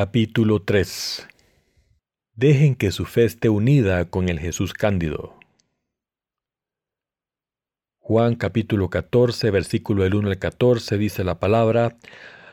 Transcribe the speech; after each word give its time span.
Capítulo 0.00 0.62
3 0.62 1.26
Dejen 2.36 2.76
que 2.76 2.92
su 2.92 3.04
fe 3.04 3.24
esté 3.24 3.48
unida 3.48 4.04
con 4.04 4.28
el 4.28 4.38
Jesús 4.38 4.72
cándido. 4.72 5.34
Juan 7.98 8.36
capítulo 8.36 8.90
14, 8.90 9.50
versículo 9.50 10.04
del 10.04 10.14
1 10.14 10.28
al 10.28 10.38
14 10.38 10.98
dice 10.98 11.24
la 11.24 11.40
palabra, 11.40 11.96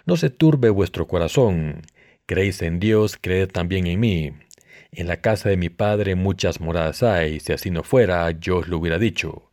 No 0.08 0.18
se 0.18 0.32
turbe 0.32 0.72
vuestro 0.72 1.08
corazón, 1.08 1.84
creéis 2.26 2.64
en 2.64 2.80
Dios, 2.80 3.16
creed 3.22 3.52
también 3.52 3.86
en 3.86 4.00
mí. 4.00 4.34
En 4.92 5.06
la 5.06 5.18
casa 5.18 5.50
de 5.50 5.58
mi 5.58 5.70
Padre 5.70 6.16
muchas 6.16 6.60
moradas 6.60 7.04
hay, 7.04 7.40
si 7.40 7.54
así 7.54 7.70
no 7.70 7.84
fuera, 7.84 8.32
yo 8.32 8.58
os 8.58 8.68
lo 8.68 8.80
hubiera 8.80 8.98
dicho. 8.98 9.52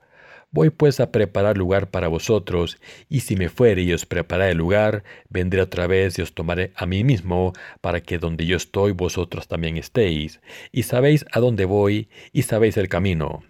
Voy 0.55 0.69
pues 0.69 1.01
a 1.01 1.11
preparar 1.11 1.57
lugar 1.57 1.91
para 1.91 2.09
vosotros, 2.09 2.79
y 3.09 3.21
si 3.21 3.37
me 3.37 3.49
fuere 3.49 3.81
y 3.83 3.95
os 3.95 4.05
prepararé 4.05 4.55
lugar, 4.55 5.03
vendré 5.31 5.63
otra 5.63 5.87
vez 5.87 6.19
y 6.19 6.23
os 6.23 6.35
tomaré 6.35 6.73
a 6.77 6.85
mí 6.85 7.05
mismo, 7.05 7.55
para 7.81 8.03
que 8.03 8.19
donde 8.19 8.45
yo 8.45 8.59
estoy 8.59 8.93
vosotros 8.93 9.49
también 9.49 9.79
estéis, 9.79 10.43
y 10.71 10.83
sabéis 10.83 11.25
a 11.33 11.41
dónde 11.41 11.65
voy, 11.65 12.11
y 12.33 12.43
sabéis 12.43 12.77
el 12.77 12.91
camino. 12.91 13.43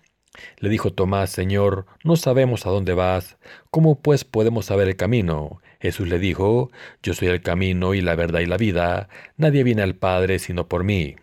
Le 0.59 0.69
dijo 0.69 0.93
Tomás, 0.93 1.31
Señor, 1.31 1.87
no 2.05 2.15
sabemos 2.15 2.67
a 2.67 2.71
dónde 2.71 2.95
vas, 2.95 3.37
¿cómo 3.73 4.01
pues 4.01 4.25
podemos 4.25 4.67
saber 4.67 4.87
el 4.87 4.97
camino? 4.97 5.61
Jesús 5.81 6.07
le 6.07 6.21
dijo, 6.21 6.71
Yo 7.03 7.15
soy 7.15 7.27
el 7.29 7.43
camino 7.43 7.95
y 7.95 8.01
la 8.01 8.15
verdad 8.15 8.41
y 8.41 8.47
la 8.47 8.59
vida, 8.59 9.09
nadie 9.37 9.65
viene 9.65 9.83
al 9.83 9.97
Padre 9.97 10.39
sino 10.39 10.69
por 10.69 10.85
mí. 10.85 11.17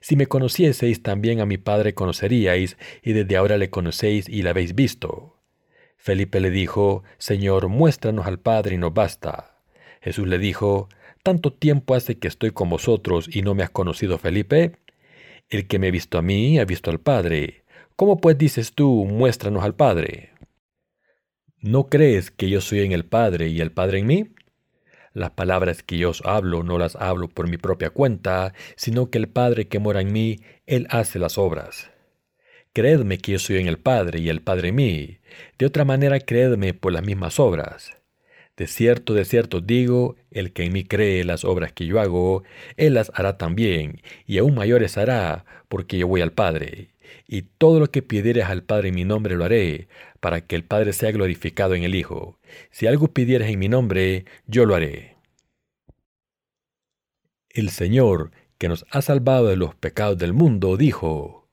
Si 0.00 0.16
me 0.16 0.26
conocieseis, 0.26 1.02
también 1.02 1.40
a 1.40 1.46
mi 1.46 1.58
Padre 1.58 1.94
conoceríais, 1.94 2.76
y 3.02 3.12
desde 3.12 3.36
ahora 3.36 3.58
le 3.58 3.70
conocéis 3.70 4.28
y 4.28 4.42
le 4.42 4.50
habéis 4.50 4.74
visto. 4.74 5.36
Felipe 5.96 6.40
le 6.40 6.50
dijo, 6.50 7.02
Señor, 7.18 7.68
muéstranos 7.68 8.26
al 8.26 8.38
Padre 8.38 8.76
y 8.76 8.78
nos 8.78 8.94
basta. 8.94 9.58
Jesús 10.00 10.28
le 10.28 10.38
dijo, 10.38 10.88
¿Tanto 11.22 11.52
tiempo 11.52 11.94
hace 11.94 12.18
que 12.18 12.28
estoy 12.28 12.52
con 12.52 12.70
vosotros 12.70 13.28
y 13.30 13.42
no 13.42 13.54
me 13.54 13.62
has 13.62 13.70
conocido, 13.70 14.18
Felipe? 14.18 14.76
El 15.50 15.66
que 15.66 15.78
me 15.78 15.88
ha 15.88 15.90
visto 15.90 16.16
a 16.18 16.22
mí 16.22 16.58
ha 16.58 16.64
visto 16.64 16.90
al 16.90 17.00
Padre. 17.00 17.64
¿Cómo 17.96 18.18
pues 18.18 18.38
dices 18.38 18.72
tú, 18.72 19.04
muéstranos 19.04 19.64
al 19.64 19.74
Padre? 19.74 20.30
¿No 21.60 21.88
crees 21.88 22.30
que 22.30 22.48
yo 22.48 22.60
soy 22.60 22.80
en 22.80 22.92
el 22.92 23.04
Padre 23.04 23.48
y 23.48 23.60
el 23.60 23.72
Padre 23.72 23.98
en 23.98 24.06
mí? 24.06 24.28
Las 25.18 25.32
palabras 25.32 25.82
que 25.82 25.98
yo 25.98 26.10
os 26.10 26.22
hablo 26.24 26.62
no 26.62 26.78
las 26.78 26.94
hablo 26.94 27.26
por 27.26 27.48
mi 27.48 27.56
propia 27.56 27.90
cuenta, 27.90 28.54
sino 28.76 29.10
que 29.10 29.18
el 29.18 29.28
Padre 29.28 29.66
que 29.66 29.80
mora 29.80 30.00
en 30.00 30.12
mí, 30.12 30.38
Él 30.64 30.86
hace 30.90 31.18
las 31.18 31.38
obras. 31.38 31.90
Creedme 32.72 33.18
que 33.18 33.32
yo 33.32 33.40
soy 33.40 33.58
en 33.58 33.66
el 33.66 33.80
Padre 33.80 34.20
y 34.20 34.28
el 34.28 34.42
Padre 34.42 34.68
en 34.68 34.76
mí. 34.76 35.18
De 35.58 35.66
otra 35.66 35.84
manera, 35.84 36.20
creedme 36.20 36.72
por 36.72 36.92
las 36.92 37.04
mismas 37.04 37.40
obras. 37.40 37.96
De 38.56 38.68
cierto, 38.68 39.12
de 39.12 39.24
cierto 39.24 39.60
digo, 39.60 40.14
el 40.30 40.52
que 40.52 40.62
en 40.62 40.72
mí 40.72 40.84
cree 40.84 41.24
las 41.24 41.44
obras 41.44 41.72
que 41.72 41.86
yo 41.86 41.98
hago, 41.98 42.44
él 42.76 42.94
las 42.94 43.10
hará 43.12 43.38
también, 43.38 44.00
y 44.24 44.38
aún 44.38 44.54
mayores 44.54 44.98
hará, 44.98 45.44
porque 45.68 45.98
yo 45.98 46.06
voy 46.06 46.20
al 46.20 46.32
Padre. 46.32 46.90
Y 47.26 47.42
todo 47.42 47.80
lo 47.80 47.90
que 47.90 48.02
pidieres 48.02 48.46
al 48.46 48.62
Padre 48.62 48.88
en 48.88 48.94
mi 48.94 49.04
nombre 49.04 49.36
lo 49.36 49.44
haré, 49.44 49.88
para 50.20 50.40
que 50.40 50.56
el 50.56 50.64
Padre 50.64 50.92
sea 50.92 51.12
glorificado 51.12 51.74
en 51.74 51.82
el 51.84 51.94
Hijo. 51.94 52.38
Si 52.70 52.86
algo 52.86 53.08
pidieres 53.08 53.50
en 53.50 53.58
mi 53.58 53.68
nombre, 53.68 54.24
yo 54.46 54.66
lo 54.66 54.74
haré. 54.74 55.16
El 57.50 57.70
Señor, 57.70 58.30
que 58.58 58.68
nos 58.68 58.86
ha 58.90 59.02
salvado 59.02 59.48
de 59.48 59.56
los 59.56 59.74
pecados 59.74 60.18
del 60.18 60.32
mundo, 60.32 60.76
dijo, 60.76 61.48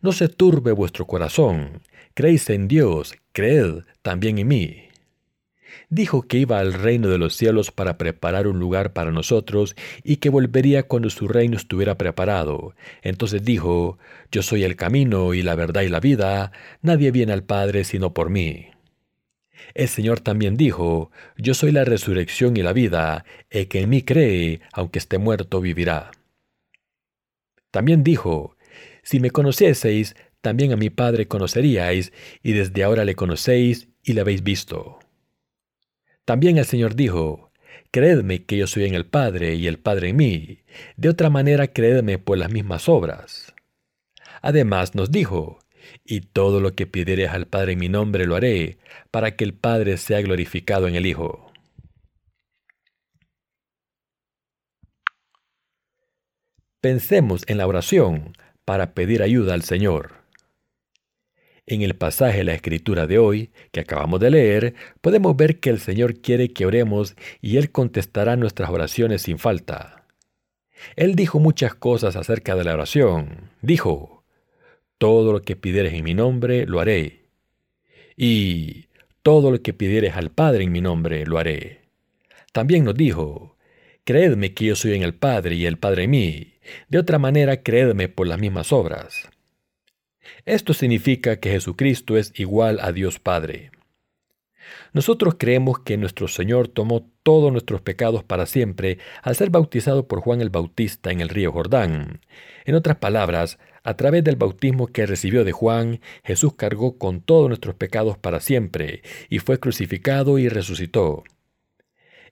No 0.00 0.12
se 0.12 0.28
turbe 0.28 0.72
vuestro 0.72 1.06
corazón, 1.06 1.82
creéis 2.14 2.48
en 2.50 2.68
Dios, 2.68 3.14
creed 3.32 3.84
también 4.02 4.38
en 4.38 4.48
mí 4.48 4.85
dijo 5.88 6.22
que 6.22 6.38
iba 6.38 6.58
al 6.58 6.72
reino 6.72 7.08
de 7.08 7.18
los 7.18 7.34
cielos 7.34 7.70
para 7.70 7.98
preparar 7.98 8.46
un 8.46 8.58
lugar 8.58 8.92
para 8.92 9.12
nosotros 9.12 9.76
y 10.02 10.16
que 10.16 10.30
volvería 10.30 10.84
cuando 10.84 11.10
su 11.10 11.28
reino 11.28 11.56
estuviera 11.56 11.96
preparado. 11.96 12.74
Entonces 13.02 13.44
dijo, 13.44 13.98
Yo 14.30 14.42
soy 14.42 14.64
el 14.64 14.76
camino 14.76 15.34
y 15.34 15.42
la 15.42 15.54
verdad 15.54 15.82
y 15.82 15.88
la 15.88 16.00
vida, 16.00 16.52
nadie 16.82 17.10
viene 17.10 17.32
al 17.32 17.42
Padre 17.42 17.84
sino 17.84 18.12
por 18.14 18.30
mí. 18.30 18.68
El 19.74 19.88
Señor 19.88 20.20
también 20.20 20.56
dijo, 20.56 21.10
Yo 21.36 21.54
soy 21.54 21.72
la 21.72 21.84
resurrección 21.84 22.56
y 22.56 22.62
la 22.62 22.72
vida, 22.72 23.24
el 23.50 23.68
que 23.68 23.80
en 23.80 23.90
mí 23.90 24.02
cree, 24.02 24.60
aunque 24.72 24.98
esté 24.98 25.18
muerto, 25.18 25.60
vivirá. 25.60 26.10
También 27.70 28.02
dijo, 28.04 28.56
Si 29.02 29.20
me 29.20 29.30
conocieseis, 29.30 30.16
también 30.40 30.72
a 30.72 30.76
mi 30.76 30.90
Padre 30.90 31.26
conoceríais, 31.26 32.12
y 32.42 32.52
desde 32.52 32.84
ahora 32.84 33.04
le 33.04 33.14
conocéis 33.14 33.88
y 34.02 34.12
le 34.12 34.20
habéis 34.20 34.42
visto. 34.42 34.98
También 36.26 36.58
el 36.58 36.66
Señor 36.66 36.96
dijo, 36.96 37.52
Creedme 37.92 38.44
que 38.44 38.58
yo 38.58 38.66
soy 38.66 38.84
en 38.84 38.94
el 38.94 39.06
Padre 39.06 39.54
y 39.54 39.68
el 39.68 39.78
Padre 39.78 40.10
en 40.10 40.16
mí, 40.16 40.58
de 40.96 41.08
otra 41.08 41.30
manera 41.30 41.68
creedme 41.68 42.18
por 42.18 42.36
las 42.36 42.50
mismas 42.50 42.88
obras. 42.88 43.54
Además 44.42 44.94
nos 44.94 45.10
dijo, 45.10 45.60
y 46.04 46.20
todo 46.20 46.60
lo 46.60 46.74
que 46.74 46.86
pidieres 46.86 47.30
al 47.30 47.46
Padre 47.46 47.72
en 47.72 47.78
mi 47.78 47.88
nombre 47.88 48.26
lo 48.26 48.34
haré, 48.34 48.78
para 49.12 49.36
que 49.36 49.44
el 49.44 49.54
Padre 49.54 49.96
sea 49.98 50.20
glorificado 50.20 50.88
en 50.88 50.96
el 50.96 51.06
Hijo. 51.06 51.52
Pensemos 56.80 57.44
en 57.46 57.58
la 57.58 57.68
oración 57.68 58.36
para 58.64 58.94
pedir 58.94 59.22
ayuda 59.22 59.54
al 59.54 59.62
Señor. 59.62 60.25
En 61.68 61.82
el 61.82 61.96
pasaje 61.96 62.38
de 62.38 62.44
la 62.44 62.54
escritura 62.54 63.08
de 63.08 63.18
hoy, 63.18 63.50
que 63.72 63.80
acabamos 63.80 64.20
de 64.20 64.30
leer, 64.30 64.74
podemos 65.00 65.36
ver 65.36 65.58
que 65.58 65.70
el 65.70 65.80
Señor 65.80 66.20
quiere 66.20 66.52
que 66.52 66.64
oremos 66.64 67.16
y 67.40 67.56
Él 67.56 67.72
contestará 67.72 68.36
nuestras 68.36 68.70
oraciones 68.70 69.22
sin 69.22 69.38
falta. 69.38 70.06
Él 70.94 71.16
dijo 71.16 71.40
muchas 71.40 71.74
cosas 71.74 72.14
acerca 72.14 72.54
de 72.54 72.62
la 72.62 72.74
oración. 72.74 73.50
Dijo, 73.62 74.22
todo 74.98 75.32
lo 75.32 75.42
que 75.42 75.56
pidieres 75.56 75.94
en 75.94 76.04
mi 76.04 76.14
nombre, 76.14 76.66
lo 76.66 76.78
haré. 76.78 77.24
Y 78.16 78.86
todo 79.22 79.50
lo 79.50 79.60
que 79.60 79.72
pidieres 79.72 80.14
al 80.14 80.30
Padre 80.30 80.62
en 80.62 80.70
mi 80.70 80.80
nombre, 80.80 81.26
lo 81.26 81.38
haré. 81.38 81.80
También 82.52 82.84
nos 82.84 82.94
dijo, 82.94 83.56
creedme 84.04 84.54
que 84.54 84.66
yo 84.66 84.76
soy 84.76 84.94
en 84.94 85.02
el 85.02 85.14
Padre 85.14 85.56
y 85.56 85.66
el 85.66 85.78
Padre 85.78 86.04
en 86.04 86.10
mí. 86.10 86.54
De 86.88 86.98
otra 86.98 87.18
manera, 87.18 87.62
creedme 87.62 88.08
por 88.08 88.28
las 88.28 88.38
mismas 88.38 88.72
obras. 88.72 89.28
Esto 90.44 90.74
significa 90.74 91.40
que 91.40 91.50
Jesucristo 91.50 92.16
es 92.16 92.32
igual 92.36 92.78
a 92.80 92.92
Dios 92.92 93.18
Padre. 93.18 93.70
Nosotros 94.92 95.36
creemos 95.38 95.80
que 95.80 95.96
nuestro 95.96 96.28
Señor 96.28 96.68
tomó 96.68 97.08
todos 97.22 97.52
nuestros 97.52 97.80
pecados 97.80 98.24
para 98.24 98.46
siempre 98.46 98.98
al 99.22 99.36
ser 99.36 99.50
bautizado 99.50 100.08
por 100.08 100.20
Juan 100.20 100.40
el 100.40 100.50
Bautista 100.50 101.10
en 101.10 101.20
el 101.20 101.28
río 101.28 101.52
Jordán. 101.52 102.20
En 102.64 102.74
otras 102.74 102.96
palabras, 102.96 103.58
a 103.82 103.96
través 103.96 104.24
del 104.24 104.36
bautismo 104.36 104.88
que 104.88 105.06
recibió 105.06 105.44
de 105.44 105.52
Juan, 105.52 106.00
Jesús 106.24 106.54
cargó 106.54 106.98
con 106.98 107.20
todos 107.20 107.48
nuestros 107.48 107.74
pecados 107.76 108.18
para 108.18 108.40
siempre 108.40 109.02
y 109.28 109.38
fue 109.38 109.60
crucificado 109.60 110.38
y 110.38 110.48
resucitó. 110.48 111.24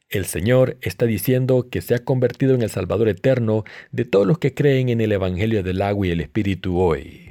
El 0.08 0.26
Señor 0.26 0.76
está 0.80 1.06
diciendo 1.06 1.68
que 1.70 1.80
se 1.80 1.94
ha 1.94 2.04
convertido 2.04 2.54
en 2.54 2.62
el 2.62 2.70
Salvador 2.70 3.08
eterno 3.08 3.64
de 3.90 4.04
todos 4.04 4.26
los 4.26 4.38
que 4.38 4.54
creen 4.54 4.88
en 4.88 5.00
el 5.00 5.12
Evangelio 5.12 5.62
del 5.62 5.82
agua 5.82 6.06
y 6.06 6.10
el 6.10 6.20
Espíritu 6.20 6.78
hoy. 6.78 7.23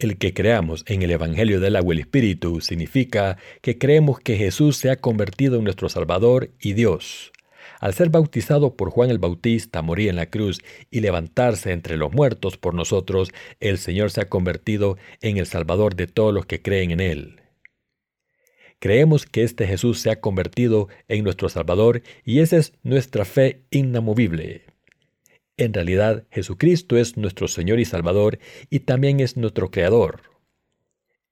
El 0.00 0.16
que 0.16 0.32
creamos 0.32 0.82
en 0.86 1.02
el 1.02 1.10
Evangelio 1.10 1.60
del 1.60 1.76
agua 1.76 1.92
y 1.92 1.98
el 1.98 2.00
Espíritu 2.00 2.62
significa 2.62 3.36
que 3.60 3.76
creemos 3.76 4.18
que 4.18 4.38
Jesús 4.38 4.78
se 4.78 4.90
ha 4.90 4.96
convertido 4.96 5.58
en 5.58 5.64
nuestro 5.64 5.90
Salvador 5.90 6.52
y 6.58 6.72
Dios. 6.72 7.32
Al 7.80 7.92
ser 7.92 8.08
bautizado 8.08 8.76
por 8.76 8.88
Juan 8.88 9.10
el 9.10 9.18
Bautista, 9.18 9.82
morir 9.82 10.08
en 10.08 10.16
la 10.16 10.30
cruz 10.30 10.62
y 10.90 11.00
levantarse 11.00 11.72
entre 11.72 11.98
los 11.98 12.14
muertos 12.14 12.56
por 12.56 12.72
nosotros, 12.72 13.30
el 13.60 13.76
Señor 13.76 14.10
se 14.10 14.22
ha 14.22 14.30
convertido 14.30 14.96
en 15.20 15.36
el 15.36 15.44
Salvador 15.44 15.94
de 15.94 16.06
todos 16.06 16.32
los 16.32 16.46
que 16.46 16.62
creen 16.62 16.92
en 16.92 17.00
Él. 17.00 17.40
Creemos 18.78 19.26
que 19.26 19.42
este 19.42 19.66
Jesús 19.66 20.00
se 20.00 20.10
ha 20.10 20.22
convertido 20.22 20.88
en 21.08 21.24
nuestro 21.24 21.50
Salvador 21.50 22.00
y 22.24 22.38
esa 22.38 22.56
es 22.56 22.72
nuestra 22.82 23.26
fe 23.26 23.64
inamovible. 23.70 24.69
En 25.60 25.74
realidad, 25.74 26.24
Jesucristo 26.30 26.96
es 26.96 27.18
nuestro 27.18 27.46
Señor 27.46 27.80
y 27.80 27.84
Salvador 27.84 28.38
y 28.70 28.80
también 28.80 29.20
es 29.20 29.36
nuestro 29.36 29.70
Creador. 29.70 30.22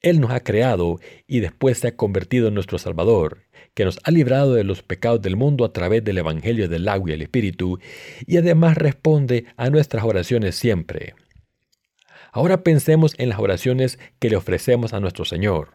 Él 0.02 0.20
nos 0.20 0.32
ha 0.32 0.40
creado 0.40 1.00
y 1.26 1.40
después 1.40 1.78
se 1.78 1.88
ha 1.88 1.96
convertido 1.96 2.48
en 2.48 2.54
nuestro 2.54 2.76
Salvador, 2.76 3.44
que 3.72 3.86
nos 3.86 3.98
ha 4.04 4.10
librado 4.10 4.52
de 4.52 4.64
los 4.64 4.82
pecados 4.82 5.22
del 5.22 5.36
mundo 5.36 5.64
a 5.64 5.72
través 5.72 6.04
del 6.04 6.18
Evangelio 6.18 6.68
del 6.68 6.88
agua 6.88 7.08
y 7.08 7.14
el 7.14 7.22
Espíritu, 7.22 7.78
y 8.26 8.36
además 8.36 8.76
responde 8.76 9.46
a 9.56 9.70
nuestras 9.70 10.04
oraciones 10.04 10.56
siempre. 10.56 11.14
Ahora 12.30 12.62
pensemos 12.62 13.14
en 13.16 13.30
las 13.30 13.38
oraciones 13.38 13.98
que 14.18 14.28
le 14.28 14.36
ofrecemos 14.36 14.92
a 14.92 15.00
nuestro 15.00 15.24
Señor. 15.24 15.70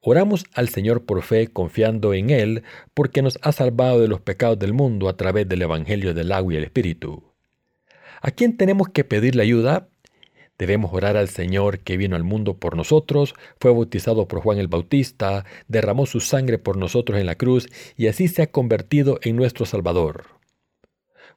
Oramos 0.00 0.44
al 0.54 0.70
Señor 0.70 1.06
por 1.06 1.22
fe, 1.22 1.46
confiando 1.46 2.14
en 2.14 2.30
Él, 2.30 2.64
porque 2.94 3.22
nos 3.22 3.38
ha 3.42 3.52
salvado 3.52 4.00
de 4.00 4.08
los 4.08 4.20
pecados 4.20 4.58
del 4.58 4.72
mundo 4.72 5.08
a 5.08 5.16
través 5.16 5.48
del 5.48 5.62
Evangelio 5.62 6.14
del 6.14 6.32
agua 6.32 6.54
y 6.54 6.56
el 6.56 6.64
Espíritu. 6.64 7.27
¿A 8.20 8.30
quién 8.30 8.56
tenemos 8.56 8.88
que 8.88 9.04
pedirle 9.04 9.42
ayuda? 9.42 9.88
Debemos 10.58 10.92
orar 10.92 11.16
al 11.16 11.28
Señor 11.28 11.78
que 11.78 11.96
vino 11.96 12.16
al 12.16 12.24
mundo 12.24 12.54
por 12.54 12.76
nosotros, 12.76 13.34
fue 13.60 13.72
bautizado 13.72 14.26
por 14.26 14.40
Juan 14.40 14.58
el 14.58 14.66
Bautista, 14.66 15.44
derramó 15.68 16.04
su 16.04 16.18
sangre 16.18 16.58
por 16.58 16.76
nosotros 16.76 17.20
en 17.20 17.26
la 17.26 17.36
cruz 17.36 17.68
y 17.96 18.08
así 18.08 18.26
se 18.26 18.42
ha 18.42 18.50
convertido 18.50 19.20
en 19.22 19.36
nuestro 19.36 19.66
Salvador. 19.66 20.26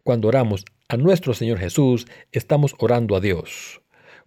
Cuando 0.04 0.28
oramos 0.28 0.66
a 0.90 0.98
nuestro 0.98 1.36
Señor 1.36 1.60
Jesús, 1.60 2.08
estamos 2.32 2.74
orando 2.80 3.16
a 3.16 3.20
Dios. 3.20 3.82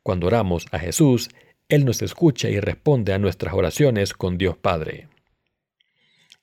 Cuando 0.05 0.29
oramos 0.29 0.67
a 0.71 0.79
Jesús, 0.79 1.29
Él 1.69 1.85
nos 1.85 2.00
escucha 2.00 2.49
y 2.49 2.61
responde 2.61 3.12
a 3.12 3.19
nuestras 3.19 3.55
oraciones 3.55 4.12
con 4.12 4.39
Dios 4.39 4.57
Padre. 4.57 5.09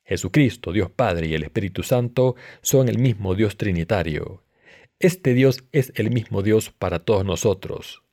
Jesucristo, 0.03 0.73
Dios 0.73 0.91
Padre 0.91 1.27
y 1.27 1.35
el 1.35 1.43
Espíritu 1.43 1.83
Santo 1.83 2.35
son 2.61 2.89
el 2.89 2.97
mismo 2.97 3.33
Dios 3.33 3.55
Trinitario. 3.55 4.43
Este 5.01 5.33
Dios 5.33 5.63
es 5.71 5.91
el 5.95 6.11
mismo 6.11 6.43
Dios 6.43 6.69
para 6.69 6.99
todos 6.99 7.25
nosotros. 7.25 8.03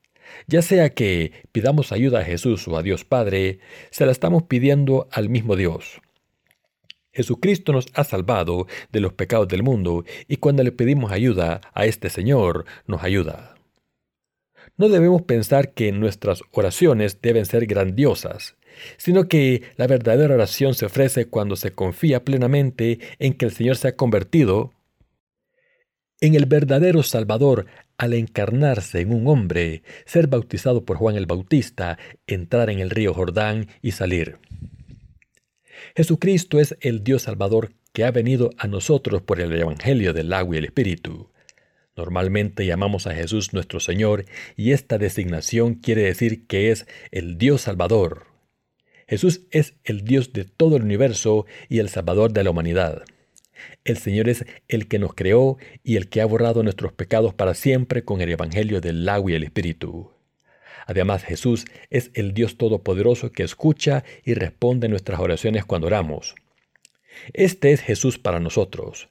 Ya 0.47 0.63
sea 0.63 0.95
que 0.95 1.33
pidamos 1.53 1.93
ayuda 1.93 2.21
a 2.21 2.25
Jesús 2.25 2.67
o 2.67 2.79
a 2.79 2.83
Dios 2.83 3.05
Padre, 3.05 3.59
se 3.91 4.07
la 4.07 4.13
estamos 4.13 4.45
pidiendo 4.45 5.07
al 5.13 5.29
mismo 5.29 5.55
Dios. 5.55 6.01
Jesucristo 7.13 7.73
nos 7.73 7.89
ha 7.93 8.05
salvado 8.05 8.67
de 8.91 9.01
los 9.01 9.13
pecados 9.13 9.49
del 9.49 9.63
mundo 9.63 10.07
y 10.29 10.39
cuando 10.39 10.63
le 10.63 10.73
pedimos 10.73 11.13
ayuda 11.13 11.61
a 11.75 11.85
este 11.85 12.09
Señor, 12.09 12.65
nos 12.87 13.03
ayuda. 13.03 13.55
No 14.79 14.89
debemos 14.89 15.21
pensar 15.23 15.75
que 15.75 15.93
nuestras 15.93 16.43
oraciones 16.53 17.21
deben 17.21 17.45
ser 17.45 17.67
grandiosas, 17.67 18.57
sino 18.97 19.29
que 19.29 19.63
la 19.77 19.87
verdadera 19.87 20.35
oración 20.35 20.73
se 20.73 20.87
ofrece 20.87 21.27
cuando 21.27 21.55
se 21.55 21.73
confía 21.73 22.25
plenamente 22.25 22.99
en 23.19 23.35
que 23.35 23.45
el 23.45 23.53
Señor 23.53 23.77
se 23.77 23.89
ha 23.89 23.97
convertido 23.97 24.73
en 26.21 26.35
el 26.35 26.47
verdadero 26.47 27.03
Salvador 27.03 27.67
al 27.97 28.15
encarnarse 28.15 29.01
en 29.01 29.13
un 29.13 29.27
hombre, 29.27 29.83
ser 30.05 30.29
bautizado 30.29 30.85
por 30.85 30.97
Juan 30.97 31.17
el 31.17 31.27
Bautista, 31.27 31.99
entrar 32.27 32.71
en 32.71 32.79
el 32.81 32.91
río 32.91 33.15
Jordán 33.15 33.69
y 33.83 33.93
salir. 33.93 34.39
Jesucristo 35.97 36.61
es 36.61 36.77
el 36.81 37.03
Dios 37.03 37.23
Salvador 37.23 37.73
que 37.93 38.05
ha 38.05 38.11
venido 38.11 38.51
a 38.59 38.67
nosotros 38.67 39.23
por 39.23 39.41
el 39.41 39.53
Evangelio 39.53 40.13
del 40.13 40.33
agua 40.33 40.57
y 40.57 40.59
el 40.59 40.65
Espíritu. 40.67 41.31
Normalmente 41.97 42.65
llamamos 42.65 43.09
a 43.09 43.15
Jesús 43.15 43.53
nuestro 43.53 43.81
Señor 43.81 44.25
y 44.57 44.73
esta 44.73 44.99
designación 44.99 45.75
quiere 45.75 46.03
decir 46.03 46.47
que 46.47 46.71
es 46.71 46.87
el 47.11 47.39
Dios 47.39 47.63
Salvador. 47.63 48.27
Jesús 49.09 49.43
es 49.51 49.75
el 49.85 50.05
Dios 50.05 50.33
de 50.33 50.45
todo 50.45 50.77
el 50.77 50.83
universo 50.83 51.47
y 51.69 51.79
el 51.81 51.89
Salvador 51.89 52.33
de 52.33 52.45
la 52.45 52.51
humanidad. 52.51 53.03
El 53.89 53.97
Señor 53.97 54.29
es 54.29 54.45
el 54.69 54.87
que 54.87 54.99
nos 54.99 55.15
creó 55.15 55.57
y 55.83 55.97
el 55.97 56.11
que 56.11 56.21
ha 56.21 56.27
borrado 56.27 56.63
nuestros 56.63 56.93
pecados 56.93 57.33
para 57.33 57.55
siempre 57.55 58.05
con 58.05 58.21
el 58.21 58.31
Evangelio 58.31 58.83
del 58.83 59.09
agua 59.09 59.31
y 59.31 59.35
el 59.35 59.45
Espíritu. 59.45 60.11
Además, 60.87 61.25
Jesús 61.25 61.65
es 61.89 62.11
el 62.13 62.35
Dios 62.35 62.59
Todopoderoso 62.59 63.33
que 63.33 63.45
escucha 63.45 64.05
y 64.25 64.35
responde 64.35 64.91
nuestras 64.91 65.21
oraciones 65.21 65.65
cuando 65.65 65.87
oramos. 65.87 66.35
Este 67.33 67.73
es 67.73 67.81
Jesús 67.81 68.19
para 68.19 68.41
nosotros. 68.41 69.09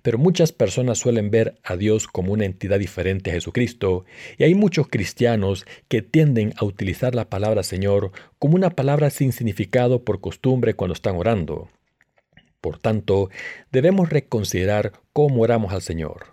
Pero 0.00 0.16
muchas 0.16 0.52
personas 0.52 0.98
suelen 0.98 1.32
ver 1.32 1.58
a 1.64 1.76
Dios 1.76 2.06
como 2.06 2.32
una 2.32 2.44
entidad 2.44 2.78
diferente 2.78 3.30
a 3.30 3.34
Jesucristo, 3.34 4.04
y 4.38 4.44
hay 4.44 4.54
muchos 4.54 4.86
cristianos 4.86 5.66
que 5.88 6.02
tienden 6.02 6.54
a 6.56 6.64
utilizar 6.64 7.16
la 7.16 7.28
palabra 7.28 7.64
Señor 7.64 8.12
como 8.38 8.54
una 8.54 8.70
palabra 8.70 9.10
sin 9.10 9.32
significado 9.32 10.04
por 10.04 10.20
costumbre 10.20 10.74
cuando 10.74 10.92
están 10.94 11.16
orando. 11.16 11.68
Por 12.60 12.78
tanto, 12.78 13.30
debemos 13.72 14.10
reconsiderar 14.10 14.92
cómo 15.12 15.42
oramos 15.42 15.72
al 15.72 15.82
Señor. 15.82 16.26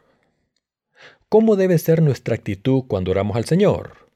¿Cómo 1.30 1.56
debe 1.56 1.78
ser 1.78 2.02
nuestra 2.02 2.36
actitud 2.36 2.84
cuando 2.88 3.12
oramos 3.12 3.38
al 3.38 3.46
Señor? 3.46 4.08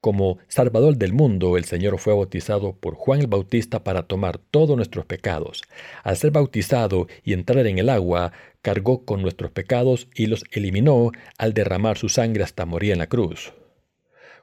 Como 0.00 0.38
Salvador 0.48 0.96
del 0.96 1.12
mundo, 1.12 1.58
el 1.58 1.64
Señor 1.64 1.98
fue 1.98 2.14
bautizado 2.14 2.74
por 2.74 2.94
Juan 2.94 3.20
el 3.20 3.26
Bautista 3.26 3.84
para 3.84 4.04
tomar 4.04 4.38
todos 4.38 4.74
nuestros 4.74 5.04
pecados. 5.04 5.62
Al 6.02 6.16
ser 6.16 6.30
bautizado 6.30 7.06
y 7.22 7.34
entrar 7.34 7.66
en 7.66 7.78
el 7.78 7.90
agua, 7.90 8.32
cargó 8.62 9.04
con 9.04 9.20
nuestros 9.20 9.50
pecados 9.50 10.08
y 10.14 10.26
los 10.26 10.44
eliminó 10.52 11.12
al 11.36 11.52
derramar 11.52 11.98
su 11.98 12.08
sangre 12.08 12.44
hasta 12.44 12.64
morir 12.64 12.92
en 12.92 12.98
la 12.98 13.08
cruz. 13.08 13.52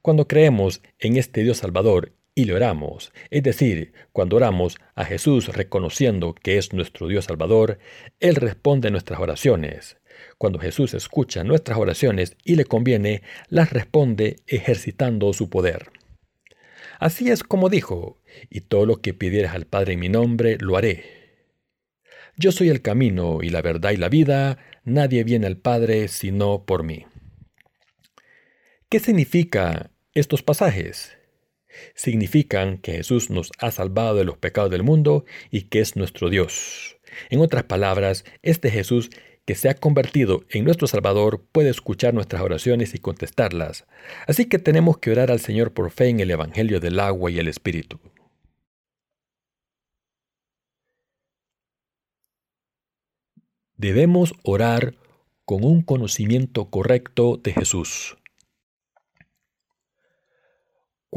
Cuando 0.04 0.28
creemos 0.28 0.84
en 1.00 1.18
este 1.18 1.42
Dios 1.42 1.58
Salvador 1.58 2.14
y 2.38 2.46
le 2.46 2.54
oramos, 2.54 3.12
es 3.32 3.42
decir, 3.42 3.94
cuando 4.12 4.36
oramos 4.36 4.78
a 4.94 5.06
Jesús 5.06 5.48
reconociendo 5.48 6.36
que 6.36 6.60
es 6.60 6.72
nuestro 6.72 7.08
Dios 7.08 7.26
Salvador, 7.26 7.80
Él 8.20 8.36
responde 8.36 8.92
nuestras 8.92 9.20
oraciones. 9.20 9.98
Cuando 10.38 10.60
Jesús 10.60 10.94
escucha 10.94 11.44
nuestras 11.44 11.80
oraciones 11.80 12.38
y 12.44 12.56
le 12.56 12.66
conviene, 12.66 13.24
las 13.50 13.74
responde 13.74 14.36
ejercitando 14.46 15.34
su 15.34 15.50
poder. 15.50 15.90
Así 17.00 17.32
es 17.32 17.42
como 17.42 17.70
dijo, 17.70 18.22
y 18.52 18.62
todo 18.62 18.86
lo 18.86 19.02
que 19.02 19.16
pidieras 19.16 19.56
al 19.56 19.66
Padre 19.66 19.94
en 19.94 20.00
mi 20.00 20.10
nombre, 20.10 20.60
lo 20.60 20.78
haré. 20.78 21.06
Yo 22.36 22.52
soy 22.52 22.70
el 22.70 22.84
camino 22.84 23.40
y 23.42 23.50
la 23.50 23.64
verdad 23.64 23.94
y 23.94 23.98
la 23.98 24.10
vida, 24.10 24.60
nadie 24.84 25.24
viene 25.24 25.48
al 25.48 25.58
Padre 25.58 26.08
sino 26.08 26.66
por 26.66 26.84
mí. 26.84 27.08
¿Qué 28.90 29.00
significa 29.00 29.90
estos 30.14 30.44
pasajes? 30.44 31.17
Significan 31.96 32.78
que 32.78 32.94
Jesús 32.94 33.30
nos 33.30 33.52
ha 33.60 33.72
salvado 33.72 34.16
de 34.16 34.26
los 34.26 34.38
pecados 34.38 34.72
del 34.72 34.84
mundo 34.84 35.26
y 35.52 35.64
que 35.64 35.80
es 35.80 35.96
nuestro 35.96 36.30
Dios. 36.30 36.98
En 37.30 37.40
otras 37.40 37.64
palabras, 37.64 38.26
este 38.42 38.72
Jesús 38.72 39.10
que 39.46 39.56
se 39.56 39.70
ha 39.70 39.76
convertido 39.76 40.44
en 40.50 40.66
nuestro 40.66 40.88
Salvador 40.88 41.42
puede 41.54 41.70
escuchar 41.70 42.14
nuestras 42.14 42.42
oraciones 42.42 42.94
y 42.94 43.00
contestarlas. 43.00 43.86
Así 44.28 44.46
que 44.46 44.60
tenemos 44.60 44.98
que 44.98 45.12
orar 45.12 45.32
al 45.32 45.40
Señor 45.40 45.74
por 45.74 45.90
fe 45.90 46.10
en 46.10 46.20
el 46.20 46.32
Evangelio 46.32 46.82
del 46.82 47.00
agua 47.00 47.32
y 47.32 47.40
el 47.40 47.48
Espíritu. 47.48 47.98
Debemos 53.78 54.34
orar 54.44 54.96
con 55.46 55.64
un 55.64 55.82
conocimiento 55.82 56.70
correcto 56.70 57.40
de 57.42 57.54
Jesús. 57.54 58.17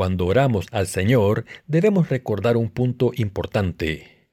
Cuando 0.00 0.24
oramos 0.24 0.66
al 0.70 0.86
Señor, 0.86 1.44
debemos 1.66 2.08
recordar 2.08 2.56
un 2.56 2.70
punto 2.70 3.10
importante 3.16 4.30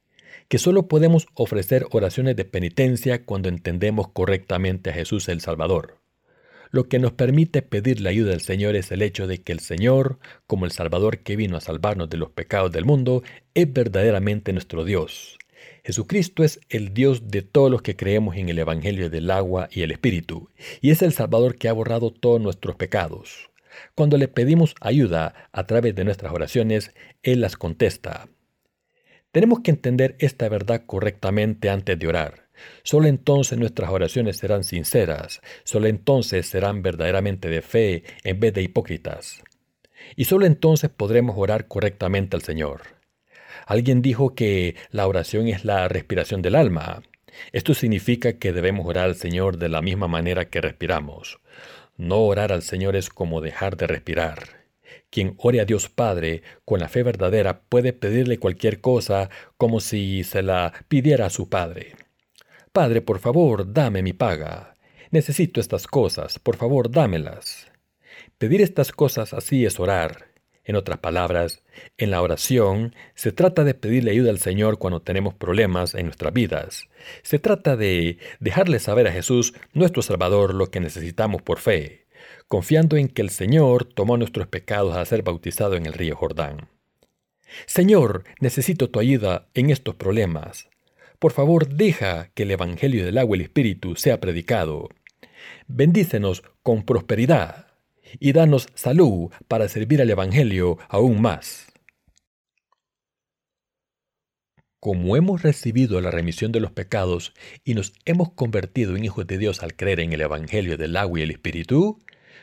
que 0.48 0.56
solo 0.56 0.88
podemos 0.88 1.26
ofrecer 1.34 1.84
oraciones 1.90 2.36
de 2.36 2.46
penitencia 2.46 3.26
cuando 3.26 3.50
entendemos 3.50 4.08
correctamente 4.08 4.88
a 4.88 4.94
Jesús 4.94 5.28
el 5.28 5.42
Salvador. 5.42 5.98
Lo 6.70 6.88
que 6.88 6.98
nos 6.98 7.12
permite 7.12 7.60
pedir 7.60 8.00
la 8.00 8.08
ayuda 8.08 8.30
del 8.30 8.40
Señor 8.40 8.76
es 8.76 8.90
el 8.92 9.02
hecho 9.02 9.26
de 9.26 9.42
que 9.42 9.52
el 9.52 9.60
Señor, 9.60 10.18
como 10.46 10.64
el 10.64 10.72
Salvador 10.72 11.18
que 11.18 11.36
vino 11.36 11.58
a 11.58 11.60
salvarnos 11.60 12.08
de 12.08 12.16
los 12.16 12.30
pecados 12.30 12.72
del 12.72 12.86
mundo, 12.86 13.22
es 13.52 13.70
verdaderamente 13.70 14.54
nuestro 14.54 14.86
Dios. 14.86 15.36
Jesucristo 15.84 16.44
es 16.44 16.60
el 16.70 16.94
Dios 16.94 17.28
de 17.28 17.42
todos 17.42 17.70
los 17.70 17.82
que 17.82 17.94
creemos 17.94 18.36
en 18.36 18.48
el 18.48 18.58
Evangelio 18.58 19.10
del 19.10 19.30
agua 19.30 19.68
y 19.70 19.82
el 19.82 19.90
Espíritu, 19.90 20.48
y 20.80 20.92
es 20.92 21.02
el 21.02 21.12
Salvador 21.12 21.56
que 21.56 21.68
ha 21.68 21.74
borrado 21.74 22.10
todos 22.10 22.40
nuestros 22.40 22.74
pecados. 22.76 23.50
Cuando 23.94 24.16
le 24.16 24.28
pedimos 24.28 24.74
ayuda 24.80 25.48
a 25.52 25.66
través 25.66 25.94
de 25.94 26.04
nuestras 26.04 26.32
oraciones, 26.32 26.92
Él 27.22 27.40
las 27.40 27.56
contesta. 27.56 28.28
Tenemos 29.32 29.60
que 29.60 29.70
entender 29.70 30.16
esta 30.18 30.48
verdad 30.48 30.84
correctamente 30.86 31.70
antes 31.70 31.98
de 31.98 32.08
orar. 32.08 32.48
Solo 32.82 33.06
entonces 33.08 33.58
nuestras 33.58 33.90
oraciones 33.90 34.38
serán 34.38 34.64
sinceras, 34.64 35.40
solo 35.64 35.86
entonces 35.86 36.46
serán 36.48 36.82
verdaderamente 36.82 37.48
de 37.48 37.62
fe 37.62 38.04
en 38.24 38.40
vez 38.40 38.54
de 38.54 38.62
hipócritas. 38.62 39.42
Y 40.16 40.24
solo 40.24 40.46
entonces 40.46 40.90
podremos 40.90 41.36
orar 41.38 41.66
correctamente 41.66 42.36
al 42.36 42.42
Señor. 42.42 42.82
Alguien 43.66 44.02
dijo 44.02 44.34
que 44.34 44.76
la 44.90 45.06
oración 45.06 45.48
es 45.48 45.64
la 45.64 45.88
respiración 45.88 46.42
del 46.42 46.54
alma. 46.54 47.02
Esto 47.52 47.74
significa 47.74 48.34
que 48.34 48.52
debemos 48.52 48.86
orar 48.86 49.04
al 49.04 49.14
Señor 49.14 49.58
de 49.58 49.68
la 49.68 49.82
misma 49.82 50.08
manera 50.08 50.46
que 50.46 50.60
respiramos. 50.60 51.38
No 51.98 52.20
orar 52.20 52.52
al 52.52 52.62
Señor 52.62 52.94
es 52.94 53.10
como 53.10 53.40
dejar 53.40 53.76
de 53.76 53.88
respirar. 53.88 54.68
Quien 55.10 55.34
ore 55.38 55.60
a 55.60 55.64
Dios 55.64 55.88
Padre 55.88 56.42
con 56.64 56.78
la 56.78 56.88
fe 56.88 57.02
verdadera 57.02 57.62
puede 57.68 57.92
pedirle 57.92 58.38
cualquier 58.38 58.80
cosa 58.80 59.30
como 59.56 59.80
si 59.80 60.22
se 60.22 60.42
la 60.42 60.72
pidiera 60.86 61.26
a 61.26 61.30
su 61.30 61.48
Padre. 61.48 61.96
Padre, 62.72 63.02
por 63.02 63.18
favor, 63.18 63.72
dame 63.72 64.02
mi 64.02 64.12
paga. 64.12 64.74
Necesito 65.10 65.60
estas 65.60 65.88
cosas, 65.88 66.38
por 66.38 66.56
favor, 66.56 66.88
dámelas. 66.88 67.66
Pedir 68.38 68.60
estas 68.60 68.92
cosas 68.92 69.34
así 69.34 69.66
es 69.66 69.80
orar. 69.80 70.27
En 70.68 70.76
otras 70.76 70.98
palabras, 70.98 71.64
en 71.96 72.12
la 72.12 72.22
oración 72.22 72.94
se 73.16 73.32
trata 73.32 73.64
de 73.64 73.74
pedirle 73.74 74.12
ayuda 74.12 74.30
al 74.30 74.38
Señor 74.38 74.78
cuando 74.78 75.02
tenemos 75.02 75.34
problemas 75.34 75.94
en 75.94 76.04
nuestras 76.04 76.32
vidas. 76.32 76.88
Se 77.22 77.40
trata 77.40 77.76
de 77.76 78.18
dejarle 78.38 78.78
saber 78.78 79.08
a 79.08 79.12
Jesús, 79.12 79.54
nuestro 79.72 80.02
Salvador, 80.02 80.54
lo 80.54 80.70
que 80.70 80.78
necesitamos 80.78 81.42
por 81.42 81.58
fe 81.58 82.06
confiando 82.48 82.96
en 82.96 83.08
que 83.08 83.22
el 83.22 83.30
Señor 83.30 83.84
tomó 83.84 84.16
nuestros 84.16 84.48
pecados 84.48 84.96
al 84.96 85.06
ser 85.06 85.22
bautizado 85.22 85.76
en 85.76 85.86
el 85.86 85.92
río 85.92 86.16
Jordán. 86.16 86.68
Señor, 87.66 88.24
necesito 88.40 88.90
tu 88.90 88.98
ayuda 89.00 89.48
en 89.54 89.70
estos 89.70 89.94
problemas. 89.94 90.68
Por 91.18 91.32
favor, 91.32 91.68
deja 91.68 92.30
que 92.34 92.44
el 92.44 92.50
Evangelio 92.50 93.04
del 93.04 93.18
agua 93.18 93.36
y 93.36 93.40
el 93.40 93.44
Espíritu 93.44 93.96
sea 93.96 94.20
predicado. 94.20 94.88
Bendícenos 95.66 96.42
con 96.62 96.84
prosperidad 96.84 97.67
y 98.18 98.32
danos 98.32 98.68
salud 98.74 99.30
para 99.48 99.68
servir 99.68 100.00
al 100.02 100.10
Evangelio 100.10 100.78
aún 100.88 101.20
más. 101.20 101.66
Como 104.80 105.16
hemos 105.16 105.42
recibido 105.42 106.00
la 106.00 106.12
remisión 106.12 106.52
de 106.52 106.60
los 106.60 106.70
pecados 106.70 107.34
y 107.64 107.74
nos 107.74 107.92
hemos 108.04 108.32
convertido 108.32 108.94
en 108.96 109.04
hijos 109.04 109.26
de 109.26 109.36
Dios 109.36 109.62
al 109.62 109.74
creer 109.74 110.00
en 110.00 110.12
el 110.12 110.20
Evangelio 110.20 110.76
del 110.76 110.96
agua 110.96 111.18
y 111.18 111.22
el 111.22 111.32
Espíritu, 111.32 111.98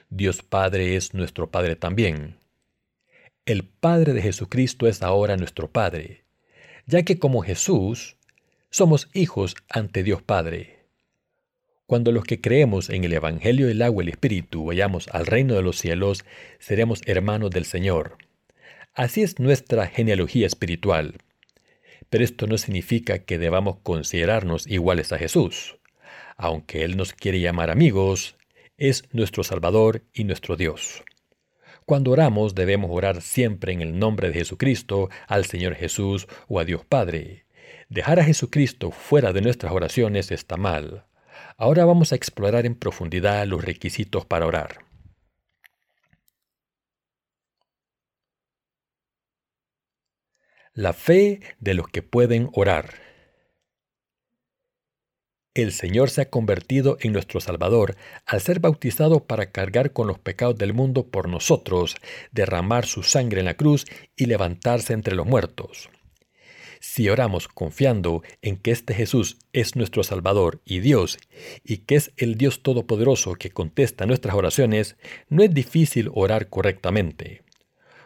Dios 0.10 0.44
Padre 0.44 0.98
es 0.98 1.14
nuestro 1.14 1.50
Padre 1.50 1.76
también. 1.78 2.38
El 3.46 3.64
Padre 3.64 4.14
de 4.14 4.22
Jesucristo 4.22 4.88
es 4.88 5.02
ahora 5.02 5.38
nuestro 5.38 5.72
Padre, 5.72 6.26
ya 6.86 7.04
que 7.04 7.20
como 7.20 7.42
Jesús, 7.42 8.18
somos 8.70 9.10
hijos 9.14 9.56
ante 9.70 10.04
Dios 10.04 10.22
Padre. 10.22 10.85
Cuando 11.88 12.12
los 12.12 12.24
que 12.24 12.42
creemos 12.42 12.90
en 12.90 13.04
el 13.04 13.14
Evangelio 13.14 13.68
del 13.68 13.84
agua 13.84 14.04
y 14.04 14.08
el 14.08 14.14
Espíritu 14.14 14.66
vayamos 14.66 15.08
al 15.10 15.28
reino 15.28 15.54
de 15.54 15.62
los 15.62 15.78
cielos, 15.78 16.26
seremos 16.58 17.02
hermanos 17.06 17.52
del 17.52 17.66
Señor. 17.66 18.18
Así 18.96 19.22
es 19.22 19.40
nuestra 19.40 19.86
genealogía 19.86 20.48
espiritual. 20.48 21.16
Pero 22.10 22.24
esto 22.24 22.48
no 22.48 22.58
significa 22.58 23.20
que 23.20 23.38
debamos 23.38 23.78
considerarnos 23.84 24.66
iguales 24.66 25.14
a 25.14 25.20
Jesús. 25.20 25.78
Aunque 26.38 26.84
Él 26.84 26.98
nos 26.98 27.14
quiere 27.14 27.40
llamar 27.40 27.70
amigos, 27.70 28.36
es 28.78 29.04
nuestro 29.12 29.44
Salvador 29.44 30.02
y 30.12 30.24
nuestro 30.24 30.56
Dios. 30.56 31.04
Cuando 31.86 32.10
oramos 32.10 32.56
debemos 32.56 32.90
orar 32.92 33.22
siempre 33.22 33.74
en 33.74 33.82
el 33.82 34.00
nombre 34.00 34.30
de 34.30 34.34
Jesucristo, 34.34 35.10
al 35.28 35.46
Señor 35.46 35.76
Jesús 35.76 36.28
o 36.48 36.60
a 36.60 36.66
Dios 36.66 36.84
Padre. 36.84 37.46
Dejar 37.90 38.20
a 38.20 38.24
Jesucristo 38.24 38.90
fuera 38.90 39.34
de 39.34 39.42
nuestras 39.42 39.72
oraciones 39.72 40.32
está 40.32 40.58
mal. 40.58 41.06
Ahora 41.58 41.86
vamos 41.86 42.12
a 42.12 42.16
explorar 42.16 42.66
en 42.66 42.76
profundidad 42.76 43.46
los 43.48 43.64
requisitos 43.64 44.26
para 44.26 44.46
orar. 44.46 44.80
La 50.74 50.92
fe 50.92 51.40
de 51.60 51.74
los 51.74 51.88
que 51.88 52.02
pueden 52.02 52.50
orar. 52.52 52.96
El 55.54 55.72
Señor 55.72 56.10
se 56.10 56.20
ha 56.20 56.30
convertido 56.30 56.98
en 57.00 57.14
nuestro 57.14 57.40
Salvador 57.40 57.96
al 58.26 58.42
ser 58.42 58.60
bautizado 58.60 59.24
para 59.24 59.52
cargar 59.52 59.94
con 59.94 60.08
los 60.08 60.20
pecados 60.20 60.58
del 60.58 60.74
mundo 60.74 61.08
por 61.08 61.30
nosotros, 61.30 61.96
derramar 62.34 62.86
su 62.86 63.04
sangre 63.04 63.40
en 63.40 63.46
la 63.46 63.54
cruz 63.54 63.86
y 64.18 64.26
levantarse 64.26 64.92
entre 64.92 65.16
los 65.16 65.26
muertos. 65.26 65.90
Si 66.88 67.10
oramos 67.10 67.48
confiando 67.48 68.22
en 68.44 68.58
que 68.58 68.70
este 68.70 68.94
Jesús 68.94 69.38
es 69.54 69.76
nuestro 69.76 70.04
Salvador 70.04 70.62
y 70.66 70.80
Dios, 70.80 71.18
y 71.64 71.78
que 71.78 71.96
es 71.96 72.14
el 72.16 72.36
Dios 72.36 72.62
Todopoderoso 72.62 73.34
que 73.34 73.50
contesta 73.50 74.06
nuestras 74.06 74.36
oraciones, 74.36 74.96
no 75.28 75.42
es 75.44 75.52
difícil 75.52 76.10
orar 76.14 76.48
correctamente. 76.48 77.42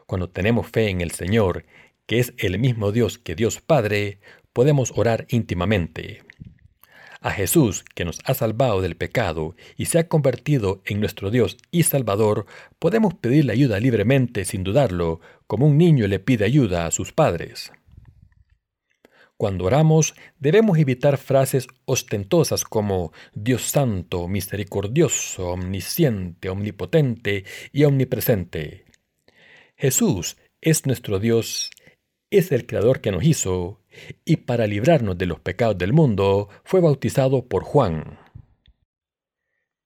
Cuando 0.08 0.30
tenemos 0.30 0.66
fe 0.70 0.90
en 0.90 1.02
el 1.02 1.12
Señor, 1.12 1.66
que 2.08 2.20
es 2.20 2.34
el 2.38 2.58
mismo 2.58 2.92
Dios 2.94 3.20
que 3.20 3.36
Dios 3.36 3.60
Padre, 3.60 4.22
podemos 4.54 4.94
orar 4.96 5.28
íntimamente. 5.30 6.24
A 7.20 7.32
Jesús, 7.32 7.84
que 7.94 8.06
nos 8.06 8.20
ha 8.24 8.34
salvado 8.34 8.82
del 8.82 8.96
pecado 8.96 9.56
y 9.76 9.86
se 9.86 10.00
ha 10.00 10.08
convertido 10.08 10.82
en 10.86 11.02
nuestro 11.02 11.30
Dios 11.32 11.58
y 11.70 11.84
Salvador, 11.84 12.46
podemos 12.80 13.14
pedirle 13.14 13.52
ayuda 13.52 13.80
libremente 13.82 14.46
sin 14.46 14.64
dudarlo, 14.64 15.20
como 15.48 15.68
un 15.68 15.78
niño 15.78 16.08
le 16.08 16.20
pide 16.20 16.46
ayuda 16.46 16.86
a 16.86 16.92
sus 16.92 17.12
padres. 17.12 17.74
Cuando 19.40 19.64
oramos, 19.64 20.16
debemos 20.38 20.78
evitar 20.80 21.18
frases 21.18 21.68
ostentosas 21.86 22.66
como 22.66 23.14
Dios 23.34 23.62
santo, 23.62 24.28
misericordioso, 24.28 25.52
omnisciente, 25.52 26.50
omnipotente 26.50 27.46
y 27.72 27.86
omnipresente. 27.86 28.84
Jesús 29.78 30.36
es 30.60 30.86
nuestro 30.86 31.20
Dios, 31.20 31.72
es 32.30 32.52
el 32.52 32.66
Creador 32.66 33.00
que 33.00 33.14
nos 33.14 33.24
hizo, 33.24 33.80
y 34.26 34.36
para 34.36 34.68
librarnos 34.68 35.18
de 35.18 35.28
los 35.28 35.40
pecados 35.40 35.78
del 35.78 35.94
mundo 35.94 36.50
fue 36.66 36.82
bautizado 36.82 37.46
por 37.46 37.64
Juan. 37.64 38.20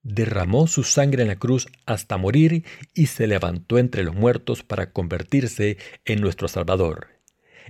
Derramó 0.01 0.65
su 0.65 0.81
sangre 0.81 1.21
en 1.21 1.27
la 1.27 1.37
cruz 1.37 1.67
hasta 1.85 2.17
morir 2.17 2.65
y 2.95 3.05
se 3.05 3.27
levantó 3.27 3.77
entre 3.77 4.03
los 4.03 4.15
muertos 4.15 4.63
para 4.63 4.91
convertirse 4.91 5.77
en 6.05 6.21
nuestro 6.21 6.47
Salvador. 6.47 7.12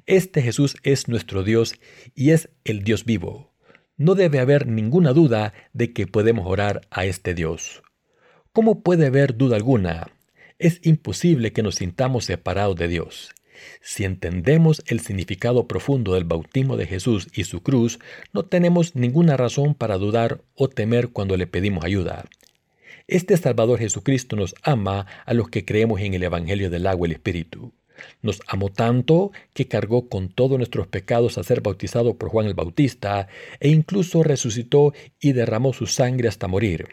Este 0.05 0.41
Jesús 0.41 0.75
es 0.83 1.07
nuestro 1.07 1.43
Dios 1.43 1.75
y 2.15 2.31
es 2.31 2.50
el 2.63 2.83
Dios 2.83 3.05
vivo. 3.05 3.53
No 3.97 4.15
debe 4.15 4.39
haber 4.39 4.67
ninguna 4.67 5.13
duda 5.13 5.53
de 5.73 5.93
que 5.93 6.07
podemos 6.07 6.45
orar 6.47 6.81
a 6.89 7.05
este 7.05 7.33
Dios. 7.33 7.83
¿Cómo 8.51 8.81
puede 8.83 9.07
haber 9.07 9.38
duda 9.38 9.55
alguna? 9.55 10.12
Es 10.59 10.79
imposible 10.83 11.53
que 11.53 11.63
nos 11.63 11.75
sintamos 11.75 12.25
separados 12.25 12.75
de 12.75 12.88
Dios. 12.88 13.33
Si 13.81 14.03
entendemos 14.03 14.83
el 14.88 15.00
significado 15.00 15.67
profundo 15.67 16.13
del 16.13 16.23
bautismo 16.23 16.77
de 16.77 16.88
Jesús 16.88 17.27
y 17.33 17.43
su 17.43 17.62
cruz, 17.62 18.00
no 18.33 18.43
tenemos 18.43 18.95
ninguna 18.95 19.38
razón 19.38 19.75
para 19.75 19.97
dudar 19.97 20.41
o 20.55 20.69
temer 20.69 21.09
cuando 21.09 21.38
le 21.38 21.47
pedimos 21.47 21.85
ayuda. 21.85 22.25
Este 23.07 23.35
Salvador 23.38 23.79
Jesucristo 23.79 24.35
nos 24.35 24.55
ama 24.63 25.05
a 25.25 25.33
los 25.33 25.50
que 25.50 25.65
creemos 25.65 26.01
en 26.01 26.13
el 26.13 26.23
Evangelio 26.23 26.69
del 26.69 26.88
agua 26.88 27.07
y 27.07 27.12
el 27.12 27.15
Espíritu. 27.15 27.73
Nos 28.22 28.41
amó 28.48 28.69
tanto 28.69 29.31
que 29.53 29.67
cargó 29.67 30.10
con 30.10 30.29
todos 30.29 30.57
nuestros 30.57 30.88
pecados 30.88 31.38
a 31.38 31.43
ser 31.43 31.62
bautizado 31.62 32.17
por 32.17 32.29
Juan 32.29 32.48
el 32.48 32.53
Bautista 32.53 33.27
e 33.60 33.69
incluso 33.69 34.24
resucitó 34.24 34.93
y 35.19 35.33
derramó 35.33 35.74
su 35.74 35.88
sangre 35.88 36.27
hasta 36.27 36.48
morir. 36.48 36.88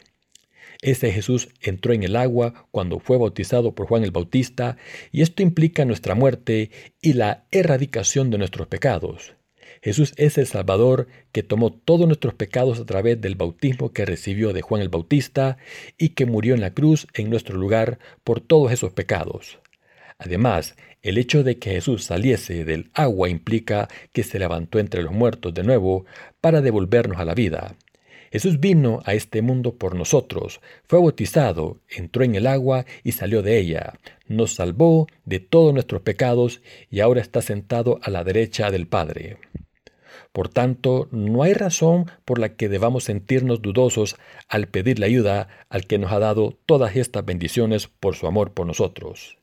Ese 0.83 1.13
Jesús 1.13 1.51
entró 1.61 1.93
en 1.93 2.03
el 2.03 2.17
agua 2.17 2.67
cuando 2.71 3.01
fue 3.01 3.19
bautizado 3.19 3.75
por 3.75 3.87
Juan 3.87 4.03
el 4.03 4.13
Bautista 4.13 4.79
y 5.13 5.21
esto 5.21 5.43
implica 5.43 5.85
nuestra 5.85 6.15
muerte 6.15 6.71
y 7.03 7.13
la 7.13 7.45
erradicación 7.51 8.31
de 8.31 8.39
nuestros 8.39 8.67
pecados. 8.67 9.35
Jesús 9.83 10.13
es 10.17 10.37
el 10.37 10.47
Salvador 10.47 11.09
que 11.33 11.43
tomó 11.43 11.73
todos 11.73 12.07
nuestros 12.07 12.35
pecados 12.35 12.79
a 12.81 12.87
través 12.87 13.21
del 13.21 13.35
bautismo 13.35 13.93
que 13.93 14.05
recibió 14.05 14.53
de 14.53 14.63
Juan 14.63 14.83
el 14.83 14.89
Bautista 14.89 15.59
y 15.97 16.11
que 16.11 16.27
murió 16.27 16.55
en 16.55 16.61
la 16.61 16.75
cruz 16.75 17.07
en 17.15 17.31
nuestro 17.31 17.57
lugar 17.57 17.99
por 18.25 18.41
todos 18.41 18.73
esos 18.73 18.93
pecados. 18.93 19.59
Además, 20.21 20.77
el 21.03 21.17
hecho 21.17 21.43
de 21.43 21.59
que 21.59 21.71
Jesús 21.71 22.05
saliese 22.05 22.67
del 22.67 22.91
agua 22.93 23.31
implica 23.31 23.89
que 24.13 24.23
se 24.23 24.39
levantó 24.39 24.79
entre 24.79 25.03
los 25.03 25.13
muertos 25.13 25.55
de 25.55 25.63
nuevo 25.63 26.05
para 26.43 26.61
devolvernos 26.61 27.19
a 27.19 27.25
la 27.25 27.35
vida. 27.35 27.75
Jesús 28.31 28.61
vino 28.61 29.01
a 29.07 29.15
este 29.15 29.41
mundo 29.41 29.77
por 29.77 29.97
nosotros, 29.97 30.61
fue 30.87 31.01
bautizado, 31.01 31.81
entró 31.89 32.23
en 32.23 32.35
el 32.35 32.47
agua 32.47 32.85
y 33.03 33.13
salió 33.13 33.43
de 33.43 33.59
ella, 33.59 33.95
nos 34.29 34.55
salvó 34.55 35.09
de 35.25 35.41
todos 35.41 35.73
nuestros 35.73 36.03
pecados 36.03 36.61
y 36.91 37.01
ahora 37.01 37.23
está 37.23 37.41
sentado 37.41 37.99
a 38.03 38.11
la 38.11 38.23
derecha 38.23 38.71
del 38.71 38.87
Padre. 38.87 39.39
Por 40.33 40.49
tanto, 40.49 41.09
no 41.11 41.43
hay 41.43 41.55
razón 41.55 42.11
por 42.25 42.39
la 42.39 42.55
que 42.55 42.69
debamos 42.69 43.05
sentirnos 43.05 43.63
dudosos 43.63 44.17
al 44.49 44.69
pedirle 44.69 45.07
ayuda 45.07 45.49
al 45.71 45.87
que 45.87 45.99
nos 45.99 46.13
ha 46.13 46.21
dado 46.21 46.57
todas 46.67 46.95
estas 46.95 47.25
bendiciones 47.25 47.89
por 47.89 48.15
su 48.15 48.29
amor 48.29 48.53
por 48.53 48.67
nosotros. 48.67 49.40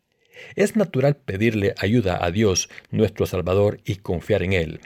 Es 0.55 0.75
natural 0.75 1.15
pedirle 1.15 1.73
ayuda 1.77 2.23
a 2.23 2.31
Dios, 2.31 2.69
nuestro 2.91 3.25
Salvador, 3.25 3.79
y 3.85 3.95
confiar 3.97 4.43
en 4.43 4.53
Él. 4.53 4.79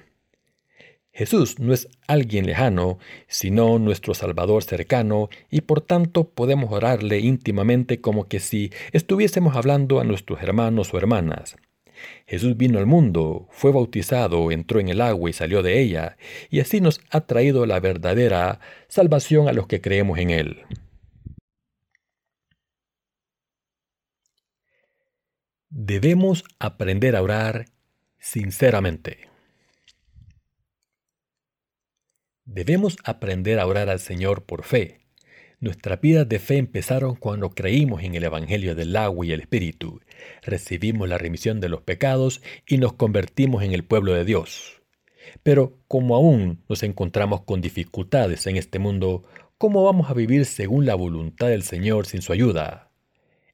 Jesús 1.14 1.60
no 1.60 1.74
es 1.74 1.90
alguien 2.08 2.46
lejano, 2.46 2.98
sino 3.28 3.78
nuestro 3.80 4.14
Salvador 4.14 4.64
cercano, 4.64 5.30
y 5.50 5.62
por 5.62 5.82
tanto 5.82 6.30
podemos 6.30 6.72
orarle 6.72 7.20
íntimamente 7.20 8.00
como 8.00 8.28
que 8.28 8.40
si 8.40 8.72
estuviésemos 8.94 9.56
hablando 9.56 10.00
a 10.00 10.06
nuestros 10.06 10.42
hermanos 10.42 10.94
o 10.94 10.98
hermanas. 10.98 11.58
Jesús 12.26 12.56
vino 12.58 12.80
al 12.80 12.86
mundo, 12.86 13.48
fue 13.52 13.72
bautizado, 13.72 14.52
entró 14.52 14.80
en 14.80 14.88
el 14.88 15.02
agua 15.02 15.30
y 15.30 15.34
salió 15.34 15.62
de 15.62 15.82
ella, 15.82 16.18
y 16.50 16.62
así 16.62 16.80
nos 16.82 17.02
ha 17.10 17.22
traído 17.22 17.66
la 17.66 17.80
verdadera 17.80 18.60
salvación 18.88 19.48
a 19.50 19.54
los 19.54 19.68
que 19.68 19.82
creemos 19.82 20.18
en 20.18 20.30
Él. 20.30 20.64
Debemos 25.74 26.44
aprender 26.60 27.16
a 27.16 27.22
orar 27.22 27.68
sinceramente. 28.20 29.30
Debemos 32.44 32.98
aprender 33.06 33.58
a 33.58 33.66
orar 33.66 33.90
al 33.90 34.02
Señor 34.02 34.44
por 34.44 34.66
fe. 34.66 35.00
Nuestras 35.62 36.02
vidas 36.02 36.28
de 36.28 36.40
fe 36.40 36.58
empezaron 36.58 37.16
cuando 37.16 37.52
creímos 37.52 38.04
en 38.04 38.16
el 38.16 38.26
Evangelio 38.26 38.76
del 38.76 38.94
agua 38.98 39.26
y 39.26 39.32
el 39.32 39.40
Espíritu, 39.40 40.02
recibimos 40.42 41.08
la 41.08 41.18
remisión 41.18 41.62
de 41.62 41.70
los 41.70 41.84
pecados 41.84 42.42
y 42.68 42.78
nos 42.78 42.92
convertimos 42.92 43.64
en 43.64 43.72
el 43.72 43.86
pueblo 43.86 44.14
de 44.14 44.26
Dios. 44.26 44.82
Pero 45.42 45.80
como 45.88 46.18
aún 46.18 46.66
nos 46.68 46.84
encontramos 46.84 47.44
con 47.44 47.62
dificultades 47.62 48.46
en 48.46 48.58
este 48.58 48.78
mundo, 48.78 49.24
¿cómo 49.58 49.86
vamos 49.86 50.10
a 50.10 50.16
vivir 50.16 50.46
según 50.46 50.86
la 50.86 50.96
voluntad 50.96 51.48
del 51.48 51.64
Señor 51.64 52.08
sin 52.08 52.22
su 52.22 52.34
ayuda? 52.34 52.91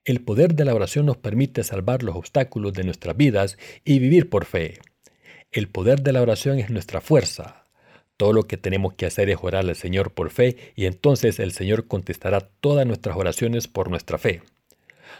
El 0.07 0.21
poder 0.21 0.55
de 0.55 0.63
la 0.63 0.73
oración 0.73 1.05
nos 1.05 1.17
permite 1.17 1.65
salvar 1.65 2.01
los 2.01 2.15
obstáculos 2.15 2.71
de 2.71 2.85
nuestras 2.85 3.17
vidas 3.17 3.57
y 3.83 3.99
vivir 3.99 4.29
por 4.29 4.45
fe. 4.45 4.79
El 5.51 5.67
poder 5.67 6.01
de 6.01 6.13
la 6.13 6.21
oración 6.21 6.59
es 6.59 6.69
nuestra 6.69 7.01
fuerza. 7.01 7.67
Todo 8.15 8.31
lo 8.31 8.43
que 8.43 8.55
tenemos 8.55 8.93
que 8.93 9.05
hacer 9.05 9.29
es 9.29 9.39
orar 9.41 9.65
al 9.67 9.75
Señor 9.75 10.13
por 10.13 10.29
fe 10.29 10.55
y 10.77 10.85
entonces 10.85 11.39
el 11.39 11.51
Señor 11.51 11.87
contestará 11.87 12.39
todas 12.39 12.87
nuestras 12.87 13.17
oraciones 13.17 13.67
por 13.67 13.89
nuestra 13.89 14.17
fe. 14.17 14.43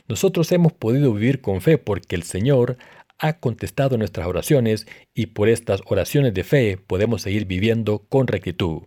Nosotros 0.08 0.50
hemos 0.54 0.72
podido 0.72 1.12
vivir 1.12 1.42
con 1.42 1.60
fe 1.60 1.78
porque 1.78 2.16
el 2.16 2.24
Señor 2.24 2.78
ha 3.20 3.40
contestado 3.40 3.98
nuestras 3.98 4.26
oraciones 4.26 4.88
y 5.14 5.26
por 5.26 5.50
estas 5.50 5.82
oraciones 5.88 6.34
de 6.34 6.46
fe 6.46 6.78
podemos 6.78 7.24
seguir 7.24 7.44
viviendo 7.44 8.06
con 8.08 8.26
rectitud. 8.26 8.84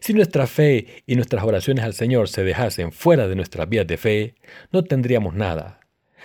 Si 0.00 0.12
nuestra 0.12 0.46
fe 0.46 1.02
y 1.06 1.16
nuestras 1.16 1.44
oraciones 1.44 1.84
al 1.84 1.94
Señor 1.94 2.28
se 2.28 2.44
dejasen 2.44 2.92
fuera 2.92 3.28
de 3.28 3.36
nuestras 3.36 3.68
vidas 3.68 3.86
de 3.86 3.96
fe, 3.96 4.34
no 4.72 4.84
tendríamos 4.84 5.34
nada. 5.34 5.80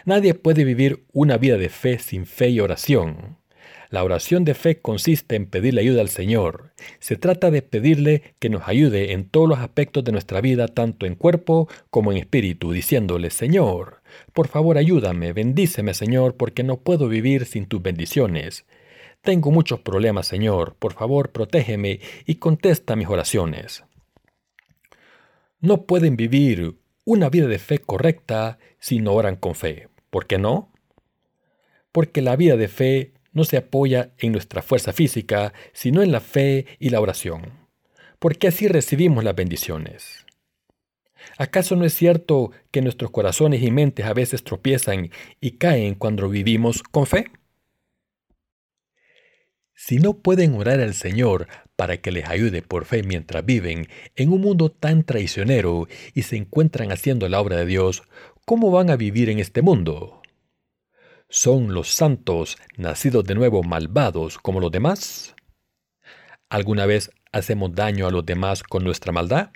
Nadie 0.05 0.33
puede 0.33 0.63
vivir 0.63 1.05
una 1.13 1.37
vida 1.37 1.57
de 1.57 1.69
fe 1.69 1.99
sin 1.99 2.25
fe 2.25 2.49
y 2.49 2.59
oración. 2.59 3.37
La 3.91 4.05
oración 4.05 4.45
de 4.45 4.53
fe 4.53 4.79
consiste 4.79 5.35
en 5.35 5.47
pedirle 5.47 5.81
ayuda 5.81 5.99
al 5.99 6.07
Señor. 6.07 6.71
Se 6.99 7.17
trata 7.17 7.51
de 7.51 7.61
pedirle 7.61 8.35
que 8.39 8.49
nos 8.49 8.65
ayude 8.67 9.11
en 9.11 9.25
todos 9.25 9.49
los 9.49 9.59
aspectos 9.59 10.05
de 10.05 10.13
nuestra 10.13 10.39
vida, 10.39 10.69
tanto 10.69 11.05
en 11.05 11.15
cuerpo 11.15 11.67
como 11.89 12.11
en 12.11 12.17
espíritu, 12.17 12.71
diciéndole, 12.71 13.29
Señor, 13.31 14.01
por 14.31 14.47
favor 14.47 14.77
ayúdame, 14.77 15.33
bendíceme, 15.33 15.93
Señor, 15.93 16.37
porque 16.37 16.63
no 16.63 16.77
puedo 16.77 17.09
vivir 17.09 17.45
sin 17.45 17.65
tus 17.65 17.81
bendiciones. 17.81 18.65
Tengo 19.21 19.51
muchos 19.51 19.81
problemas, 19.81 20.27
Señor, 20.27 20.75
por 20.79 20.93
favor 20.93 21.31
protégeme 21.31 21.99
y 22.25 22.35
contesta 22.35 22.95
mis 22.95 23.07
oraciones. 23.07 23.83
No 25.59 25.85
pueden 25.85 26.15
vivir 26.15 26.79
una 27.05 27.29
vida 27.29 27.45
de 27.45 27.59
fe 27.59 27.77
correcta 27.77 28.57
si 28.79 28.97
no 28.97 29.13
oran 29.13 29.35
con 29.35 29.53
fe. 29.53 29.89
¿Por 30.09 30.25
qué 30.25 30.39
no? 30.39 30.71
Porque 31.91 32.23
la 32.23 32.35
vida 32.35 32.57
de 32.57 32.67
fe 32.67 33.13
no 33.31 33.43
se 33.43 33.57
apoya 33.57 34.11
en 34.17 34.31
nuestra 34.31 34.63
fuerza 34.63 34.91
física, 34.91 35.53
sino 35.71 36.01
en 36.01 36.11
la 36.11 36.19
fe 36.19 36.65
y 36.79 36.89
la 36.89 36.99
oración, 36.99 37.67
porque 38.17 38.47
así 38.47 38.67
recibimos 38.67 39.23
las 39.23 39.35
bendiciones. 39.35 40.25
¿Acaso 41.37 41.75
no 41.75 41.85
es 41.85 41.93
cierto 41.93 42.51
que 42.71 42.81
nuestros 42.81 43.11
corazones 43.11 43.61
y 43.61 43.69
mentes 43.69 44.07
a 44.07 44.13
veces 44.13 44.43
tropiezan 44.43 45.11
y 45.39 45.51
caen 45.51 45.93
cuando 45.93 46.27
vivimos 46.27 46.81
con 46.81 47.05
fe? 47.05 47.27
Si 49.83 49.97
no 49.97 50.19
pueden 50.19 50.53
orar 50.53 50.79
al 50.79 50.93
Señor 50.93 51.47
para 51.75 51.97
que 51.97 52.11
les 52.11 52.29
ayude 52.29 52.61
por 52.61 52.85
fe 52.85 53.01
mientras 53.01 53.43
viven 53.43 53.87
en 54.15 54.31
un 54.31 54.39
mundo 54.39 54.69
tan 54.69 55.03
traicionero 55.03 55.87
y 56.13 56.21
se 56.21 56.37
encuentran 56.37 56.91
haciendo 56.91 57.27
la 57.27 57.41
obra 57.41 57.55
de 57.55 57.65
Dios, 57.65 58.03
¿cómo 58.45 58.69
van 58.69 58.91
a 58.91 58.95
vivir 58.95 59.27
en 59.29 59.39
este 59.39 59.63
mundo? 59.63 60.21
¿Son 61.29 61.73
los 61.73 61.87
santos 61.95 62.57
nacidos 62.77 63.23
de 63.23 63.33
nuevo 63.33 63.63
malvados 63.63 64.37
como 64.37 64.59
los 64.59 64.71
demás? 64.71 65.35
¿Alguna 66.47 66.85
vez 66.85 67.09
hacemos 67.31 67.73
daño 67.73 68.05
a 68.05 68.11
los 68.11 68.23
demás 68.23 68.61
con 68.61 68.83
nuestra 68.83 69.11
maldad? 69.11 69.49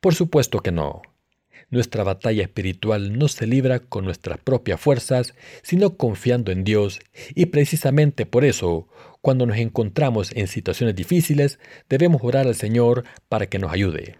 Por 0.00 0.12
supuesto 0.12 0.58
que 0.58 0.72
no. 0.72 1.02
Nuestra 1.70 2.02
batalla 2.02 2.42
espiritual 2.42 3.16
no 3.16 3.28
se 3.28 3.46
libra 3.46 3.78
con 3.78 4.04
nuestras 4.04 4.38
propias 4.38 4.80
fuerzas, 4.80 5.34
sino 5.62 5.96
confiando 5.96 6.50
en 6.50 6.64
Dios, 6.64 6.98
y 7.34 7.46
precisamente 7.46 8.26
por 8.26 8.44
eso, 8.44 8.88
cuando 9.20 9.46
nos 9.46 9.56
encontramos 9.56 10.32
en 10.34 10.48
situaciones 10.48 10.96
difíciles, 10.96 11.60
debemos 11.88 12.22
orar 12.24 12.48
al 12.48 12.56
Señor 12.56 13.04
para 13.28 13.46
que 13.46 13.60
nos 13.60 13.72
ayude. 13.72 14.16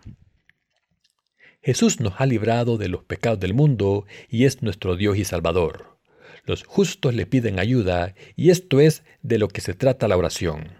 Jesús 1.62 2.00
nos 2.00 2.14
ha 2.18 2.26
librado 2.26 2.78
de 2.78 2.88
los 2.88 3.04
pecados 3.04 3.40
del 3.40 3.52
mundo 3.52 4.06
y 4.28 4.44
es 4.44 4.62
nuestro 4.62 4.96
Dios 4.96 5.18
y 5.18 5.24
Salvador. 5.24 5.98
Los 6.46 6.64
justos 6.64 7.14
le 7.14 7.26
piden 7.26 7.58
ayuda 7.58 8.14
y 8.36 8.50
esto 8.50 8.80
es 8.80 9.02
de 9.22 9.38
lo 9.38 9.48
que 9.48 9.60
se 9.60 9.74
trata 9.74 10.08
la 10.08 10.16
oración. 10.16 10.79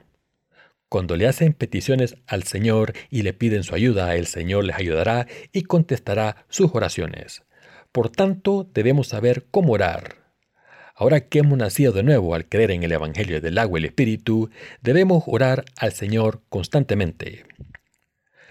Cuando 0.91 1.15
le 1.15 1.29
hacen 1.29 1.53
peticiones 1.53 2.17
al 2.27 2.43
Señor 2.43 2.95
y 3.11 3.23
le 3.23 3.33
piden 3.33 3.63
su 3.63 3.77
ayuda, 3.77 4.17
el 4.17 4.27
Señor 4.27 4.65
les 4.65 4.75
ayudará 4.75 5.29
y 5.53 5.63
contestará 5.63 6.45
sus 6.49 6.73
oraciones. 6.75 7.45
Por 7.93 8.11
tanto, 8.11 8.69
debemos 8.75 9.07
saber 9.07 9.47
cómo 9.53 9.75
orar. 9.75 10.17
Ahora 10.97 11.21
que 11.21 11.39
hemos 11.39 11.57
nacido 11.57 11.93
de 11.93 12.03
nuevo 12.03 12.35
al 12.35 12.49
creer 12.49 12.73
en 12.73 12.83
el 12.83 12.91
Evangelio 12.91 13.41
del 13.41 13.59
agua 13.59 13.79
y 13.79 13.83
el 13.83 13.85
Espíritu, 13.85 14.51
debemos 14.83 15.23
orar 15.29 15.65
al 15.77 15.93
Señor 15.93 16.43
constantemente. 16.49 17.45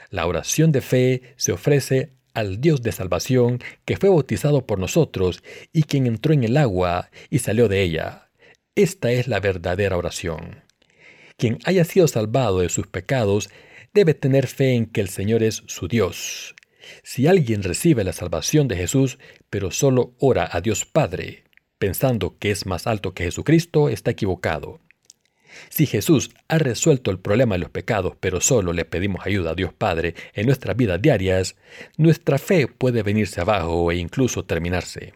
La 0.09 0.25
oración 0.25 0.71
de 0.71 0.79
fe 0.79 1.35
se 1.35 1.51
ofrece 1.51 2.13
al 2.33 2.61
Dios 2.61 2.81
de 2.83 2.93
salvación 2.93 3.59
que 3.83 3.97
fue 3.97 4.07
bautizado 4.07 4.65
por 4.65 4.79
nosotros 4.79 5.43
y 5.73 5.83
quien 5.83 6.07
entró 6.07 6.33
en 6.33 6.45
el 6.45 6.55
agua 6.55 7.09
y 7.29 7.39
salió 7.39 7.67
de 7.67 7.81
ella. 7.81 8.29
Esta 8.75 9.11
es 9.11 9.27
la 9.27 9.41
verdadera 9.41 9.97
oración. 9.97 10.68
Quien 11.39 11.57
haya 11.63 11.85
sido 11.85 12.05
salvado 12.09 12.59
de 12.59 12.67
sus 12.67 12.85
pecados 12.87 13.49
debe 13.93 14.13
tener 14.13 14.45
fe 14.45 14.73
en 14.73 14.85
que 14.85 14.99
el 14.99 15.07
Señor 15.07 15.41
es 15.41 15.63
su 15.67 15.87
Dios. 15.87 16.53
Si 17.01 17.27
alguien 17.27 17.63
recibe 17.63 18.03
la 18.03 18.11
salvación 18.11 18.67
de 18.67 18.75
Jesús, 18.75 19.19
pero 19.49 19.71
solo 19.71 20.13
ora 20.19 20.49
a 20.51 20.59
Dios 20.59 20.83
Padre, 20.83 21.45
pensando 21.77 22.37
que 22.37 22.51
es 22.51 22.65
más 22.65 22.87
alto 22.87 23.13
que 23.13 23.23
Jesucristo, 23.23 23.87
está 23.87 24.11
equivocado. 24.11 24.81
Si 25.69 25.85
Jesús 25.85 26.31
ha 26.49 26.57
resuelto 26.57 27.09
el 27.09 27.19
problema 27.19 27.55
de 27.55 27.59
los 27.59 27.69
pecados, 27.69 28.17
pero 28.19 28.41
solo 28.41 28.73
le 28.73 28.83
pedimos 28.83 29.25
ayuda 29.25 29.51
a 29.51 29.55
Dios 29.55 29.71
Padre 29.73 30.15
en 30.33 30.45
nuestras 30.45 30.75
vidas 30.75 31.01
diarias, 31.01 31.55
nuestra 31.95 32.37
fe 32.37 32.67
puede 32.67 33.01
venirse 33.01 33.39
abajo 33.39 33.89
e 33.93 33.95
incluso 33.95 34.43
terminarse. 34.43 35.13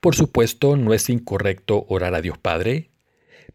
Por 0.00 0.14
supuesto, 0.14 0.76
no 0.76 0.92
es 0.92 1.08
incorrecto 1.08 1.86
orar 1.88 2.14
a 2.14 2.20
Dios 2.20 2.36
Padre, 2.36 2.90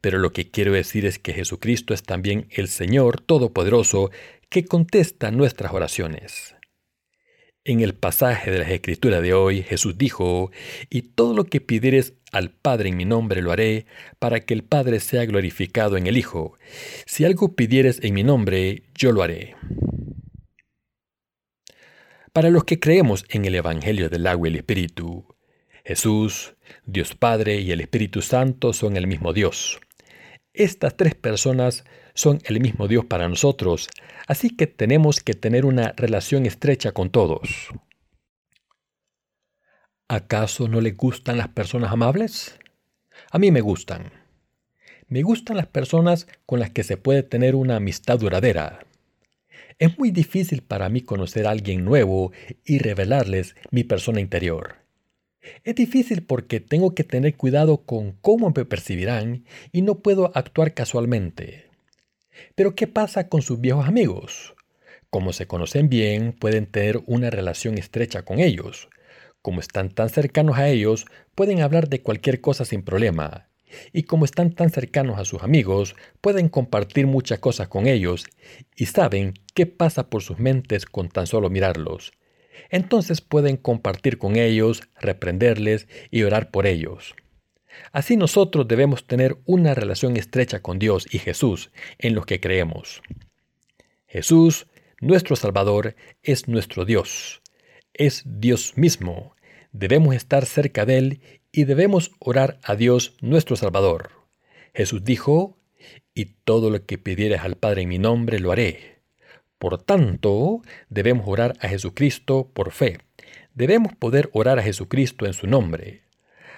pero 0.05 0.19
lo 0.19 0.33
que 0.33 0.51
quiero 0.51 0.71
decir 0.71 1.07
es 1.07 1.17
que 1.17 1.33
Jesucristo 1.33 1.91
es 1.95 2.03
también 2.03 2.45
el 2.51 2.67
Señor 2.67 3.21
Todopoderoso 3.21 4.11
que 4.49 4.63
contesta 4.63 5.31
nuestras 5.31 5.73
oraciones. 5.73 6.55
En 7.63 7.79
el 7.79 7.95
pasaje 7.95 8.51
de 8.51 8.59
la 8.59 8.69
Escritura 8.69 9.19
de 9.19 9.33
hoy, 9.33 9.63
Jesús 9.63 9.97
dijo, 9.97 10.51
Y 10.91 11.01
todo 11.01 11.33
lo 11.33 11.45
que 11.45 11.59
pidieres 11.59 12.13
al 12.31 12.51
Padre 12.51 12.89
en 12.89 12.97
mi 12.97 13.05
nombre 13.05 13.41
lo 13.41 13.51
haré, 13.51 13.87
para 14.19 14.41
que 14.41 14.53
el 14.53 14.63
Padre 14.63 14.99
sea 14.99 15.25
glorificado 15.25 15.97
en 15.97 16.05
el 16.05 16.17
Hijo. 16.17 16.55
Si 17.07 17.25
algo 17.25 17.55
pidieres 17.55 17.99
en 18.03 18.13
mi 18.13 18.21
nombre, 18.21 18.83
yo 18.93 19.11
lo 19.11 19.23
haré. 19.23 19.55
Para 22.31 22.51
los 22.51 22.63
que 22.63 22.79
creemos 22.79 23.25
en 23.29 23.45
el 23.45 23.55
Evangelio 23.55 24.07
del 24.09 24.27
agua 24.27 24.49
y 24.49 24.51
el 24.51 24.57
Espíritu, 24.57 25.25
Jesús, 25.83 26.53
Dios 26.85 27.15
Padre 27.15 27.59
y 27.59 27.71
el 27.71 27.81
Espíritu 27.81 28.21
Santo 28.21 28.71
son 28.71 28.97
el 28.97 29.07
mismo 29.07 29.33
Dios. 29.33 29.79
Estas 30.57 30.95
tres 30.95 31.15
personas 31.15 31.83
son 32.13 32.39
el 32.45 32.61
mismo 32.61 32.87
Dios 32.87 33.03
para 33.03 33.27
nosotros, 33.27 33.89
así 34.25 34.49
que 34.49 34.67
tenemos 34.67 35.19
que 35.19 35.33
tener 35.33 35.65
una 35.65 35.91
relación 35.97 36.45
estrecha 36.45 36.93
con 36.93 37.09
todos. 37.09 37.73
¿Acaso 40.07 40.69
no 40.69 40.79
le 40.79 40.91
gustan 40.91 41.37
las 41.37 41.49
personas 41.49 41.91
amables? 41.91 42.57
A 43.31 43.37
mí 43.37 43.51
me 43.51 43.59
gustan. 43.59 44.13
Me 45.09 45.23
gustan 45.23 45.57
las 45.57 45.67
personas 45.67 46.25
con 46.45 46.61
las 46.61 46.69
que 46.69 46.83
se 46.83 46.95
puede 46.95 47.23
tener 47.23 47.53
una 47.53 47.75
amistad 47.75 48.17
duradera. 48.17 48.85
Es 49.77 49.99
muy 49.99 50.11
difícil 50.11 50.61
para 50.61 50.87
mí 50.87 51.01
conocer 51.01 51.47
a 51.47 51.51
alguien 51.51 51.83
nuevo 51.83 52.31
y 52.63 52.77
revelarles 52.79 53.57
mi 53.71 53.83
persona 53.83 54.21
interior. 54.21 54.84
Es 55.63 55.75
difícil 55.75 56.23
porque 56.23 56.59
tengo 56.59 56.95
que 56.95 57.03
tener 57.03 57.35
cuidado 57.35 57.77
con 57.85 58.13
cómo 58.21 58.51
me 58.55 58.65
percibirán 58.65 59.45
y 59.71 59.81
no 59.81 59.99
puedo 59.99 60.31
actuar 60.35 60.73
casualmente. 60.73 61.65
Pero 62.55 62.75
¿qué 62.75 62.87
pasa 62.87 63.29
con 63.29 63.41
sus 63.41 63.59
viejos 63.61 63.87
amigos? 63.87 64.55
Como 65.09 65.33
se 65.33 65.47
conocen 65.47 65.89
bien, 65.89 66.33
pueden 66.33 66.65
tener 66.65 67.01
una 67.05 67.29
relación 67.29 67.77
estrecha 67.77 68.23
con 68.23 68.39
ellos. 68.39 68.89
Como 69.41 69.59
están 69.59 69.89
tan 69.89 70.09
cercanos 70.09 70.57
a 70.57 70.67
ellos, 70.67 71.05
pueden 71.35 71.61
hablar 71.61 71.87
de 71.87 72.01
cualquier 72.01 72.41
cosa 72.41 72.65
sin 72.65 72.81
problema. 72.81 73.47
Y 73.93 74.03
como 74.03 74.25
están 74.25 74.51
tan 74.53 74.69
cercanos 74.69 75.19
a 75.19 75.25
sus 75.25 75.43
amigos, 75.43 75.95
pueden 76.21 76.49
compartir 76.49 77.07
muchas 77.07 77.39
cosas 77.39 77.67
con 77.67 77.87
ellos 77.87 78.25
y 78.75 78.87
saben 78.87 79.33
qué 79.53 79.65
pasa 79.65 80.09
por 80.09 80.21
sus 80.21 80.39
mentes 80.39 80.85
con 80.85 81.09
tan 81.09 81.27
solo 81.27 81.49
mirarlos 81.49 82.11
entonces 82.69 83.21
pueden 83.21 83.57
compartir 83.57 84.17
con 84.17 84.35
ellos, 84.35 84.83
reprenderles 84.99 85.87
y 86.11 86.23
orar 86.23 86.51
por 86.51 86.67
ellos. 86.67 87.15
Así 87.91 88.17
nosotros 88.17 88.67
debemos 88.67 89.05
tener 89.05 89.37
una 89.45 89.73
relación 89.73 90.17
estrecha 90.17 90.61
con 90.61 90.79
Dios 90.79 91.07
y 91.11 91.19
Jesús 91.19 91.71
en 91.97 92.15
los 92.15 92.25
que 92.25 92.39
creemos. 92.39 93.01
Jesús, 94.07 94.67
nuestro 95.01 95.35
Salvador, 95.35 95.95
es 96.23 96.47
nuestro 96.47 96.85
Dios. 96.85 97.41
Es 97.93 98.23
Dios 98.25 98.73
mismo. 98.77 99.35
Debemos 99.71 100.15
estar 100.15 100.45
cerca 100.45 100.85
de 100.85 100.97
Él 100.97 101.21
y 101.51 101.65
debemos 101.65 102.11
orar 102.19 102.59
a 102.63 102.75
Dios 102.75 103.15
nuestro 103.21 103.55
Salvador. 103.55 104.11
Jesús 104.73 105.03
dijo, 105.03 105.57
y 106.13 106.25
todo 106.43 106.69
lo 106.69 106.85
que 106.85 106.97
pidieres 106.97 107.41
al 107.41 107.55
Padre 107.55 107.83
en 107.83 107.89
mi 107.89 107.99
nombre 107.99 108.39
lo 108.39 108.51
haré. 108.51 108.94
Por 109.57 109.81
tanto, 109.81 110.61
debemos 110.89 111.25
orar 111.27 111.55
a 111.61 111.67
Jesucristo 111.67 112.49
por 112.53 112.71
fe. 112.71 112.99
Debemos 113.53 113.95
poder 113.95 114.29
orar 114.33 114.59
a 114.59 114.63
Jesucristo 114.63 115.25
en 115.25 115.33
su 115.33 115.47
nombre. 115.47 116.03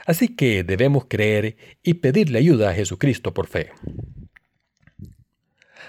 Así 0.06 0.36
que 0.36 0.64
debemos 0.64 1.06
creer 1.08 1.58
y 1.84 1.96
pedirle 1.96 2.40
ayuda 2.40 2.70
a 2.70 2.74
Jesucristo 2.74 3.34
por 3.34 3.48
fe. 3.48 3.72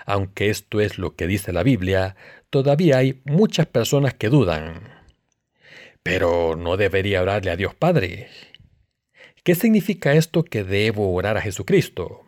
Aunque 0.04 0.50
esto 0.50 0.80
es 0.80 0.98
lo 0.98 1.14
que 1.16 1.26
dice 1.26 1.52
la 1.52 1.62
Biblia, 1.62 2.16
todavía 2.50 2.98
hay 2.98 3.22
muchas 3.24 3.66
personas 3.66 4.14
que 4.14 4.28
dudan. 4.28 4.82
Pero 6.02 6.56
no 6.56 6.76
debería 6.76 7.22
orarle 7.22 7.50
a 7.50 7.56
Dios 7.56 7.74
Padre. 7.74 8.28
¿Qué 9.44 9.54
significa 9.54 10.14
esto 10.14 10.44
que 10.44 10.64
debo 10.64 11.14
orar 11.14 11.36
a 11.36 11.40
Jesucristo? 11.40 12.24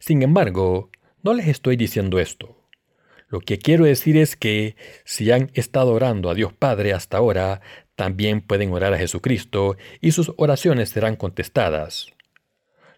Sin 0.00 0.22
embargo, 0.22 0.90
no 1.22 1.34
les 1.34 1.48
estoy 1.48 1.76
diciendo 1.76 2.18
esto. 2.18 2.55
Lo 3.28 3.40
que 3.40 3.58
quiero 3.58 3.84
decir 3.84 4.16
es 4.16 4.36
que 4.36 4.76
si 5.04 5.30
han 5.30 5.50
estado 5.54 5.92
orando 5.92 6.30
a 6.30 6.34
Dios 6.34 6.52
Padre 6.52 6.92
hasta 6.92 7.16
ahora, 7.16 7.60
también 7.96 8.40
pueden 8.40 8.72
orar 8.72 8.94
a 8.94 8.98
Jesucristo 8.98 9.76
y 10.00 10.12
sus 10.12 10.32
oraciones 10.36 10.90
serán 10.90 11.16
contestadas. 11.16 12.12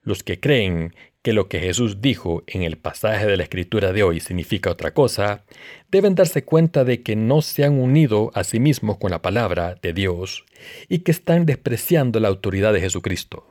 Los 0.02 0.22
que 0.22 0.38
creen 0.40 0.94
que 1.22 1.32
lo 1.32 1.48
que 1.48 1.60
Jesús 1.60 2.00
dijo 2.00 2.44
en 2.46 2.62
el 2.62 2.78
pasaje 2.78 3.26
de 3.26 3.36
la 3.36 3.42
Escritura 3.42 3.92
de 3.92 4.02
hoy 4.02 4.20
significa 4.20 4.70
otra 4.70 4.92
cosa, 4.94 5.44
deben 5.90 6.14
darse 6.14 6.44
cuenta 6.44 6.84
de 6.84 7.02
que 7.02 7.16
no 7.16 7.42
se 7.42 7.64
han 7.64 7.78
unido 7.78 8.30
a 8.34 8.44
sí 8.44 8.60
mismos 8.60 8.98
con 8.98 9.10
la 9.10 9.22
palabra 9.22 9.76
de 9.82 9.92
Dios 9.92 10.44
y 10.88 11.00
que 11.00 11.10
están 11.10 11.46
despreciando 11.46 12.20
la 12.20 12.28
autoridad 12.28 12.72
de 12.72 12.80
Jesucristo. 12.80 13.46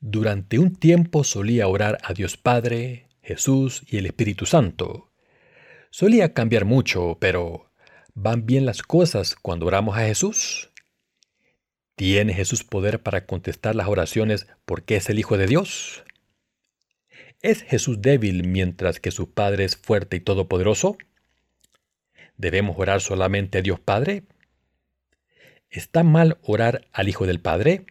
Durante 0.00 0.58
un 0.58 0.76
tiempo 0.76 1.24
solía 1.24 1.66
orar 1.66 1.98
a 2.02 2.12
Dios 2.12 2.36
Padre, 2.36 3.05
Jesús 3.26 3.82
y 3.88 3.96
el 3.96 4.06
Espíritu 4.06 4.46
Santo. 4.46 5.10
Solía 5.90 6.32
cambiar 6.32 6.64
mucho, 6.64 7.18
pero 7.20 7.72
¿van 8.14 8.46
bien 8.46 8.64
las 8.64 8.82
cosas 8.82 9.34
cuando 9.34 9.66
oramos 9.66 9.96
a 9.98 10.02
Jesús? 10.06 10.70
¿Tiene 11.96 12.34
Jesús 12.34 12.62
poder 12.62 13.02
para 13.02 13.26
contestar 13.26 13.74
las 13.74 13.88
oraciones 13.88 14.46
porque 14.64 14.94
es 14.94 15.10
el 15.10 15.18
Hijo 15.18 15.36
de 15.38 15.48
Dios? 15.48 16.04
¿Es 17.42 17.62
Jesús 17.62 18.00
débil 18.00 18.46
mientras 18.46 19.00
que 19.00 19.10
su 19.10 19.32
Padre 19.32 19.64
es 19.64 19.76
fuerte 19.76 20.16
y 20.16 20.20
todopoderoso? 20.20 20.96
¿Debemos 22.36 22.76
orar 22.78 23.00
solamente 23.00 23.58
a 23.58 23.62
Dios 23.62 23.80
Padre? 23.80 24.22
¿Está 25.68 26.04
mal 26.04 26.38
orar 26.42 26.86
al 26.92 27.08
Hijo 27.08 27.26
del 27.26 27.40
Padre? 27.40 27.86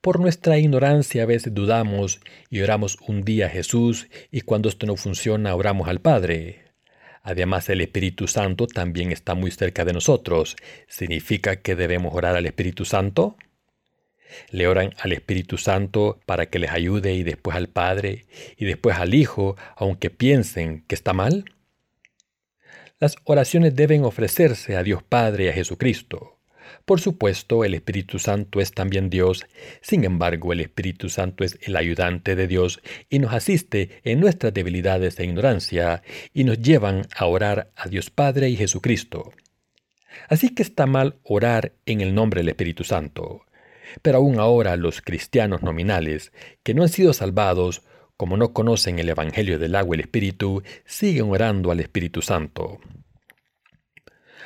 Por 0.00 0.20
nuestra 0.20 0.58
ignorancia 0.58 1.22
a 1.22 1.26
veces 1.26 1.54
dudamos 1.54 2.20
y 2.50 2.60
oramos 2.60 2.98
un 3.06 3.22
día 3.22 3.46
a 3.46 3.50
Jesús 3.50 4.08
y 4.30 4.42
cuando 4.42 4.68
esto 4.68 4.86
no 4.86 4.96
funciona 4.96 5.54
oramos 5.54 5.88
al 5.88 6.00
Padre. 6.00 6.66
Además 7.22 7.68
el 7.70 7.80
Espíritu 7.80 8.28
Santo 8.28 8.68
también 8.68 9.10
está 9.10 9.34
muy 9.34 9.50
cerca 9.50 9.84
de 9.84 9.92
nosotros. 9.92 10.56
¿Significa 10.86 11.56
que 11.56 11.74
debemos 11.74 12.14
orar 12.14 12.36
al 12.36 12.46
Espíritu 12.46 12.84
Santo? 12.84 13.36
Le 14.50 14.68
oran 14.68 14.92
al 14.98 15.12
Espíritu 15.12 15.58
Santo 15.58 16.20
para 16.24 16.46
que 16.46 16.60
les 16.60 16.70
ayude 16.70 17.14
y 17.14 17.24
después 17.24 17.56
al 17.56 17.68
Padre 17.68 18.26
y 18.56 18.64
después 18.64 18.96
al 18.96 19.12
Hijo, 19.14 19.56
aunque 19.76 20.10
piensen 20.10 20.84
que 20.86 20.94
está 20.94 21.12
mal. 21.12 21.46
Las 22.98 23.16
oraciones 23.24 23.74
deben 23.74 24.04
ofrecerse 24.04 24.76
a 24.76 24.82
Dios 24.82 25.02
Padre 25.02 25.46
y 25.46 25.48
a 25.48 25.52
Jesucristo. 25.52 26.35
Por 26.84 27.00
supuesto, 27.00 27.64
el 27.64 27.74
Espíritu 27.74 28.18
Santo 28.18 28.60
es 28.60 28.72
también 28.72 29.10
Dios, 29.10 29.46
sin 29.80 30.04
embargo, 30.04 30.52
el 30.52 30.60
Espíritu 30.60 31.08
Santo 31.08 31.44
es 31.44 31.58
el 31.62 31.76
ayudante 31.76 32.36
de 32.36 32.46
Dios 32.46 32.80
y 33.10 33.18
nos 33.18 33.32
asiste 33.32 34.00
en 34.04 34.20
nuestras 34.20 34.54
debilidades 34.54 35.18
e 35.18 35.24
ignorancia 35.24 36.02
y 36.32 36.44
nos 36.44 36.60
llevan 36.60 37.06
a 37.16 37.26
orar 37.26 37.70
a 37.76 37.88
Dios 37.88 38.10
Padre 38.10 38.48
y 38.48 38.56
Jesucristo. 38.56 39.32
Así 40.28 40.50
que 40.50 40.62
está 40.62 40.86
mal 40.86 41.18
orar 41.22 41.72
en 41.84 42.00
el 42.00 42.14
nombre 42.14 42.40
del 42.40 42.48
Espíritu 42.48 42.84
Santo. 42.84 43.42
Pero 44.02 44.18
aún 44.18 44.38
ahora 44.38 44.76
los 44.76 45.00
cristianos 45.00 45.62
nominales, 45.62 46.32
que 46.62 46.74
no 46.74 46.82
han 46.82 46.88
sido 46.88 47.12
salvados, 47.12 47.82
como 48.16 48.36
no 48.36 48.52
conocen 48.52 48.98
el 48.98 49.08
Evangelio 49.08 49.58
del 49.58 49.74
agua 49.74 49.96
y 49.96 49.98
el 50.00 50.06
Espíritu, 50.06 50.62
siguen 50.84 51.30
orando 51.30 51.70
al 51.70 51.80
Espíritu 51.80 52.22
Santo. 52.22 52.80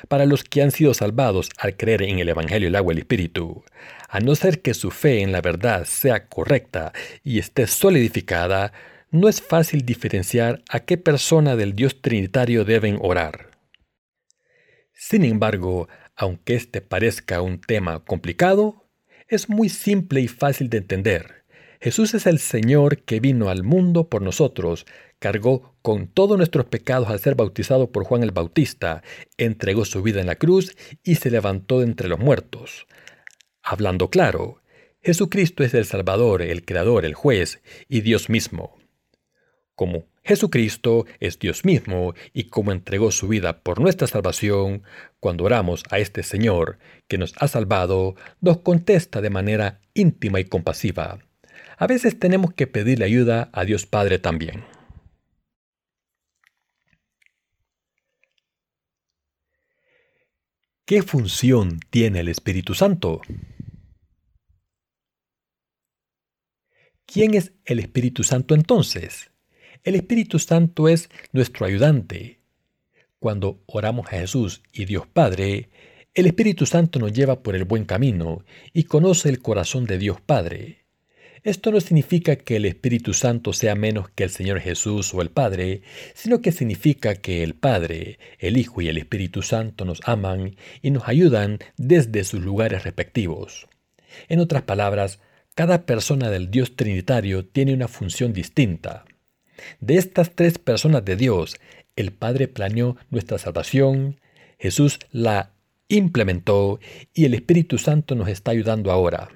Para 0.08 0.26
los 0.26 0.44
que 0.44 0.62
han 0.62 0.70
sido 0.70 0.94
salvados 0.94 1.50
al 1.58 1.76
creer 1.76 2.02
en 2.02 2.18
el 2.18 2.28
Evangelio 2.28 2.68
el 2.68 2.76
agua 2.76 2.92
y 2.92 2.96
el 2.96 3.00
Espíritu, 3.00 3.64
a 4.08 4.20
no 4.20 4.34
ser 4.34 4.60
que 4.60 4.74
su 4.74 4.90
fe 4.90 5.20
en 5.22 5.32
la 5.32 5.40
verdad 5.40 5.84
sea 5.84 6.26
correcta 6.26 6.92
y 7.22 7.38
esté 7.38 7.66
solidificada, 7.66 8.72
no 9.10 9.28
es 9.28 9.42
fácil 9.42 9.84
diferenciar 9.84 10.62
a 10.68 10.80
qué 10.80 10.96
persona 10.96 11.56
del 11.56 11.74
Dios 11.74 12.00
Trinitario 12.00 12.64
deben 12.64 12.98
orar. 13.00 13.50
Sin 14.92 15.24
embargo, 15.24 15.88
aunque 16.14 16.54
este 16.54 16.80
parezca 16.80 17.40
un 17.40 17.60
tema 17.60 18.04
complicado, 18.04 18.86
es 19.28 19.48
muy 19.48 19.68
simple 19.68 20.20
y 20.20 20.28
fácil 20.28 20.68
de 20.68 20.78
entender. 20.78 21.39
Jesús 21.82 22.12
es 22.12 22.26
el 22.26 22.38
Señor 22.38 22.98
que 23.04 23.20
vino 23.20 23.48
al 23.48 23.62
mundo 23.62 24.10
por 24.10 24.20
nosotros, 24.20 24.84
cargó 25.18 25.74
con 25.80 26.08
todos 26.08 26.36
nuestros 26.36 26.66
pecados 26.66 27.08
al 27.08 27.20
ser 27.20 27.36
bautizado 27.36 27.90
por 27.90 28.04
Juan 28.04 28.22
el 28.22 28.32
Bautista, 28.32 29.02
entregó 29.38 29.86
su 29.86 30.02
vida 30.02 30.20
en 30.20 30.26
la 30.26 30.34
cruz 30.34 30.76
y 31.02 31.14
se 31.14 31.30
levantó 31.30 31.78
de 31.78 31.86
entre 31.86 32.08
los 32.08 32.18
muertos. 32.18 32.86
Hablando 33.62 34.10
claro, 34.10 34.60
Jesucristo 35.00 35.64
es 35.64 35.72
el 35.72 35.86
Salvador, 35.86 36.42
el 36.42 36.66
Creador, 36.66 37.06
el 37.06 37.14
Juez 37.14 37.62
y 37.88 38.02
Dios 38.02 38.28
mismo. 38.28 38.76
Como 39.74 40.04
Jesucristo 40.22 41.06
es 41.18 41.38
Dios 41.38 41.64
mismo 41.64 42.12
y 42.34 42.44
como 42.48 42.72
entregó 42.72 43.10
su 43.10 43.26
vida 43.26 43.62
por 43.62 43.80
nuestra 43.80 44.06
salvación, 44.06 44.82
cuando 45.18 45.44
oramos 45.44 45.84
a 45.88 45.98
este 45.98 46.24
Señor 46.24 46.78
que 47.08 47.16
nos 47.16 47.32
ha 47.38 47.48
salvado, 47.48 48.16
nos 48.42 48.58
contesta 48.58 49.22
de 49.22 49.30
manera 49.30 49.80
íntima 49.94 50.40
y 50.40 50.44
compasiva 50.44 51.20
a 51.80 51.86
veces 51.86 52.18
tenemos 52.18 52.52
que 52.52 52.66
pedirle 52.66 53.06
ayuda 53.06 53.48
a 53.54 53.64
Dios 53.64 53.86
Padre 53.86 54.18
también. 54.18 54.64
¿Qué 60.84 61.02
función 61.02 61.80
tiene 61.88 62.20
el 62.20 62.28
Espíritu 62.28 62.74
Santo? 62.74 63.22
¿Quién 67.06 67.32
es 67.32 67.54
el 67.64 67.78
Espíritu 67.78 68.24
Santo 68.24 68.54
entonces? 68.54 69.30
El 69.82 69.94
Espíritu 69.94 70.38
Santo 70.38 70.86
es 70.86 71.08
nuestro 71.32 71.64
ayudante. 71.64 72.42
Cuando 73.18 73.62
oramos 73.64 74.06
a 74.08 74.18
Jesús 74.18 74.62
y 74.70 74.84
Dios 74.84 75.06
Padre, 75.06 75.70
el 76.12 76.26
Espíritu 76.26 76.66
Santo 76.66 76.98
nos 76.98 77.14
lleva 77.14 77.42
por 77.42 77.56
el 77.56 77.64
buen 77.64 77.86
camino 77.86 78.44
y 78.74 78.84
conoce 78.84 79.30
el 79.30 79.40
corazón 79.40 79.86
de 79.86 79.96
Dios 79.96 80.20
Padre. 80.20 80.79
Esto 81.42 81.72
no 81.72 81.80
significa 81.80 82.36
que 82.36 82.56
el 82.56 82.66
Espíritu 82.66 83.14
Santo 83.14 83.54
sea 83.54 83.74
menos 83.74 84.10
que 84.10 84.24
el 84.24 84.30
Señor 84.30 84.60
Jesús 84.60 85.14
o 85.14 85.22
el 85.22 85.30
Padre, 85.30 85.80
sino 86.12 86.42
que 86.42 86.52
significa 86.52 87.14
que 87.14 87.42
el 87.42 87.54
Padre, 87.54 88.18
el 88.38 88.58
Hijo 88.58 88.82
y 88.82 88.88
el 88.88 88.98
Espíritu 88.98 89.40
Santo 89.40 89.86
nos 89.86 90.00
aman 90.04 90.56
y 90.82 90.90
nos 90.90 91.08
ayudan 91.08 91.58
desde 91.78 92.24
sus 92.24 92.42
lugares 92.42 92.84
respectivos. 92.84 93.68
En 94.28 94.38
otras 94.40 94.64
palabras, 94.64 95.20
cada 95.54 95.86
persona 95.86 96.28
del 96.28 96.50
Dios 96.50 96.76
Trinitario 96.76 97.46
tiene 97.46 97.72
una 97.72 97.88
función 97.88 98.34
distinta. 98.34 99.06
De 99.80 99.96
estas 99.96 100.32
tres 100.34 100.58
personas 100.58 101.06
de 101.06 101.16
Dios, 101.16 101.56
el 101.96 102.12
Padre 102.12 102.48
planeó 102.48 102.96
nuestra 103.08 103.38
salvación, 103.38 104.20
Jesús 104.58 104.98
la 105.10 105.52
implementó 105.88 106.80
y 107.14 107.24
el 107.24 107.32
Espíritu 107.32 107.78
Santo 107.78 108.14
nos 108.14 108.28
está 108.28 108.50
ayudando 108.50 108.92
ahora. 108.92 109.30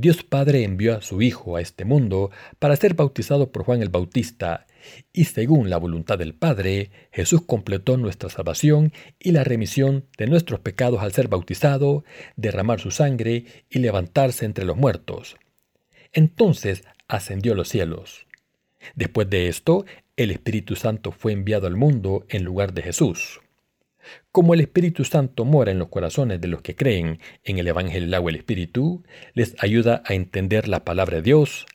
Dios 0.00 0.22
Padre 0.22 0.62
envió 0.62 0.96
a 0.96 1.02
su 1.02 1.22
Hijo 1.22 1.56
a 1.56 1.60
este 1.60 1.84
mundo 1.84 2.30
para 2.60 2.76
ser 2.76 2.94
bautizado 2.94 3.50
por 3.50 3.64
Juan 3.64 3.82
el 3.82 3.88
Bautista, 3.88 4.68
y 5.12 5.24
según 5.24 5.70
la 5.70 5.76
voluntad 5.76 6.16
del 6.18 6.34
Padre, 6.34 6.92
Jesús 7.10 7.42
completó 7.44 7.96
nuestra 7.96 8.30
salvación 8.30 8.92
y 9.18 9.32
la 9.32 9.42
remisión 9.42 10.04
de 10.16 10.28
nuestros 10.28 10.60
pecados 10.60 11.02
al 11.02 11.12
ser 11.12 11.26
bautizado, 11.26 12.04
derramar 12.36 12.78
su 12.78 12.92
sangre 12.92 13.46
y 13.68 13.80
levantarse 13.80 14.44
entre 14.44 14.64
los 14.64 14.76
muertos. 14.76 15.36
Entonces 16.12 16.84
ascendió 17.08 17.54
a 17.54 17.56
los 17.56 17.68
cielos. 17.68 18.28
Después 18.94 19.28
de 19.28 19.48
esto, 19.48 19.84
el 20.16 20.30
Espíritu 20.30 20.76
Santo 20.76 21.10
fue 21.10 21.32
enviado 21.32 21.66
al 21.66 21.74
mundo 21.74 22.24
en 22.28 22.44
lugar 22.44 22.72
de 22.72 22.82
Jesús. 22.82 23.40
Como 24.32 24.54
el 24.54 24.60
Espíritu 24.60 25.04
Santo 25.04 25.44
mora 25.44 25.70
en 25.70 25.78
los 25.78 25.88
corazones 25.88 26.40
de 26.40 26.48
los 26.48 26.62
que 26.62 26.76
creen 26.76 27.20
en 27.44 27.58
el 27.58 27.68
Evangelio 27.68 28.06
del 28.06 28.14
agua 28.14 28.30
y 28.30 28.34
el 28.34 28.40
Espíritu, 28.40 29.04
les 29.34 29.54
ayuda 29.58 30.02
a 30.06 30.14
entender 30.14 30.68
la 30.68 30.84
palabra 30.84 31.16
de 31.16 31.22
Dios, 31.22 31.66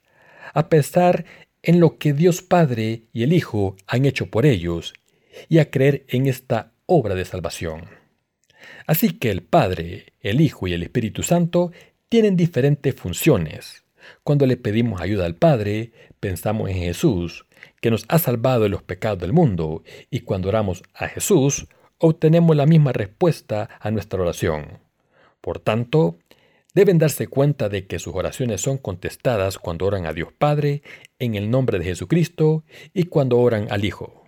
a 0.53 0.69
pensar 0.69 1.25
en 1.61 1.79
lo 1.79 1.97
que 1.97 2.13
Dios 2.13 2.41
Padre 2.41 3.03
y 3.13 3.23
el 3.23 3.33
Hijo 3.33 3.75
han 3.87 4.05
hecho 4.05 4.27
por 4.27 4.45
ellos 4.45 4.93
y 5.49 5.59
a 5.59 5.71
creer 5.71 6.05
en 6.09 6.27
esta 6.27 6.73
obra 6.85 7.15
de 7.15 7.25
salvación. 7.25 7.85
Así 8.85 9.11
que 9.17 9.31
el 9.31 9.41
Padre, 9.41 10.13
el 10.21 10.41
Hijo 10.41 10.67
y 10.67 10.73
el 10.73 10.83
Espíritu 10.83 11.23
Santo 11.23 11.71
tienen 12.09 12.35
diferentes 12.35 12.93
funciones. 12.95 13.83
Cuando 14.23 14.45
le 14.45 14.57
pedimos 14.57 15.01
ayuda 15.01 15.25
al 15.25 15.35
Padre, 15.35 15.93
pensamos 16.19 16.69
en 16.69 16.77
Jesús, 16.77 17.45
que 17.81 17.91
nos 17.91 18.05
ha 18.09 18.19
salvado 18.19 18.63
de 18.63 18.69
los 18.69 18.83
pecados 18.83 19.19
del 19.19 19.33
mundo, 19.33 19.83
y 20.09 20.21
cuando 20.21 20.49
oramos 20.49 20.83
a 20.93 21.07
Jesús, 21.07 21.67
obtenemos 21.97 22.55
la 22.55 22.65
misma 22.65 22.93
respuesta 22.93 23.69
a 23.79 23.91
nuestra 23.91 24.21
oración. 24.21 24.79
Por 25.41 25.59
tanto, 25.59 26.17
deben 26.73 26.97
darse 26.97 27.27
cuenta 27.27 27.69
de 27.69 27.87
que 27.87 27.99
sus 27.99 28.15
oraciones 28.15 28.61
son 28.61 28.77
contestadas 28.77 29.57
cuando 29.57 29.85
oran 29.85 30.05
a 30.05 30.13
Dios 30.13 30.31
Padre 30.31 30.81
en 31.19 31.35
el 31.35 31.49
nombre 31.49 31.79
de 31.79 31.85
Jesucristo 31.85 32.63
y 32.93 33.05
cuando 33.05 33.39
oran 33.39 33.67
al 33.71 33.85
Hijo. 33.85 34.23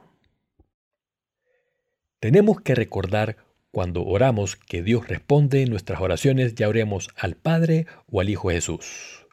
Tenemos 2.20 2.62
que 2.62 2.76
recordar 2.76 3.38
Cuando 3.76 4.06
oramos 4.06 4.56
que 4.56 4.82
Dios 4.84 5.10
responde 5.10 5.66
nuestras 5.66 6.00
oraciones, 6.00 6.56
ya 6.56 6.70
oremos 6.70 7.10
al 7.18 7.36
Padre 7.36 7.88
o 8.10 8.22
al 8.22 8.30
Hijo 8.30 8.50
Jesús. 8.50 9.28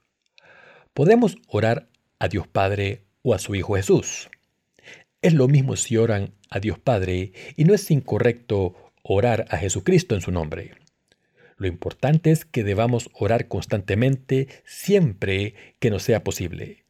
Podemos 0.95 1.38
orar 1.47 1.87
a 2.18 2.27
Dios 2.27 2.49
Padre 2.49 3.05
o 3.23 3.35
a 3.35 3.38
su 3.38 3.55
Hijo 3.55 3.77
Jesús. 3.77 4.29
Es 5.23 5.35
lo 5.35 5.47
mismo 5.47 5.77
si 5.77 5.97
oran 5.97 6.35
a 6.51 6.59
Dios 6.59 6.81
Padre 6.81 7.33
y 7.57 7.65
no 7.65 7.75
es 7.75 7.89
incorrecto 7.93 8.75
orar 9.05 9.47
a 9.51 9.57
Jesucristo 9.57 10.17
en 10.17 10.21
su 10.21 10.33
nombre. 10.33 10.75
Lo 11.57 11.69
importante 11.69 12.33
es 12.33 12.45
que 12.45 12.65
debamos 12.65 13.09
orar 13.15 13.47
constantemente 13.47 14.49
siempre 14.65 15.55
que 15.79 15.91
nos 15.91 16.03
sea 16.03 16.25
posible. 16.25 16.85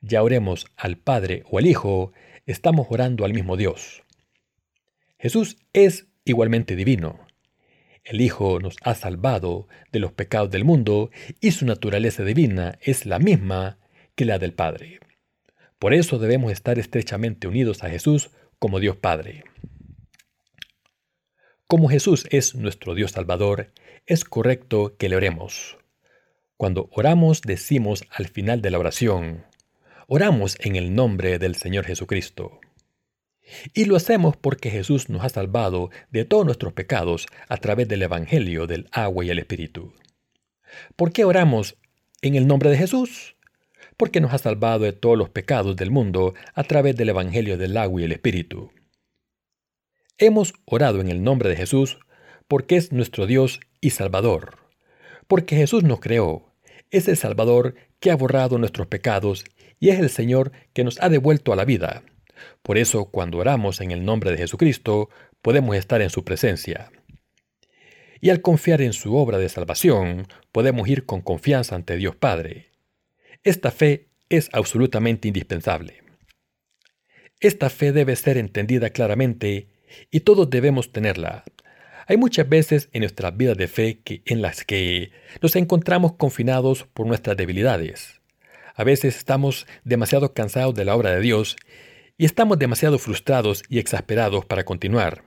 Ya 0.00 0.22
oremos 0.22 0.66
al 0.76 0.96
Padre 0.96 1.42
o 1.50 1.58
al 1.58 1.66
Hijo, 1.66 2.12
estamos 2.46 2.86
orando 2.88 3.24
al 3.24 3.34
mismo 3.34 3.56
Dios. 3.56 4.04
Jesús 5.18 5.56
es 5.72 6.06
igualmente 6.24 6.76
divino. 6.76 7.26
El 8.04 8.20
Hijo 8.20 8.60
nos 8.60 8.76
ha 8.82 8.94
salvado 8.94 9.66
de 9.90 9.98
los 9.98 10.12
pecados 10.12 10.52
del 10.52 10.64
mundo 10.64 11.10
y 11.40 11.50
su 11.50 11.66
naturaleza 11.66 12.22
divina 12.22 12.78
es 12.80 13.06
la 13.06 13.18
misma 13.18 13.78
que 14.14 14.24
la 14.24 14.38
del 14.38 14.52
Padre. 14.52 15.00
Por 15.78 15.92
eso 15.92 16.18
debemos 16.18 16.52
estar 16.52 16.78
estrechamente 16.78 17.48
unidos 17.48 17.84
a 17.84 17.90
Jesús 17.90 18.30
como 18.58 18.80
Dios 18.80 18.96
Padre. 18.96 19.44
Como 21.66 21.88
Jesús 21.88 22.26
es 22.30 22.54
nuestro 22.54 22.94
Dios 22.94 23.12
Salvador, 23.12 23.72
es 24.06 24.24
correcto 24.24 24.96
que 24.96 25.08
le 25.08 25.16
oremos. 25.16 25.76
Cuando 26.56 26.88
oramos 26.92 27.42
decimos 27.42 28.04
al 28.10 28.28
final 28.28 28.62
de 28.62 28.70
la 28.70 28.78
oración, 28.78 29.44
oramos 30.06 30.56
en 30.60 30.76
el 30.76 30.94
nombre 30.94 31.38
del 31.38 31.56
Señor 31.56 31.84
Jesucristo. 31.84 32.60
Y 33.74 33.84
lo 33.84 33.96
hacemos 33.96 34.36
porque 34.36 34.70
Jesús 34.70 35.08
nos 35.08 35.24
ha 35.24 35.28
salvado 35.28 35.90
de 36.10 36.24
todos 36.24 36.44
nuestros 36.44 36.72
pecados 36.72 37.26
a 37.48 37.58
través 37.58 37.86
del 37.88 38.02
Evangelio 38.02 38.66
del 38.66 38.88
agua 38.92 39.24
y 39.24 39.30
el 39.30 39.38
Espíritu. 39.38 39.92
¿Por 40.96 41.12
qué 41.12 41.24
oramos 41.24 41.76
en 42.22 42.34
el 42.34 42.46
nombre 42.46 42.70
de 42.70 42.78
Jesús? 42.78 43.35
Porque 43.96 44.20
nos 44.20 44.32
ha 44.32 44.38
salvado 44.38 44.80
de 44.80 44.92
todos 44.92 45.16
los 45.16 45.30
pecados 45.30 45.76
del 45.76 45.90
mundo 45.90 46.34
a 46.54 46.64
través 46.64 46.96
del 46.96 47.08
Evangelio 47.08 47.56
del 47.56 47.76
agua 47.76 48.00
y 48.00 48.04
el 48.04 48.12
Espíritu. 48.12 48.70
Hemos 50.18 50.54
orado 50.64 51.00
en 51.00 51.08
el 51.08 51.22
nombre 51.22 51.48
de 51.48 51.56
Jesús 51.56 51.98
porque 52.48 52.76
es 52.76 52.92
nuestro 52.92 53.26
Dios 53.26 53.60
y 53.80 53.90
Salvador. 53.90 54.58
Porque 55.26 55.56
Jesús 55.56 55.82
nos 55.82 56.00
creó, 56.00 56.54
es 56.90 57.08
el 57.08 57.16
Salvador 57.16 57.74
que 58.00 58.10
ha 58.10 58.16
borrado 58.16 58.58
nuestros 58.58 58.86
pecados 58.86 59.44
y 59.80 59.88
es 59.90 59.98
el 59.98 60.10
Señor 60.10 60.52
que 60.72 60.84
nos 60.84 61.00
ha 61.02 61.08
devuelto 61.08 61.52
a 61.52 61.56
la 61.56 61.64
vida 61.64 62.02
por 62.62 62.78
eso, 62.78 63.06
cuando 63.06 63.38
oramos 63.38 63.80
en 63.80 63.90
el 63.90 64.04
nombre 64.04 64.30
de 64.30 64.38
Jesucristo, 64.38 65.08
podemos 65.42 65.76
estar 65.76 66.02
en 66.02 66.10
su 66.10 66.24
presencia. 66.24 66.90
Y 68.20 68.30
al 68.30 68.40
confiar 68.40 68.80
en 68.82 68.92
su 68.92 69.14
obra 69.16 69.38
de 69.38 69.48
salvación, 69.48 70.26
podemos 70.52 70.88
ir 70.88 71.06
con 71.06 71.20
confianza 71.20 71.74
ante 71.74 71.96
Dios 71.96 72.16
Padre. 72.16 72.65
Esta 73.46 73.70
fe 73.70 74.08
es 74.28 74.50
absolutamente 74.52 75.28
indispensable. 75.28 76.02
Esta 77.38 77.70
fe 77.70 77.92
debe 77.92 78.16
ser 78.16 78.38
entendida 78.38 78.90
claramente 78.90 79.68
y 80.10 80.20
todos 80.20 80.50
debemos 80.50 80.90
tenerla. 80.90 81.44
Hay 82.08 82.16
muchas 82.16 82.48
veces 82.48 82.88
en 82.92 83.02
nuestras 83.02 83.36
vidas 83.36 83.56
de 83.56 83.68
fe 83.68 84.00
que, 84.02 84.22
en 84.26 84.42
las 84.42 84.64
que 84.64 85.12
nos 85.40 85.54
encontramos 85.54 86.14
confinados 86.14 86.88
por 86.92 87.06
nuestras 87.06 87.36
debilidades. 87.36 88.20
A 88.74 88.82
veces 88.82 89.16
estamos 89.16 89.68
demasiado 89.84 90.34
cansados 90.34 90.74
de 90.74 90.84
la 90.84 90.96
obra 90.96 91.12
de 91.12 91.20
Dios 91.20 91.54
y 92.18 92.24
estamos 92.24 92.58
demasiado 92.58 92.98
frustrados 92.98 93.62
y 93.68 93.78
exasperados 93.78 94.44
para 94.44 94.64
continuar. 94.64 95.22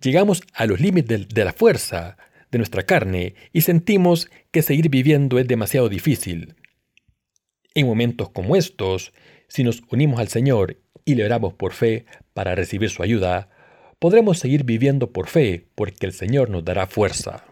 Llegamos 0.00 0.42
a 0.54 0.64
los 0.64 0.80
límites 0.80 1.28
de, 1.28 1.44
la 1.44 1.52
fuerza 1.52 2.16
de 2.50 2.56
nuestra 2.56 2.84
carne 2.84 3.34
y 3.52 3.60
sentimos 3.60 4.30
que 4.50 4.62
seguir 4.62 4.88
viviendo 4.88 5.38
es 5.38 5.46
demasiado 5.46 5.90
difícil. 5.90 6.54
En 7.74 7.86
momentos 7.86 8.30
como 8.30 8.54
estos, 8.54 9.12
si 9.48 9.64
nos 9.64 9.82
unimos 9.90 10.20
al 10.20 10.28
Señor 10.28 10.78
y 11.04 11.16
le 11.16 11.24
oramos 11.24 11.54
por 11.54 11.72
fe 11.72 12.06
para 12.32 12.54
recibir 12.54 12.88
su 12.88 13.02
ayuda, 13.02 13.50
podremos 13.98 14.38
seguir 14.38 14.64
viviendo 14.64 15.12
por 15.12 15.26
fe 15.26 15.66
porque 15.74 16.06
el 16.06 16.12
Señor 16.12 16.50
nos 16.50 16.64
dará 16.64 16.86
fuerza. 16.86 17.44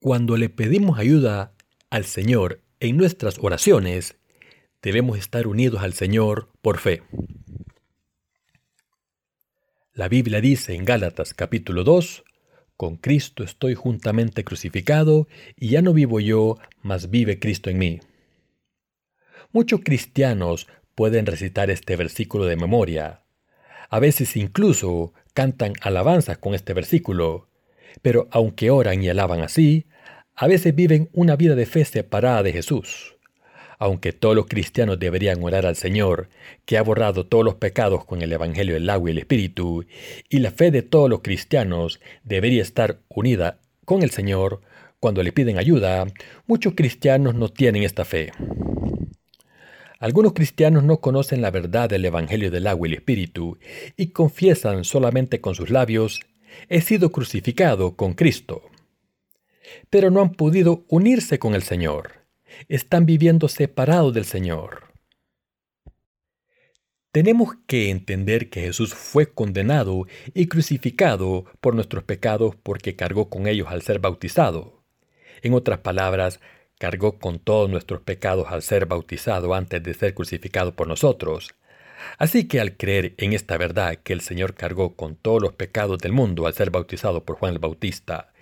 Cuando 0.00 0.36
le 0.36 0.50
pedimos 0.50 0.98
ayuda 0.98 1.54
al 1.90 2.04
Señor 2.04 2.60
en 2.78 2.96
nuestras 2.96 3.38
oraciones, 3.40 4.16
debemos 4.82 5.18
estar 5.18 5.46
unidos 5.46 5.82
al 5.82 5.94
Señor 5.94 6.50
por 6.60 6.78
fe. 6.78 7.02
La 9.94 10.08
Biblia 10.08 10.42
dice 10.42 10.74
en 10.74 10.84
Gálatas 10.84 11.32
capítulo 11.32 11.82
2, 11.82 12.22
Con 12.76 12.96
Cristo 12.96 13.42
estoy 13.42 13.74
juntamente 13.74 14.44
crucificado, 14.44 15.28
y 15.56 15.70
ya 15.70 15.82
no 15.82 15.92
vivo 15.92 16.20
yo, 16.20 16.58
mas 16.82 17.10
vive 17.10 17.38
Cristo 17.38 17.70
en 17.70 17.78
mí. 17.78 18.00
Muchos 19.52 19.80
cristianos 19.82 20.66
pueden 20.94 21.24
recitar 21.24 21.70
este 21.70 21.96
versículo 21.96 22.44
de 22.44 22.56
memoria. 22.56 23.22
A 23.88 23.98
veces 23.98 24.36
incluso 24.36 25.14
cantan 25.32 25.74
alabanzas 25.80 26.38
con 26.38 26.54
este 26.54 26.74
versículo, 26.74 27.48
pero 28.02 28.28
aunque 28.30 28.70
oran 28.70 29.02
y 29.02 29.08
alaban 29.08 29.40
así, 29.40 29.86
a 30.34 30.46
veces 30.46 30.74
viven 30.74 31.08
una 31.12 31.36
vida 31.36 31.54
de 31.54 31.64
fe 31.64 31.84
separada 31.84 32.42
de 32.42 32.52
Jesús. 32.52 33.15
Aunque 33.78 34.12
todos 34.12 34.34
los 34.34 34.46
cristianos 34.46 34.98
deberían 34.98 35.42
orar 35.42 35.66
al 35.66 35.76
Señor, 35.76 36.28
que 36.64 36.78
ha 36.78 36.82
borrado 36.82 37.26
todos 37.26 37.44
los 37.44 37.56
pecados 37.56 38.04
con 38.04 38.22
el 38.22 38.32
Evangelio 38.32 38.74
del 38.74 38.88
agua 38.88 39.10
y 39.10 39.12
el 39.12 39.18
Espíritu, 39.18 39.84
y 40.28 40.38
la 40.38 40.50
fe 40.50 40.70
de 40.70 40.82
todos 40.82 41.10
los 41.10 41.20
cristianos 41.20 42.00
debería 42.24 42.62
estar 42.62 43.00
unida 43.08 43.58
con 43.84 44.02
el 44.02 44.10
Señor, 44.10 44.60
cuando 45.00 45.22
le 45.22 45.32
piden 45.32 45.58
ayuda, 45.58 46.06
muchos 46.46 46.74
cristianos 46.74 47.34
no 47.34 47.48
tienen 47.48 47.82
esta 47.82 48.04
fe. 48.04 48.32
Algunos 49.98 50.32
cristianos 50.32 50.84
no 50.84 51.00
conocen 51.00 51.42
la 51.42 51.50
verdad 51.50 51.88
del 51.88 52.04
Evangelio 52.04 52.50
del 52.50 52.66
agua 52.66 52.88
y 52.88 52.92
el 52.92 52.98
Espíritu 52.98 53.58
y 53.96 54.08
confiesan 54.08 54.84
solamente 54.84 55.40
con 55.40 55.54
sus 55.54 55.70
labios, 55.70 56.20
he 56.68 56.80
sido 56.80 57.12
crucificado 57.12 57.96
con 57.96 58.14
Cristo 58.14 58.62
pero 59.90 60.10
no 60.10 60.20
han 60.20 60.30
podido 60.30 60.84
unirse 60.88 61.38
con 61.38 61.54
el 61.54 61.62
Señor. 61.62 62.25
Están 62.68 63.06
viviendo 63.06 63.48
separados 63.48 64.14
del 64.14 64.24
Señor. 64.24 64.86
Tenemos 67.12 67.54
que 67.66 67.88
entender 67.88 68.50
que 68.50 68.60
Jesús 68.60 68.94
fue 68.94 69.32
condenado 69.32 70.06
y 70.34 70.48
crucificado 70.48 71.46
por 71.60 71.74
nuestros 71.74 72.04
pecados 72.04 72.56
porque 72.62 72.94
cargó 72.94 73.30
con 73.30 73.46
ellos 73.46 73.68
al 73.70 73.80
ser 73.80 74.00
bautizado. 74.00 74.82
En 75.42 75.54
otras 75.54 75.78
palabras, 75.78 76.40
cargó 76.78 77.18
con 77.18 77.38
todos 77.38 77.70
nuestros 77.70 78.02
pecados 78.02 78.48
al 78.50 78.62
ser 78.62 78.86
bautizado 78.86 79.54
antes 79.54 79.82
de 79.82 79.94
ser 79.94 80.12
crucificado 80.12 80.74
por 80.74 80.88
nosotros. 80.88 81.54
Así 82.18 82.46
que 82.46 82.60
al 82.60 82.76
creer 82.76 83.14
en 83.16 83.32
esta 83.32 83.56
verdad 83.56 83.96
que 83.96 84.12
el 84.12 84.20
Señor 84.20 84.54
cargó 84.54 84.94
con 84.94 85.16
todos 85.16 85.40
los 85.40 85.54
pecados 85.54 85.98
del 85.98 86.12
mundo 86.12 86.46
al 86.46 86.54
ser 86.54 86.70
bautizado 86.70 87.24
por 87.24 87.36
Juan 87.36 87.54
el 87.54 87.58
Bautista, 87.58 88.32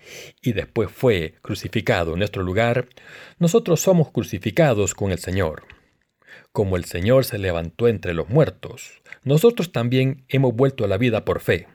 y 0.40 0.52
después 0.52 0.90
fue 0.90 1.34
crucificado 1.42 2.12
en 2.12 2.18
nuestro 2.18 2.42
lugar, 2.42 2.88
nosotros 3.38 3.80
somos 3.80 4.10
crucificados 4.10 4.94
con 4.94 5.10
el 5.10 5.18
Señor. 5.18 5.64
Como 6.52 6.76
el 6.76 6.84
Señor 6.84 7.24
se 7.24 7.38
levantó 7.38 7.88
entre 7.88 8.14
los 8.14 8.28
muertos, 8.28 9.02
nosotros 9.22 9.72
también 9.72 10.24
hemos 10.28 10.54
vuelto 10.54 10.84
a 10.84 10.88
la 10.88 10.98
vida 10.98 11.24
por 11.24 11.40
fe. 11.40 11.66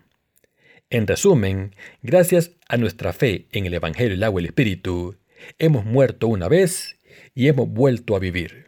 En 0.90 1.06
resumen, 1.06 1.76
gracias 2.02 2.52
a 2.68 2.78
nuestra 2.78 3.14
fe 3.14 3.48
en 3.52 3.66
el 3.66 3.74
Evangelio, 3.74 4.14
el 4.14 4.24
agua 4.24 4.42
y 4.42 4.46
el 4.46 4.50
Espíritu, 4.50 5.18
hemos 5.58 5.86
muerto 5.86 6.28
una 6.28 6.48
vez 6.48 6.98
y 7.36 7.48
hemos 7.48 7.70
vuelto 7.70 8.16
a 8.16 8.20
vivir. 8.20 8.68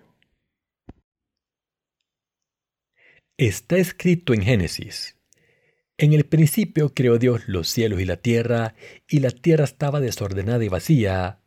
Está 3.38 3.78
escrito 3.78 4.34
en 4.34 4.43
Génesis, 4.43 5.17
en 6.02 6.14
el 6.14 6.26
principio 6.26 6.96
creó 6.96 7.20
Dios 7.20 7.44
los 7.46 7.68
cielos 7.68 8.02
y 8.02 8.06
la 8.06 8.18
tierra, 8.18 8.74
y 9.08 9.20
la 9.20 9.30
tierra 9.30 9.66
estaba 9.66 10.00
desordenada 10.00 10.66
y 10.66 10.68
vacía, 10.68 11.38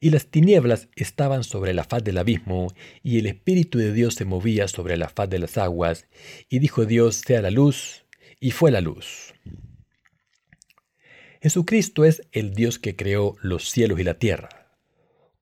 y 0.00 0.08
las 0.08 0.28
tinieblas 0.28 0.88
estaban 0.96 1.44
sobre 1.44 1.74
la 1.74 1.84
faz 1.84 2.02
del 2.02 2.16
abismo, 2.16 2.72
y 3.02 3.18
el 3.18 3.26
Espíritu 3.26 3.76
de 3.76 3.92
Dios 3.92 4.14
se 4.14 4.24
movía 4.24 4.66
sobre 4.66 4.96
la 4.96 5.10
faz 5.10 5.28
de 5.28 5.38
las 5.38 5.58
aguas, 5.58 6.06
y 6.48 6.58
dijo 6.58 6.86
Dios, 6.86 7.16
sea 7.16 7.42
la 7.42 7.50
luz, 7.50 8.06
y 8.40 8.52
fue 8.52 8.70
la 8.70 8.80
luz. 8.80 9.34
Jesucristo 11.42 12.06
es 12.06 12.22
el 12.32 12.54
Dios 12.54 12.78
que 12.78 12.96
creó 12.96 13.36
los 13.42 13.68
cielos 13.68 14.00
y 14.00 14.04
la 14.04 14.14
tierra. 14.14 14.72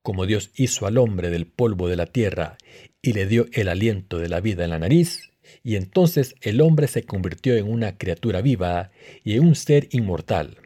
Como 0.03 0.27
Dios 0.27 0.51
hizo 0.57 0.89
al 0.89 0.99
hombre 0.99 1.31
del 1.31 1.47
polvo 1.47 1.87
de 1.87 1.95
la 1.95 2.07
tierra 2.07 2.59
y 3.01 3.13
le 3.13 3.27
dio 3.27 3.47
el 3.53 3.69
aliento 3.69 4.19
de 4.19 4.29
la 4.29 4.41
vida 4.41 4.65
en 4.65 4.71
la 4.71 4.81
nariz, 4.81 5.30
y 5.63 5.77
entonces 5.77 6.35
el 6.41 6.61
hombre 6.61 6.87
se 6.89 7.05
convirtió 7.05 7.57
en 7.57 7.71
una 7.71 7.97
criatura 7.99 8.41
viva 8.41 8.91
y 9.25 9.35
en 9.35 9.47
un 9.47 9.55
ser 9.55 9.89
inmortal. 9.93 10.59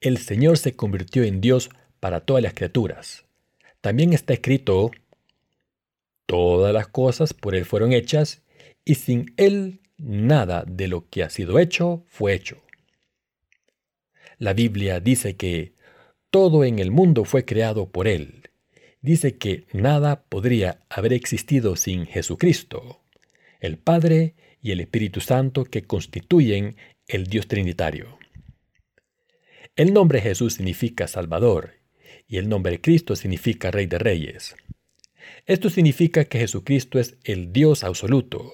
El 0.00 0.18
Señor 0.18 0.58
se 0.58 0.76
convirtió 0.76 1.24
en 1.24 1.40
Dios 1.40 1.70
para 2.00 2.20
todas 2.20 2.42
las 2.42 2.54
criaturas. 2.54 3.24
También 3.80 4.12
está 4.12 4.34
escrito, 4.34 4.90
todas 6.26 6.72
las 6.72 6.88
cosas 6.88 7.34
por 7.34 7.54
Él 7.54 7.64
fueron 7.64 7.92
hechas, 7.92 8.42
y 8.84 8.96
sin 8.96 9.32
Él 9.36 9.80
nada 9.96 10.64
de 10.66 10.88
lo 10.88 11.08
que 11.08 11.22
ha 11.22 11.30
sido 11.30 11.58
hecho 11.58 12.04
fue 12.06 12.34
hecho. 12.34 12.62
La 14.38 14.52
Biblia 14.52 15.00
dice 15.00 15.36
que 15.36 15.72
todo 16.30 16.64
en 16.64 16.78
el 16.78 16.90
mundo 16.90 17.24
fue 17.24 17.44
creado 17.44 17.88
por 17.90 18.06
Él. 18.06 18.50
Dice 19.00 19.38
que 19.38 19.66
nada 19.72 20.24
podría 20.24 20.84
haber 20.90 21.12
existido 21.12 21.76
sin 21.76 22.06
Jesucristo, 22.06 23.00
el 23.60 23.78
Padre 23.78 24.34
y 24.62 24.72
el 24.72 24.80
Espíritu 24.80 25.20
Santo 25.20 25.64
que 25.64 25.84
constituyen 25.84 26.76
el 27.08 27.26
Dios 27.26 27.46
Trinitario. 27.48 28.18
El 29.76 29.92
nombre 29.92 30.20
Jesús 30.20 30.54
significa 30.54 31.06
Salvador 31.06 31.74
y 32.26 32.38
el 32.38 32.48
nombre 32.48 32.80
Cristo 32.80 33.14
significa 33.14 33.70
Rey 33.70 33.86
de 33.86 33.98
Reyes. 33.98 34.56
Esto 35.44 35.70
significa 35.70 36.24
que 36.24 36.38
Jesucristo 36.38 36.98
es 36.98 37.18
el 37.24 37.52
Dios 37.52 37.84
absoluto. 37.84 38.52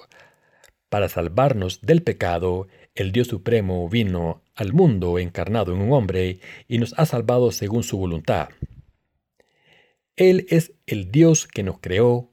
Para 0.89 1.09
salvarnos 1.09 1.81
del 1.81 2.03
pecado, 2.03 2.69
el 2.95 3.13
Dios 3.13 3.29
Supremo 3.29 3.89
vino 3.89 4.43
al 4.55 4.73
mundo 4.73 5.19
encarnado 5.19 5.73
en 5.73 5.81
un 5.81 5.93
hombre 5.93 6.41
y 6.69 6.79
nos 6.79 6.93
ha 6.99 7.07
salvado 7.07 7.53
según 7.53 7.83
su 7.83 7.97
voluntad. 7.97 8.51
Él 10.17 10.47
es 10.51 10.73
el 10.87 11.11
Dios 11.11 11.47
que 11.47 11.63
nos 11.63 11.79
creó 11.79 12.31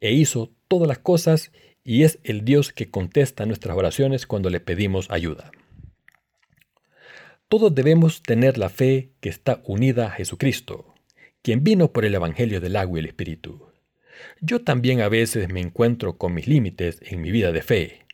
e 0.00 0.12
hizo 0.12 0.52
todas 0.68 0.88
las 0.88 0.98
cosas 0.98 1.52
y 1.84 2.04
es 2.04 2.18
el 2.24 2.44
Dios 2.44 2.72
que 2.72 2.90
contesta 2.90 3.46
nuestras 3.46 3.76
oraciones 3.76 4.26
cuando 4.26 4.50
le 4.50 4.60
pedimos 4.60 5.10
ayuda. 5.10 5.50
Todos 7.48 7.74
debemos 7.74 8.22
tener 8.22 8.56
la 8.56 8.70
fe 8.70 9.10
que 9.20 9.28
está 9.28 9.60
unida 9.64 10.06
a 10.06 10.10
Jesucristo, 10.10 10.94
quien 11.42 11.64
vino 11.64 11.92
por 11.92 12.04
el 12.04 12.14
Evangelio 12.14 12.60
del 12.60 12.76
agua 12.76 12.98
y 12.98 13.00
el 13.00 13.06
Espíritu. 13.06 13.66
Yo 14.40 14.62
también 14.62 15.00
a 15.00 15.08
veces 15.08 15.52
me 15.52 15.60
encuentro 15.60 16.16
con 16.16 16.34
mis 16.34 16.46
límites 16.46 17.00
en 17.02 17.20
mi 17.20 17.30
vida 17.30 17.52
de 17.52 17.62
fe. 17.62 18.06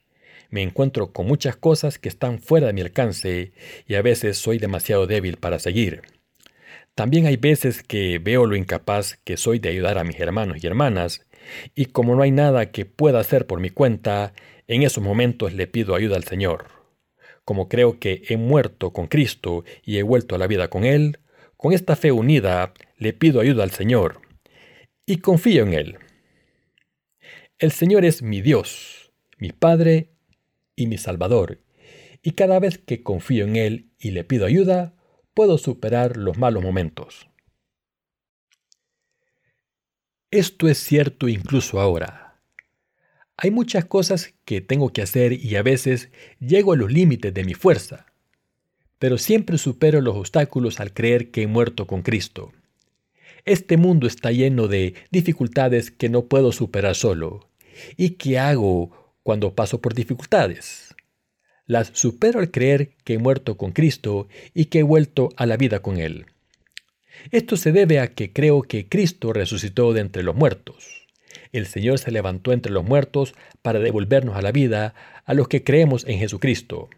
Me 0.51 0.63
encuentro 0.63 1.13
con 1.13 1.27
muchas 1.27 1.57
cosas 1.57 1.99
que 1.99 2.09
están 2.09 2.39
fuera 2.39 2.69
de 2.69 2.73
mi 2.73 2.81
alcance 2.81 3.53
y 3.87 3.95
a 3.95 4.03
veces 4.03 4.39
soy 4.39 4.59
demasiado 4.59 5.07
débil 5.07 5.37
para 5.37 5.59
seguir. 5.59 6.03
También 6.95 7.27
hay 7.27 7.37
veces 7.37 7.83
que 7.83 8.19
veo 8.19 8.47
lo 8.47 8.57
incapaz 8.57 9.19
que 9.23 9.37
soy 9.37 9.61
de 9.61 9.69
ayudar 9.69 9.99
a 9.99 10.05
mis 10.05 10.19
hermanos 10.19 10.59
y 10.65 10.67
hermanas, 10.67 11.28
y 11.75 11.87
como 11.87 12.15
no 12.15 12.23
hay 12.23 12.31
nada 12.31 12.71
que 12.71 12.85
pueda 12.85 13.21
hacer 13.21 13.47
por 13.47 13.61
mi 13.61 13.71
cuenta, 13.71 14.33
en 14.67 14.83
esos 14.83 15.03
momentos 15.03 15.53
le 15.55 15.67
pido 15.67 15.95
ayuda 15.95 16.17
al 16.17 16.25
Señor. 16.25 16.67
Como 17.45 17.69
creo 17.69 17.99
que 17.99 18.23
he 18.29 18.37
muerto 18.37 18.93
con 18.93 19.07
Cristo 19.07 19.65
y 19.83 19.99
he 19.99 20.03
vuelto 20.03 20.35
a 20.35 20.39
la 20.39 20.47
vida 20.47 20.69
con 20.69 20.85
Él, 20.85 21.19
con 21.57 21.73
esta 21.73 21.97
fe 21.97 22.13
unida 22.13 22.73
le 22.99 23.13
pido 23.13 23.41
ayuda 23.41 23.65
al 23.65 23.71
Señor 23.71 24.21
y 25.07 25.17
confío 25.19 25.63
en 25.63 25.73
Él. 25.73 25.99
El 27.59 27.73
Señor 27.73 28.05
es 28.05 28.23
mi 28.23 28.43
Dios, 28.43 29.11
mi 29.39 29.51
Padre 29.51 30.13
y 30.77 30.87
mi 30.87 30.99
Salvador, 30.99 31.61
y 32.23 32.33
cada 32.33 32.61
vez 32.61 32.79
que 32.79 33.03
confío 33.03 33.47
en 33.47 33.57
Él 33.57 33.91
y 33.99 34.11
le 34.11 34.23
pido 34.23 34.47
ayuda, 34.47 34.95
puedo 35.35 35.57
superar 35.57 36.17
los 36.17 36.37
malos 36.37 36.63
momentos. 36.63 37.29
Esto 40.31 40.69
es 40.69 40.79
cierto 40.79 41.29
incluso 41.29 41.81
ahora. 41.81 42.38
Hay 43.37 43.51
muchas 43.51 43.87
cosas 43.87 44.35
que 44.45 44.61
tengo 44.61 44.93
que 44.93 45.01
hacer 45.01 45.33
y 45.33 45.57
a 45.57 45.62
veces 45.62 46.11
llego 46.38 46.73
a 46.73 46.77
los 46.77 46.93
límites 46.93 47.33
de 47.33 47.45
mi 47.45 47.55
fuerza, 47.55 48.07
pero 48.99 49.17
siempre 49.17 49.57
supero 49.57 50.01
los 50.01 50.17
obstáculos 50.17 50.81
al 50.81 50.93
creer 50.93 51.31
que 51.31 51.43
he 51.43 51.47
muerto 51.47 51.87
con 51.87 52.03
Cristo. 52.03 52.53
Este 53.45 53.77
mundo 53.77 54.07
está 54.07 54.31
lleno 54.31 54.69
de 54.69 54.95
dificultades 55.11 55.91
que 55.91 56.09
no 56.09 56.27
puedo 56.27 56.53
superar 56.53 56.95
solo. 56.95 57.49
¿Y 57.97 58.11
qué 58.11 58.38
hago 58.38 59.14
cuando 59.23 59.55
paso 59.55 59.81
por 59.81 59.95
dificultades? 59.95 60.95
las 61.69 61.91
supero 61.93 62.41
al 62.41 62.51
creer 62.51 62.95
que 63.05 63.14
he 63.14 63.19
muerto 63.19 63.57
con 63.57 63.73
Cristo 63.73 64.27
y 64.55 64.64
que 64.64 64.81
he 64.81 64.83
vuelto 64.83 65.29
a 65.37 65.47
la 65.47 65.59
vida 65.59 65.81
con 65.81 65.99
Él. 65.99 66.27
Esto 67.31 67.57
se 67.57 67.73
debe 67.73 68.01
a 68.01 68.09
que 68.09 68.33
creo 68.33 68.62
que 68.62 68.88
Cristo 68.88 69.33
resucitó 69.33 69.93
de 69.93 70.01
entre 70.01 70.23
los 70.23 70.35
muertos. 70.35 71.07
El 71.53 71.67
Señor 71.67 71.99
se 71.99 72.11
levantó 72.11 72.53
entre 72.53 72.73
los 72.73 72.85
muertos 72.85 73.35
para 73.61 73.79
devolvernos 73.81 74.37
a 74.37 74.43
la 74.43 74.53
vida 74.53 74.95
a 75.25 75.35
los 75.35 75.49
que 75.49 75.62
creemos 75.62 76.07
en 76.07 76.19
Jesucristo. 76.19 76.88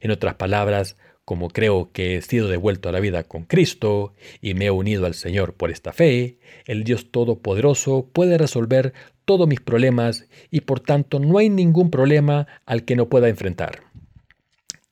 En 0.00 0.10
otras 0.10 0.34
palabras, 0.34 0.96
como 1.24 1.48
creo 1.48 1.90
que 1.92 2.16
he 2.16 2.22
sido 2.22 2.48
devuelto 2.48 2.88
a 2.88 2.92
la 2.92 3.00
vida 3.00 3.24
con 3.24 3.44
Cristo 3.44 4.12
y 4.40 4.54
me 4.54 4.66
he 4.66 4.70
unido 4.70 5.06
al 5.06 5.14
Señor 5.14 5.54
por 5.54 5.70
esta 5.70 5.92
fe, 5.92 6.38
el 6.66 6.84
Dios 6.84 7.10
Todopoderoso 7.10 8.08
puede 8.12 8.36
resolver 8.36 8.92
todos 9.24 9.48
mis 9.48 9.60
problemas 9.60 10.26
y 10.50 10.62
por 10.62 10.80
tanto 10.80 11.18
no 11.18 11.38
hay 11.38 11.48
ningún 11.48 11.90
problema 11.90 12.46
al 12.66 12.84
que 12.84 12.96
no 12.96 13.08
pueda 13.08 13.28
enfrentar. 13.28 13.84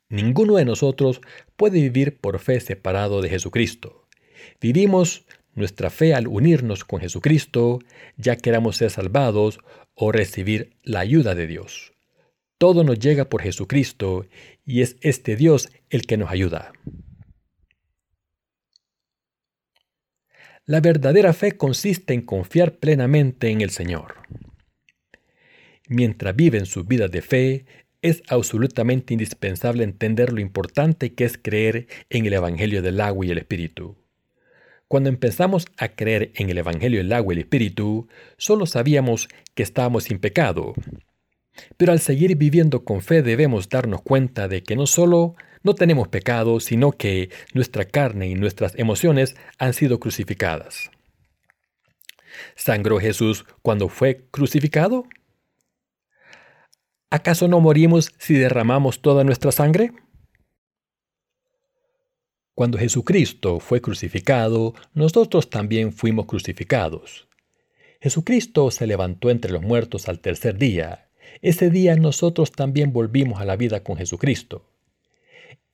Ninguno 0.09 0.57
de 0.57 0.65
nosotros 0.65 1.21
puede 1.57 1.81
vivir 1.81 2.17
por 2.19 2.39
fe 2.39 2.61
separado 2.61 3.21
de 3.21 3.29
Jesucristo. 3.29 4.00
Vivimos 4.61 5.25
nuestra 5.55 5.91
fe 5.91 6.15
al 6.15 6.29
unirnos 6.29 6.85
con 6.85 7.01
Jesucristo, 7.01 7.81
ya 8.17 8.37
queramos 8.37 8.77
ser 8.77 8.91
salvados 8.91 9.59
o 9.95 10.13
recibir 10.13 10.77
la 10.83 11.01
ayuda 11.01 11.35
de 11.35 11.47
Dios. 11.47 11.93
Todo 12.59 12.85
nos 12.85 12.99
llega 12.99 13.29
por 13.29 13.43
Jesucristo 13.43 14.27
y 14.67 14.83
es 14.83 14.97
este 15.01 15.37
Dios 15.37 15.71
el 15.89 16.03
que 16.03 16.19
nos 16.19 16.31
ayuda. 16.31 16.73
La 20.67 20.81
verdadera 20.81 21.33
fe 21.33 21.57
consiste 21.57 22.13
en 22.13 22.21
confiar 22.21 22.77
plenamente 22.77 23.49
en 23.49 23.63
el 23.63 23.71
Señor. 23.71 24.17
Mientras 25.89 26.37
viven 26.37 26.67
sus 26.67 26.87
vidas 26.87 27.11
de 27.11 27.23
fe, 27.23 27.65
es 28.03 28.23
absolutamente 28.29 29.15
indispensable 29.15 29.85
entender 29.85 30.33
lo 30.33 30.41
importante 30.41 31.15
que 31.15 31.25
es 31.25 31.39
creer 31.39 31.89
en 32.09 32.27
el 32.27 32.35
Evangelio 32.35 32.83
del 32.83 33.01
agua 33.01 33.27
y 33.27 33.31
el 33.31 33.39
Espíritu. 33.39 34.00
Cuando 34.91 35.09
empezamos 35.09 35.69
a 35.77 35.91
creer 35.91 36.33
en 36.35 36.51
el 36.51 36.59
Evangelio 36.59 36.99
del 36.99 37.13
agua 37.13 37.33
y 37.33 37.37
el 37.37 37.43
Espíritu, 37.43 38.09
solo 38.39 38.67
sabíamos 38.67 39.29
que 39.55 39.63
estábamos 39.63 40.03
sin 40.03 40.19
pecado. 40.19 40.75
Pero 41.77 41.93
al 41.93 42.01
seguir 42.01 42.35
viviendo 42.35 42.83
con 42.83 43.01
fe 43.01 43.23
debemos 43.23 43.69
darnos 43.69 44.03
cuenta 44.03 44.49
de 44.49 44.65
que 44.65 44.75
no 44.75 44.89
solo 44.89 45.37
no 45.63 45.77
tenemos 45.77 46.09
pecado, 46.09 46.59
sino 46.59 46.91
que 46.91 47.31
nuestra 47.55 47.85
carne 47.85 48.31
y 48.31 48.35
nuestras 48.35 48.77
emociones 48.77 49.37
han 49.59 49.75
sido 49.75 50.01
crucificadas. 50.01 50.91
¿Sangró 52.57 52.99
Jesús 52.99 53.45
cuando 53.63 53.89
fue 53.89 54.27
crucificado? 54.33 55.05
¿Acaso 57.11 57.47
no 57.47 57.61
morimos 57.61 58.13
si 58.19 58.35
derramamos 58.35 59.03
toda 59.03 59.23
nuestra 59.23 59.53
sangre? 59.53 59.93
Cuando 62.61 62.77
Jesucristo 62.77 63.59
fue 63.59 63.81
crucificado, 63.81 64.75
nosotros 64.93 65.49
también 65.49 65.95
fuimos 65.95 66.27
crucificados. 66.27 67.27
Jesucristo 68.03 68.71
se 68.71 68.87
levantó 68.87 69.31
entre 69.31 69.51
los 69.51 69.63
muertos 69.63 70.11
al 70.11 70.21
tercer 70.21 70.59
día. 70.59 71.09
Ese 71.41 71.71
día 71.71 71.97
nosotros 71.97 72.53
también 72.53 72.93
volvimos 72.93 73.41
a 73.41 73.47
la 73.47 73.57
vida 73.57 73.83
con 73.83 73.97
Jesucristo. 73.97 74.67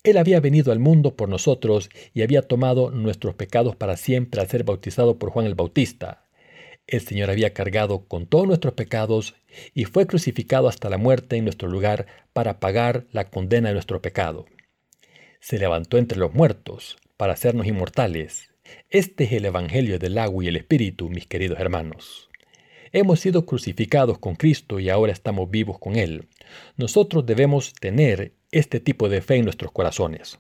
Él 0.04 0.16
había 0.16 0.38
venido 0.38 0.70
al 0.70 0.78
mundo 0.78 1.16
por 1.16 1.28
nosotros 1.28 1.90
y 2.14 2.22
había 2.22 2.42
tomado 2.42 2.92
nuestros 2.92 3.34
pecados 3.34 3.74
para 3.74 3.96
siempre 3.96 4.40
al 4.40 4.48
ser 4.48 4.62
bautizado 4.62 5.18
por 5.18 5.30
Juan 5.30 5.46
el 5.46 5.56
Bautista. 5.56 6.28
El 6.86 7.00
Señor 7.00 7.30
había 7.30 7.52
cargado 7.52 8.06
con 8.06 8.26
todos 8.26 8.46
nuestros 8.46 8.74
pecados 8.74 9.34
y 9.74 9.86
fue 9.86 10.06
crucificado 10.06 10.68
hasta 10.68 10.88
la 10.88 10.98
muerte 10.98 11.34
en 11.34 11.42
nuestro 11.42 11.68
lugar 11.68 12.06
para 12.32 12.60
pagar 12.60 13.06
la 13.10 13.28
condena 13.28 13.70
de 13.70 13.74
nuestro 13.74 14.00
pecado. 14.00 14.46
Se 15.48 15.60
levantó 15.60 15.96
entre 15.96 16.18
los 16.18 16.34
muertos 16.34 16.96
para 17.16 17.34
hacernos 17.34 17.68
inmortales. 17.68 18.50
Este 18.90 19.22
es 19.22 19.32
el 19.32 19.44
Evangelio 19.44 20.00
del 20.00 20.18
agua 20.18 20.42
y 20.42 20.48
el 20.48 20.56
Espíritu, 20.56 21.08
mis 21.08 21.28
queridos 21.28 21.60
hermanos. 21.60 22.28
Hemos 22.90 23.20
sido 23.20 23.46
crucificados 23.46 24.18
con 24.18 24.34
Cristo 24.34 24.80
y 24.80 24.90
ahora 24.90 25.12
estamos 25.12 25.48
vivos 25.48 25.78
con 25.78 25.94
Él. 25.94 26.26
Nosotros 26.76 27.26
debemos 27.26 27.74
tener 27.74 28.32
este 28.50 28.80
tipo 28.80 29.08
de 29.08 29.22
fe 29.22 29.36
en 29.36 29.44
nuestros 29.44 29.70
corazones. 29.70 30.36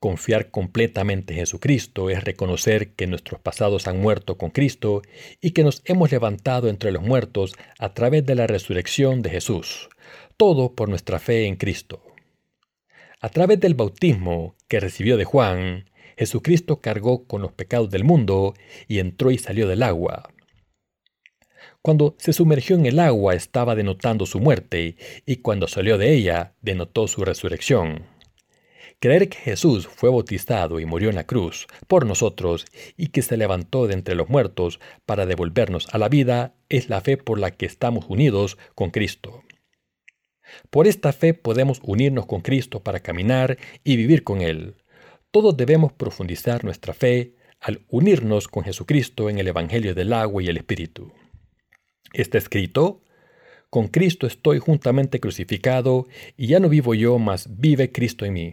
Confiar 0.00 0.50
completamente 0.50 1.34
en 1.34 1.38
Jesucristo 1.38 2.10
es 2.10 2.24
reconocer 2.24 2.94
que 2.94 3.06
nuestros 3.06 3.40
pasados 3.40 3.86
han 3.86 4.00
muerto 4.00 4.36
con 4.36 4.50
Cristo 4.50 5.00
y 5.40 5.52
que 5.52 5.62
nos 5.62 5.82
hemos 5.84 6.10
levantado 6.10 6.68
entre 6.68 6.90
los 6.90 7.04
muertos 7.04 7.54
a 7.78 7.94
través 7.94 8.26
de 8.26 8.34
la 8.34 8.48
resurrección 8.48 9.22
de 9.22 9.30
Jesús, 9.30 9.90
todo 10.36 10.74
por 10.74 10.88
nuestra 10.88 11.20
fe 11.20 11.46
en 11.46 11.54
Cristo. 11.54 12.02
A 13.24 13.28
través 13.28 13.60
del 13.60 13.74
bautismo 13.74 14.56
que 14.66 14.80
recibió 14.80 15.16
de 15.16 15.24
Juan, 15.24 15.88
Jesucristo 16.18 16.80
cargó 16.80 17.24
con 17.28 17.40
los 17.40 17.52
pecados 17.52 17.88
del 17.88 18.02
mundo 18.02 18.52
y 18.88 18.98
entró 18.98 19.30
y 19.30 19.38
salió 19.38 19.68
del 19.68 19.84
agua. 19.84 20.28
Cuando 21.82 22.16
se 22.18 22.32
sumergió 22.32 22.74
en 22.74 22.84
el 22.84 22.98
agua 22.98 23.36
estaba 23.36 23.76
denotando 23.76 24.26
su 24.26 24.40
muerte 24.40 24.96
y 25.24 25.36
cuando 25.36 25.68
salió 25.68 25.98
de 25.98 26.12
ella 26.12 26.54
denotó 26.62 27.06
su 27.06 27.24
resurrección. 27.24 28.06
Creer 28.98 29.28
que 29.28 29.38
Jesús 29.38 29.86
fue 29.86 30.10
bautizado 30.10 30.80
y 30.80 30.84
murió 30.84 31.08
en 31.08 31.14
la 31.14 31.26
cruz 31.26 31.68
por 31.86 32.04
nosotros 32.06 32.66
y 32.96 33.08
que 33.08 33.22
se 33.22 33.36
levantó 33.36 33.86
de 33.86 33.94
entre 33.94 34.16
los 34.16 34.30
muertos 34.30 34.80
para 35.06 35.26
devolvernos 35.26 35.86
a 35.92 35.98
la 35.98 36.08
vida 36.08 36.56
es 36.68 36.88
la 36.88 37.00
fe 37.00 37.18
por 37.18 37.38
la 37.38 37.52
que 37.52 37.66
estamos 37.66 38.04
unidos 38.08 38.58
con 38.74 38.90
Cristo. 38.90 39.44
Por 40.70 40.86
esta 40.86 41.12
fe 41.12 41.34
podemos 41.34 41.80
unirnos 41.82 42.26
con 42.26 42.40
Cristo 42.40 42.80
para 42.80 43.00
caminar 43.00 43.58
y 43.84 43.96
vivir 43.96 44.24
con 44.24 44.40
Él. 44.40 44.74
Todos 45.30 45.56
debemos 45.56 45.92
profundizar 45.92 46.64
nuestra 46.64 46.94
fe 46.94 47.34
al 47.60 47.82
unirnos 47.88 48.48
con 48.48 48.64
Jesucristo 48.64 49.30
en 49.30 49.38
el 49.38 49.48
Evangelio 49.48 49.94
del 49.94 50.12
agua 50.12 50.42
y 50.42 50.48
el 50.48 50.56
Espíritu. 50.56 51.12
Está 52.12 52.38
escrito, 52.38 53.02
con 53.70 53.88
Cristo 53.88 54.26
estoy 54.26 54.58
juntamente 54.58 55.20
crucificado 55.20 56.06
y 56.36 56.48
ya 56.48 56.60
no 56.60 56.68
vivo 56.68 56.94
yo, 56.94 57.18
mas 57.18 57.48
vive 57.58 57.90
Cristo 57.90 58.26
en 58.26 58.32
mí. 58.34 58.52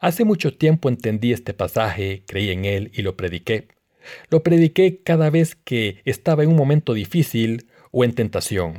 Hace 0.00 0.24
mucho 0.24 0.56
tiempo 0.56 0.88
entendí 0.88 1.32
este 1.32 1.54
pasaje, 1.54 2.22
creí 2.26 2.50
en 2.50 2.64
él 2.64 2.92
y 2.94 3.02
lo 3.02 3.16
prediqué. 3.16 3.68
Lo 4.30 4.42
prediqué 4.42 5.02
cada 5.02 5.30
vez 5.30 5.56
que 5.56 6.00
estaba 6.04 6.42
en 6.44 6.50
un 6.50 6.56
momento 6.56 6.94
difícil 6.94 7.66
o 7.90 8.04
en 8.04 8.14
tentación. 8.14 8.74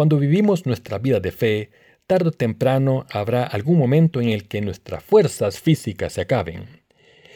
Cuando 0.00 0.16
vivimos 0.16 0.64
nuestra 0.64 0.96
vida 0.96 1.20
de 1.20 1.30
fe, 1.30 1.70
tarde 2.06 2.30
o 2.30 2.32
temprano 2.32 3.04
habrá 3.12 3.44
algún 3.44 3.76
momento 3.76 4.22
en 4.22 4.30
el 4.30 4.48
que 4.48 4.62
nuestras 4.62 5.04
fuerzas 5.04 5.60
físicas 5.60 6.14
se 6.14 6.22
acaben. 6.22 6.64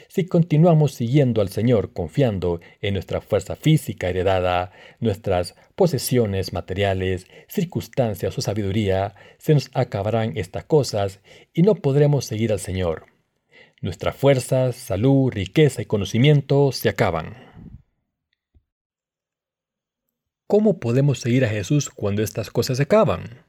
Si 0.09 0.25
continuamos 0.25 0.95
siguiendo 0.95 1.43
al 1.43 1.51
Señor 1.51 1.93
confiando 1.93 2.63
en 2.81 2.95
nuestra 2.95 3.21
fuerza 3.21 3.55
física 3.55 4.09
heredada, 4.09 4.73
nuestras 4.99 5.57
posesiones 5.75 6.55
materiales, 6.55 7.27
circunstancias 7.49 8.39
o 8.39 8.41
sabiduría, 8.41 9.15
se 9.37 9.53
nos 9.53 9.71
acabarán 9.75 10.33
estas 10.39 10.65
cosas 10.65 11.21
y 11.53 11.65
no 11.65 11.75
podremos 11.75 12.25
seguir 12.25 12.51
al 12.51 12.61
Señor. 12.61 13.09
Nuestras 13.83 14.17
fuerzas, 14.17 14.75
salud, 14.75 15.31
riqueza 15.31 15.83
y 15.83 15.85
conocimiento 15.85 16.73
se 16.73 16.89
acaban. 16.89 17.44
¿Cómo 20.47 20.79
podemos 20.79 21.21
seguir 21.21 21.47
a 21.47 21.49
Jesús 21.49 21.89
cuando 21.89 22.23
estas 22.23 22.51
cosas 22.51 22.77
se 22.77 22.83
acaban? 22.83 23.43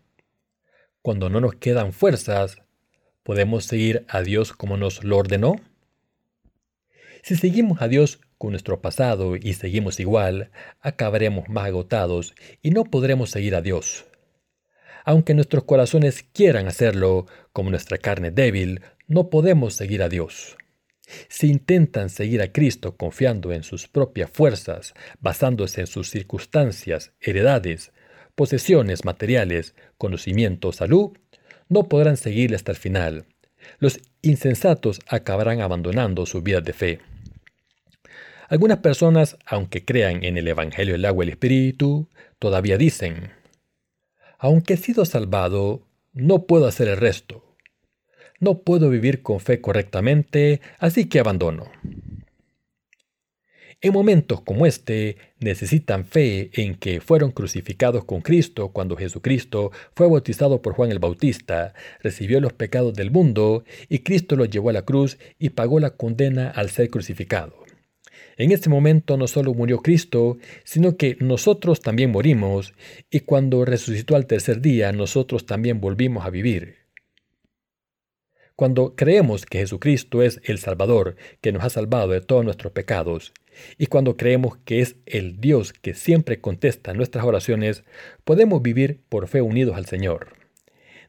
Cuando 1.02 1.30
no 1.30 1.42
nos 1.42 1.56
quedan 1.56 1.92
fuerzas, 1.92 2.62
¿podemos 3.22 3.66
seguir 3.66 4.06
a 4.08 4.22
Dios 4.22 4.54
como 4.54 4.78
nos 4.78 5.04
lo 5.04 5.18
ordenó? 5.18 5.58
Si 7.22 7.36
seguimos 7.36 7.82
a 7.82 7.90
Dios 7.90 8.22
con 8.38 8.52
nuestro 8.52 8.82
pasado 8.82 9.36
y 9.36 9.56
seguimos 9.56 10.00
igual, 10.00 10.52
acabaremos 10.80 11.50
más 11.50 11.66
agotados 11.66 12.34
y 12.62 12.72
no 12.72 12.86
podremos 12.86 13.30
seguir 13.30 13.56
a 13.56 13.62
Dios. 13.62 14.06
Aunque 15.04 15.34
nuestros 15.34 15.66
corazones 15.66 16.24
quieran 16.24 16.66
hacerlo, 16.66 17.26
como 17.52 17.72
nuestra 17.72 17.98
carne 17.98 18.32
débil, 18.32 18.82
no 19.08 19.30
podemos 19.30 19.74
seguir 19.74 20.02
a 20.02 20.08
Dios. 20.08 20.56
Si 21.28 21.48
intentan 21.48 22.10
seguir 22.10 22.42
a 22.42 22.52
Cristo 22.52 22.96
confiando 22.96 23.52
en 23.52 23.64
sus 23.64 23.88
propias 23.88 24.30
fuerzas, 24.30 24.94
basándose 25.20 25.82
en 25.82 25.88
sus 25.88 26.10
circunstancias, 26.10 27.12
heredades, 27.22 27.92
posesiones 28.36 29.06
materiales, 29.06 29.76
conocimiento, 29.98 30.72
salud, 30.72 31.12
no 31.70 31.88
podrán 31.90 32.18
seguirle 32.18 32.56
hasta 32.56 32.72
el 32.72 32.78
final. 32.78 33.26
Los 33.80 34.00
insensatos 34.22 35.00
acabarán 35.08 35.62
abandonando 35.62 36.26
su 36.26 36.42
vida 36.42 36.62
de 36.62 36.74
fe. 36.74 37.00
Algunas 38.48 38.80
personas, 38.80 39.38
aunque 39.46 39.86
crean 39.86 40.24
en 40.24 40.38
el 40.38 40.48
Evangelio 40.48 40.94
del 40.94 41.06
agua 41.06 41.24
y 41.24 41.28
el 41.28 41.32
Espíritu, 41.32 42.08
todavía 42.38 42.78
dicen, 42.78 43.32
aunque 44.38 44.76
he 44.76 44.78
sido 44.78 45.06
salvado, 45.06 45.82
no 46.14 46.46
puedo 46.46 46.68
hacer 46.68 46.88
el 46.88 46.98
resto. 46.98 47.45
No 48.40 48.60
puedo 48.60 48.90
vivir 48.90 49.22
con 49.22 49.40
fe 49.40 49.62
correctamente, 49.62 50.62
así 50.80 51.06
que 51.06 51.20
abandono. 51.20 51.72
En 53.82 53.94
momentos 53.94 54.42
como 54.42 54.66
este, 54.66 55.18
necesitan 55.40 56.06
fe 56.06 56.50
en 56.54 56.76
que 56.76 57.02
fueron 57.02 57.32
crucificados 57.32 58.06
con 58.06 58.22
Cristo 58.22 58.70
cuando 58.70 58.96
Jesucristo 58.96 59.72
fue 59.94 60.08
bautizado 60.08 60.62
por 60.62 60.74
Juan 60.74 60.92
el 60.92 61.00
Bautista, 61.00 61.74
recibió 62.02 62.40
los 62.42 62.54
pecados 62.54 62.94
del 62.94 63.12
mundo 63.12 63.64
y 63.90 64.00
Cristo 64.00 64.36
los 64.36 64.50
llevó 64.50 64.70
a 64.70 64.74
la 64.74 64.84
cruz 64.84 65.18
y 65.38 65.50
pagó 65.50 65.80
la 65.80 65.92
condena 65.92 66.50
al 66.50 66.70
ser 66.70 66.90
crucificado. 66.90 67.66
En 68.38 68.52
este 68.52 68.70
momento 68.70 69.18
no 69.18 69.28
solo 69.28 69.54
murió 69.54 69.80
Cristo, 69.80 70.38
sino 70.64 70.98
que 70.98 71.18
nosotros 71.20 71.82
también 71.82 72.12
morimos, 72.12 72.74
y 73.10 73.22
cuando 73.22 73.66
resucitó 73.66 74.16
al 74.16 74.26
tercer 74.26 74.62
día, 74.62 74.92
nosotros 74.92 75.46
también 75.46 75.80
volvimos 75.80 76.26
a 76.26 76.30
vivir. 76.30 76.85
Cuando 78.56 78.96
creemos 78.96 79.46
que 79.46 79.58
Jesucristo 79.58 80.24
es 80.24 80.40
el 80.46 80.60
Salvador 80.60 81.18
que 81.42 81.52
nos 81.52 81.64
ha 81.66 81.70
salvado 81.70 82.08
de 82.08 82.22
todos 82.22 82.46
nuestros 82.46 82.72
pecados, 82.72 83.34
y 83.78 83.88
cuando 83.88 84.16
creemos 84.16 84.58
que 84.64 84.80
es 84.80 84.96
el 85.06 85.42
Dios 85.42 85.74
que 85.74 85.94
siempre 85.94 86.40
contesta 86.40 86.94
nuestras 86.94 87.26
oraciones, 87.26 87.84
podemos 88.24 88.62
vivir 88.62 89.02
por 89.10 89.28
fe 89.28 89.42
unidos 89.42 89.76
al 89.76 89.88
Señor. 89.88 90.38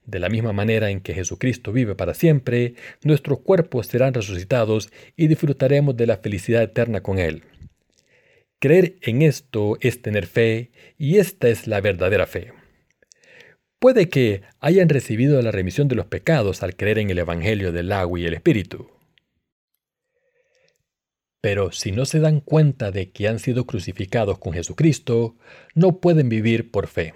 De 0.05 0.18
la 0.18 0.28
misma 0.28 0.53
manera 0.53 0.90
en 0.90 1.01
que 1.01 1.14
Jesucristo 1.14 1.70
vive 1.70 1.94
para 1.94 2.14
siempre, 2.14 2.74
nuestros 3.05 3.38
cuerpos 3.40 3.86
serán 3.86 4.14
resucitados 4.14 4.90
y 5.16 5.28
disfrutaremos 5.28 5.97
de 5.97 6.07
la 6.07 6.16
felicidad 6.16 6.64
eterna 6.64 7.01
con 7.01 7.20
Él. 7.20 7.44
Creer 8.59 8.97
en 9.03 9.22
esto 9.22 9.78
es 9.80 10.03
tener 10.03 10.26
fe 10.26 10.72
y 10.99 11.18
esta 11.18 11.49
es 11.49 11.68
la 11.68 11.80
verdadera 11.80 12.26
fe. 12.26 12.55
Puede 13.79 14.09
que 14.09 14.43
hayan 14.59 14.89
recibido 14.89 15.41
la 15.43 15.51
remisión 15.51 15.87
de 15.89 15.97
los 15.97 16.07
pecados 16.07 16.62
al 16.62 16.77
creer 16.77 16.99
en 16.99 17.11
el 17.11 17.18
Evangelio 17.18 17.72
del 17.72 17.93
agua 17.93 18.18
y 18.18 18.24
el 18.24 18.35
Espíritu. 18.35 18.91
Pero 21.43 21.70
si 21.72 21.93
no 21.93 22.07
se 22.07 22.18
dan 22.18 22.41
cuenta 22.41 22.91
de 22.91 23.11
que 23.11 23.29
han 23.29 23.39
sido 23.39 23.66
crucificados 23.66 24.39
con 24.39 24.55
Jesucristo, 24.55 25.37
no 25.74 26.01
pueden 26.01 26.29
vivir 26.29 26.70
por 26.70 26.87
fe. 26.87 27.14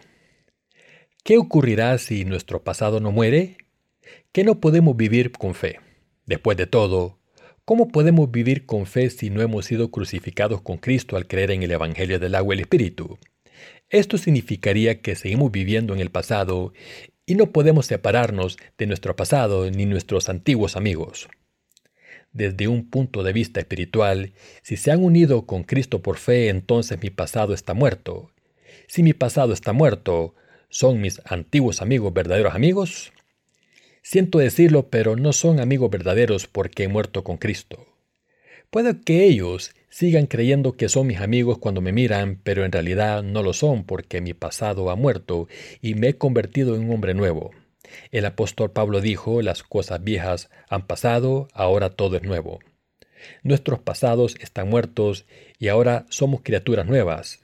¿Qué 1.25 1.39
ocurrirá 1.39 1.97
si 1.99 2.25
nuestro 2.25 2.63
pasado 2.63 3.01
no 3.01 3.11
muere? 3.11 3.57
Que 4.33 4.45
no 4.45 4.61
podemos 4.61 4.97
vivir 4.97 5.33
con 5.33 5.55
fe. 5.55 5.81
Después 6.27 6.57
de 6.57 6.67
todo, 6.67 7.19
¿cómo 7.65 7.89
podemos 7.89 8.31
vivir 8.31 8.67
con 8.67 8.87
fe 8.87 9.11
si 9.11 9.31
no 9.31 9.41
hemos 9.41 9.65
sido 9.65 9.91
crucificados 9.91 10.63
con 10.63 10.77
Cristo 10.77 11.17
al 11.17 11.27
creer 11.27 11.51
en 11.51 11.63
el 11.63 11.73
Evangelio 11.73 12.21
del 12.21 12.35
agua 12.35 12.55
y 12.55 12.59
el 12.59 12.61
Espíritu? 12.61 13.19
Esto 13.89 14.19
significaría 14.19 15.01
que 15.01 15.17
seguimos 15.17 15.51
viviendo 15.51 15.95
en 15.95 16.01
el 16.01 16.11
pasado 16.11 16.73
y 17.27 17.35
no 17.35 17.53
podemos 17.53 17.87
separarnos 17.87 18.59
de 18.79 18.87
nuestro 18.87 19.17
pasado 19.17 19.71
ni 19.71 19.87
nuestros 19.87 20.29
antiguos 20.29 20.77
amigos. 20.77 21.29
Desde 22.33 22.69
un 22.69 22.89
punto 22.89 23.23
de 23.23 23.33
vista 23.33 23.61
espiritual, 23.61 24.33
si 24.63 24.77
se 24.77 24.93
han 24.93 25.03
unido 25.03 25.47
con 25.47 25.65
Cristo 25.65 26.01
por 26.01 26.19
fe, 26.19 26.49
entonces 26.49 27.03
mi 27.03 27.11
pasado 27.11 27.55
está 27.55 27.75
muerto. 27.75 28.31
Si 28.87 29.03
mi 29.03 29.13
pasado 29.13 29.53
está 29.53 29.73
muerto, 29.73 30.35
¿Son 30.73 31.01
mis 31.01 31.21
antiguos 31.25 31.83
amigos 31.83 32.15
verdaderos 32.15 32.55
amigos? 32.55 33.13
Siento 34.03 34.39
decirlo, 34.39 34.89
pero 34.89 35.17
no 35.17 35.33
son 35.33 35.59
amigos 35.59 35.91
verdaderos 35.91 36.47
porque 36.47 36.85
he 36.85 36.89
muerto 36.89 37.25
con 37.25 37.39
Cristo. 37.39 37.89
Puede 38.71 39.01
que 39.01 39.25
ellos 39.25 39.75
sigan 39.91 40.26
creyendo 40.26 40.72
que 40.72 40.88
son 40.88 41.09
mis 41.09 41.20
amigos 41.20 41.59
cuando 41.59 41.80
me 41.80 41.93
miran, 41.93 42.41
pero 42.43 42.64
en 42.64 42.72
realidad 42.72 43.22
no 43.22 43.43
lo 43.43 43.53
son 43.53 43.84
porque 43.84 44.20
mi 44.20 44.32
pasado 44.32 44.91
ha 44.91 44.97
muerto 44.97 45.49
y 45.82 45.95
me 45.95 46.09
he 46.09 46.16
convertido 46.16 46.76
en 46.76 46.84
un 46.84 46.95
hombre 46.95 47.12
nuevo. 47.12 47.51
El 48.12 48.24
apóstol 48.24 48.70
Pablo 48.70 49.01
dijo, 49.01 49.43
las 49.43 49.62
cosas 49.62 50.03
viejas 50.03 50.49
han 50.68 50.86
pasado, 50.86 51.49
ahora 51.53 51.91
todo 51.91 52.16
es 52.16 52.22
nuevo. 52.22 52.61
Nuestros 53.43 53.80
pasados 53.80 54.36
están 54.41 54.68
muertos 54.68 55.26
y 55.59 55.68
ahora 55.68 56.07
somos 56.09 56.41
criaturas 56.43 56.86
nuevas. 56.86 57.41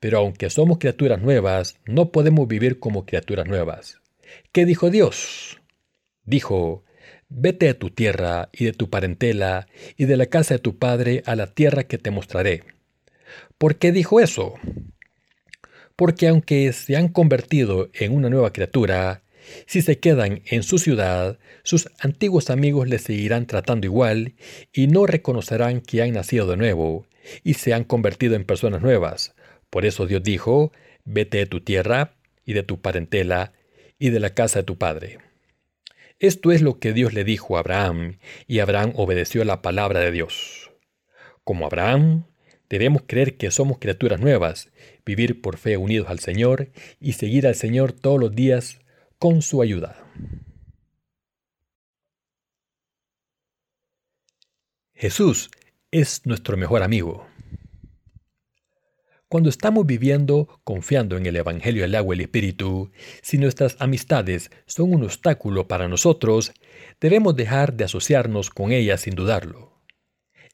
Pero 0.00 0.18
aunque 0.18 0.50
somos 0.50 0.78
criaturas 0.78 1.20
nuevas, 1.22 1.78
no 1.86 2.10
podemos 2.10 2.48
vivir 2.48 2.78
como 2.78 3.06
criaturas 3.06 3.46
nuevas. 3.46 4.00
¿Qué 4.52 4.64
dijo 4.64 4.90
Dios? 4.90 5.60
Dijo, 6.24 6.84
vete 7.34 7.68
a 7.68 7.78
tu 7.78 7.90
tierra 7.90 8.48
y 8.52 8.64
de 8.64 8.72
tu 8.72 8.88
parentela 8.88 9.66
y 9.96 10.04
de 10.04 10.16
la 10.16 10.26
casa 10.26 10.54
de 10.54 10.60
tu 10.60 10.78
padre 10.78 11.22
a 11.26 11.36
la 11.36 11.48
tierra 11.48 11.84
que 11.84 11.98
te 11.98 12.10
mostraré. 12.10 12.64
¿Por 13.58 13.76
qué 13.76 13.92
dijo 13.92 14.20
eso? 14.20 14.54
Porque 15.96 16.28
aunque 16.28 16.72
se 16.72 16.96
han 16.96 17.08
convertido 17.08 17.90
en 17.92 18.14
una 18.14 18.30
nueva 18.30 18.52
criatura, 18.52 19.22
si 19.66 19.82
se 19.82 19.98
quedan 19.98 20.42
en 20.46 20.62
su 20.62 20.78
ciudad, 20.78 21.38
sus 21.62 21.90
antiguos 22.00 22.50
amigos 22.50 22.88
les 22.88 23.02
seguirán 23.02 23.46
tratando 23.46 23.86
igual 23.86 24.34
y 24.72 24.86
no 24.86 25.06
reconocerán 25.06 25.80
que 25.80 26.02
han 26.02 26.12
nacido 26.12 26.46
de 26.46 26.56
nuevo 26.56 27.06
y 27.42 27.54
se 27.54 27.74
han 27.74 27.84
convertido 27.84 28.34
en 28.36 28.44
personas 28.44 28.82
nuevas, 28.82 29.34
por 29.70 29.84
eso 29.84 30.06
Dios 30.06 30.22
dijo, 30.22 30.72
vete 31.04 31.38
de 31.38 31.46
tu 31.46 31.60
tierra 31.60 32.14
y 32.44 32.52
de 32.52 32.62
tu 32.62 32.80
parentela 32.80 33.52
y 33.98 34.10
de 34.10 34.20
la 34.20 34.30
casa 34.30 34.60
de 34.60 34.64
tu 34.64 34.78
padre. 34.78 35.18
Esto 36.18 36.52
es 36.52 36.62
lo 36.62 36.78
que 36.78 36.92
Dios 36.92 37.12
le 37.12 37.24
dijo 37.24 37.56
a 37.56 37.60
Abraham, 37.60 38.18
y 38.46 38.60
Abraham 38.60 38.92
obedeció 38.94 39.44
la 39.44 39.62
palabra 39.62 40.00
de 40.00 40.12
Dios. 40.12 40.70
Como 41.42 41.66
Abraham, 41.66 42.26
debemos 42.68 43.02
creer 43.06 43.36
que 43.36 43.50
somos 43.50 43.78
criaturas 43.78 44.20
nuevas, 44.20 44.72
vivir 45.04 45.40
por 45.40 45.58
fe 45.58 45.76
unidos 45.76 46.08
al 46.08 46.20
Señor 46.20 46.70
y 47.00 47.14
seguir 47.14 47.46
al 47.46 47.56
Señor 47.56 47.92
todos 47.92 48.20
los 48.20 48.34
días 48.34 48.80
con 49.18 49.42
su 49.42 49.60
ayuda. 49.60 49.96
Jesús 54.94 55.50
es 55.90 56.24
nuestro 56.24 56.56
mejor 56.56 56.82
amigo. 56.82 57.26
Cuando 59.34 59.50
estamos 59.50 59.84
viviendo 59.84 60.60
confiando 60.62 61.16
en 61.16 61.26
el 61.26 61.34
Evangelio 61.34 61.82
del 61.82 61.96
agua 61.96 62.14
y 62.14 62.18
el 62.18 62.20
Espíritu, 62.20 62.92
si 63.20 63.36
nuestras 63.36 63.74
amistades 63.80 64.52
son 64.64 64.94
un 64.94 65.02
obstáculo 65.02 65.66
para 65.66 65.88
nosotros, 65.88 66.52
debemos 67.00 67.34
dejar 67.34 67.74
de 67.74 67.82
asociarnos 67.82 68.50
con 68.50 68.70
ellas 68.70 69.00
sin 69.00 69.16
dudarlo. 69.16 69.72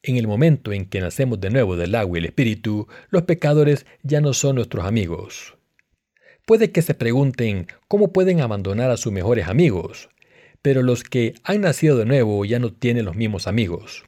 En 0.03 0.16
el 0.16 0.26
momento 0.26 0.72
en 0.72 0.87
que 0.87 1.03
nacemos 1.03 1.39
de 1.43 1.51
nuevo 1.51 1.76
del 1.76 1.95
agua 1.95 2.16
y 2.16 2.20
el 2.20 2.24
Espíritu, 2.24 2.89
los 3.11 3.24
pecadores 3.24 3.85
ya 4.03 4.22
no 4.22 4.33
son 4.33 4.55
nuestros 4.55 4.87
amigos. 4.87 5.59
Puede 6.47 6.72
que 6.72 6.81
se 6.81 6.95
pregunten 6.95 7.66
cómo 7.87 8.14
pueden 8.14 8.41
abandonar 8.41 8.91
a 8.91 8.97
sus 8.97 9.12
mejores 9.12 9.47
amigos, 9.47 10.09
pero 10.62 10.83
los 10.83 11.05
que 11.05 11.35
han 11.45 11.61
nacido 11.61 11.99
de 11.99 12.07
nuevo 12.07 12.47
ya 12.47 12.59
no 12.59 12.72
tienen 12.72 13.05
los 13.05 13.14
mismos 13.14 13.47
amigos. 13.47 14.05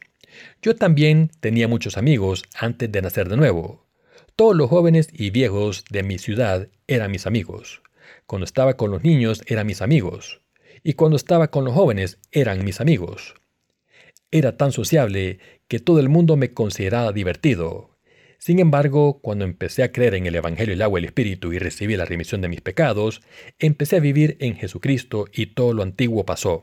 Yo 0.63 0.75
también 0.77 1.31
tenía 1.41 1.69
muchos 1.69 1.99
amigos 1.99 2.45
antes 2.59 2.91
de 2.91 3.03
nacer 3.03 3.29
de 3.29 3.37
nuevo. 3.37 3.83
Todos 4.35 4.57
los 4.57 4.71
jóvenes 4.71 5.09
y 5.13 5.29
viejos 5.29 5.85
de 5.91 6.03
mi 6.03 6.19
ciudad 6.19 6.69
eran 6.87 7.11
mis 7.11 7.27
amigos. 7.27 7.83
Cuando 8.27 8.47
estaba 8.47 8.79
con 8.79 8.91
los 8.91 9.05
niños 9.05 9.43
eran 9.47 9.67
mis 9.67 9.83
amigos. 9.83 10.41
Y 10.83 10.95
cuando 10.95 11.17
estaba 11.17 11.49
con 11.49 11.67
los 11.67 11.75
jóvenes 11.75 12.19
eran 12.31 12.65
mis 12.65 12.81
amigos. 12.81 13.35
Era 14.31 14.57
tan 14.57 14.73
sociable 14.73 15.39
que 15.69 15.81
todo 15.81 16.01
el 16.01 16.09
mundo 16.09 16.37
me 16.39 16.53
consideraba 16.55 17.13
divertido. 17.13 17.91
Sin 18.39 18.59
embargo, 18.59 19.21
cuando 19.21 19.45
empecé 19.45 19.83
a 19.83 19.93
creer 19.93 20.15
en 20.15 20.27
el 20.27 20.35
Evangelio, 20.35 20.73
el 20.73 20.83
agua 20.83 20.99
y 20.99 21.03
el 21.03 21.09
Espíritu 21.09 21.53
y 21.53 21.59
recibí 21.59 21.95
la 21.97 22.07
remisión 22.07 22.41
de 22.41 22.49
mis 22.49 22.63
pecados, 22.63 23.21
empecé 23.59 23.97
a 23.97 24.01
vivir 24.01 24.39
en 24.41 24.57
Jesucristo 24.57 25.27
y 25.31 25.47
todo 25.47 25.75
lo 25.75 25.83
antiguo 25.83 26.25
pasó. 26.25 26.63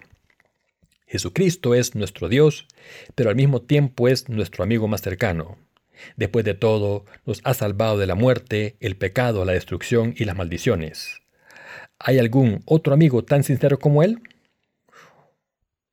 Jesucristo 1.06 1.76
es 1.76 1.94
nuestro 1.94 2.30
Dios, 2.30 2.66
pero 3.14 3.30
al 3.30 3.36
mismo 3.36 3.62
tiempo 3.62 4.08
es 4.08 4.28
nuestro 4.28 4.64
amigo 4.64 4.88
más 4.88 5.02
cercano. 5.02 5.58
Después 6.16 6.46
de 6.46 6.54
todo, 6.54 7.06
nos 7.26 7.42
ha 7.44 7.54
salvado 7.54 7.98
de 7.98 8.08
la 8.08 8.16
muerte, 8.16 8.78
el 8.80 8.96
pecado, 8.98 9.46
la 9.46 9.54
destrucción 9.54 10.14
y 10.18 10.26
las 10.26 10.36
maldiciones. 10.36 11.22
¿Hay 12.00 12.18
algún 12.18 12.62
otro 12.66 12.94
amigo 12.94 13.24
tan 13.24 13.44
sincero 13.44 13.80
como 13.80 14.04
Él? 14.04 14.22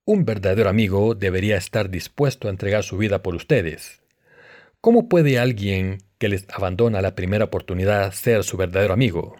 Un 0.04 0.24
verdadero 0.24 0.68
amigo 0.68 1.14
debería 1.14 1.56
estar 1.56 1.90
dispuesto 1.90 2.46
a 2.46 2.50
entregar 2.50 2.84
su 2.84 2.96
vida 2.96 3.22
por 3.22 3.34
ustedes. 3.34 4.02
¿Cómo 4.80 5.08
puede 5.08 5.38
alguien 5.38 5.98
que 6.18 6.28
les 6.28 6.46
abandona 6.48 7.02
la 7.02 7.16
primera 7.16 7.46
oportunidad 7.46 8.12
ser 8.12 8.44
su 8.44 8.56
verdadero 8.56 8.94
amigo? 8.94 9.34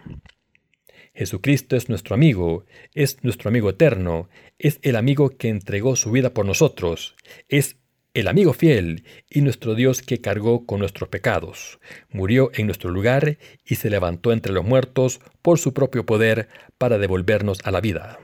Jesucristo 1.13 1.75
es 1.75 1.89
nuestro 1.89 2.15
amigo, 2.15 2.65
es 2.93 3.23
nuestro 3.23 3.49
amigo 3.49 3.69
eterno, 3.69 4.29
es 4.59 4.77
el 4.81 4.95
amigo 4.95 5.29
que 5.29 5.49
entregó 5.49 5.95
su 5.95 6.11
vida 6.11 6.33
por 6.33 6.45
nosotros, 6.45 7.15
es 7.47 7.77
el 8.19 8.27
amigo 8.27 8.51
fiel 8.51 9.03
y 9.29 9.41
nuestro 9.41 9.75
Dios 9.75 10.01
que 10.01 10.21
cargó 10.21 10.65
con 10.65 10.79
nuestros 10.79 11.07
pecados, 11.07 11.79
murió 12.09 12.49
en 12.55 12.65
nuestro 12.65 12.89
lugar 12.89 13.37
y 13.63 13.75
se 13.75 13.91
levantó 13.91 14.33
entre 14.33 14.53
los 14.53 14.65
muertos 14.65 15.19
por 15.43 15.59
su 15.59 15.71
propio 15.71 16.03
poder 16.03 16.49
para 16.79 16.97
devolvernos 16.97 17.59
a 17.63 17.69
la 17.69 17.79
vida. 17.79 18.17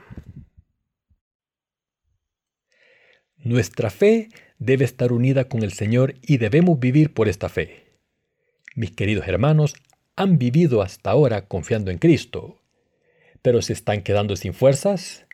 Nuestra 3.36 3.90
fe 3.90 4.30
debe 4.58 4.84
estar 4.84 5.12
unida 5.12 5.48
con 5.48 5.62
el 5.62 5.72
Señor 5.72 6.16
y 6.22 6.38
debemos 6.38 6.80
vivir 6.80 7.14
por 7.14 7.28
esta 7.28 7.48
fe. 7.48 7.84
Mis 8.74 8.90
queridos 8.90 9.28
hermanos, 9.28 9.76
han 10.16 10.38
vivido 10.38 10.82
hasta 10.82 11.12
ahora 11.12 11.46
confiando 11.46 11.92
en 11.92 11.98
Cristo, 11.98 12.60
pero 13.42 13.62
se 13.62 13.72
están 13.74 14.02
quedando 14.02 14.34
sin 14.34 14.54
fuerzas. 14.54 15.26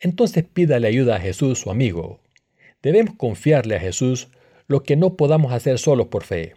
Entonces 0.00 0.44
pídale 0.44 0.86
ayuda 0.86 1.16
a 1.16 1.20
Jesús, 1.20 1.60
su 1.60 1.70
amigo, 1.70 2.21
Debemos 2.82 3.14
confiarle 3.16 3.76
a 3.76 3.80
Jesús 3.80 4.28
lo 4.66 4.82
que 4.82 4.96
no 4.96 5.16
podamos 5.16 5.52
hacer 5.52 5.78
solo 5.78 6.10
por 6.10 6.24
fe. 6.24 6.54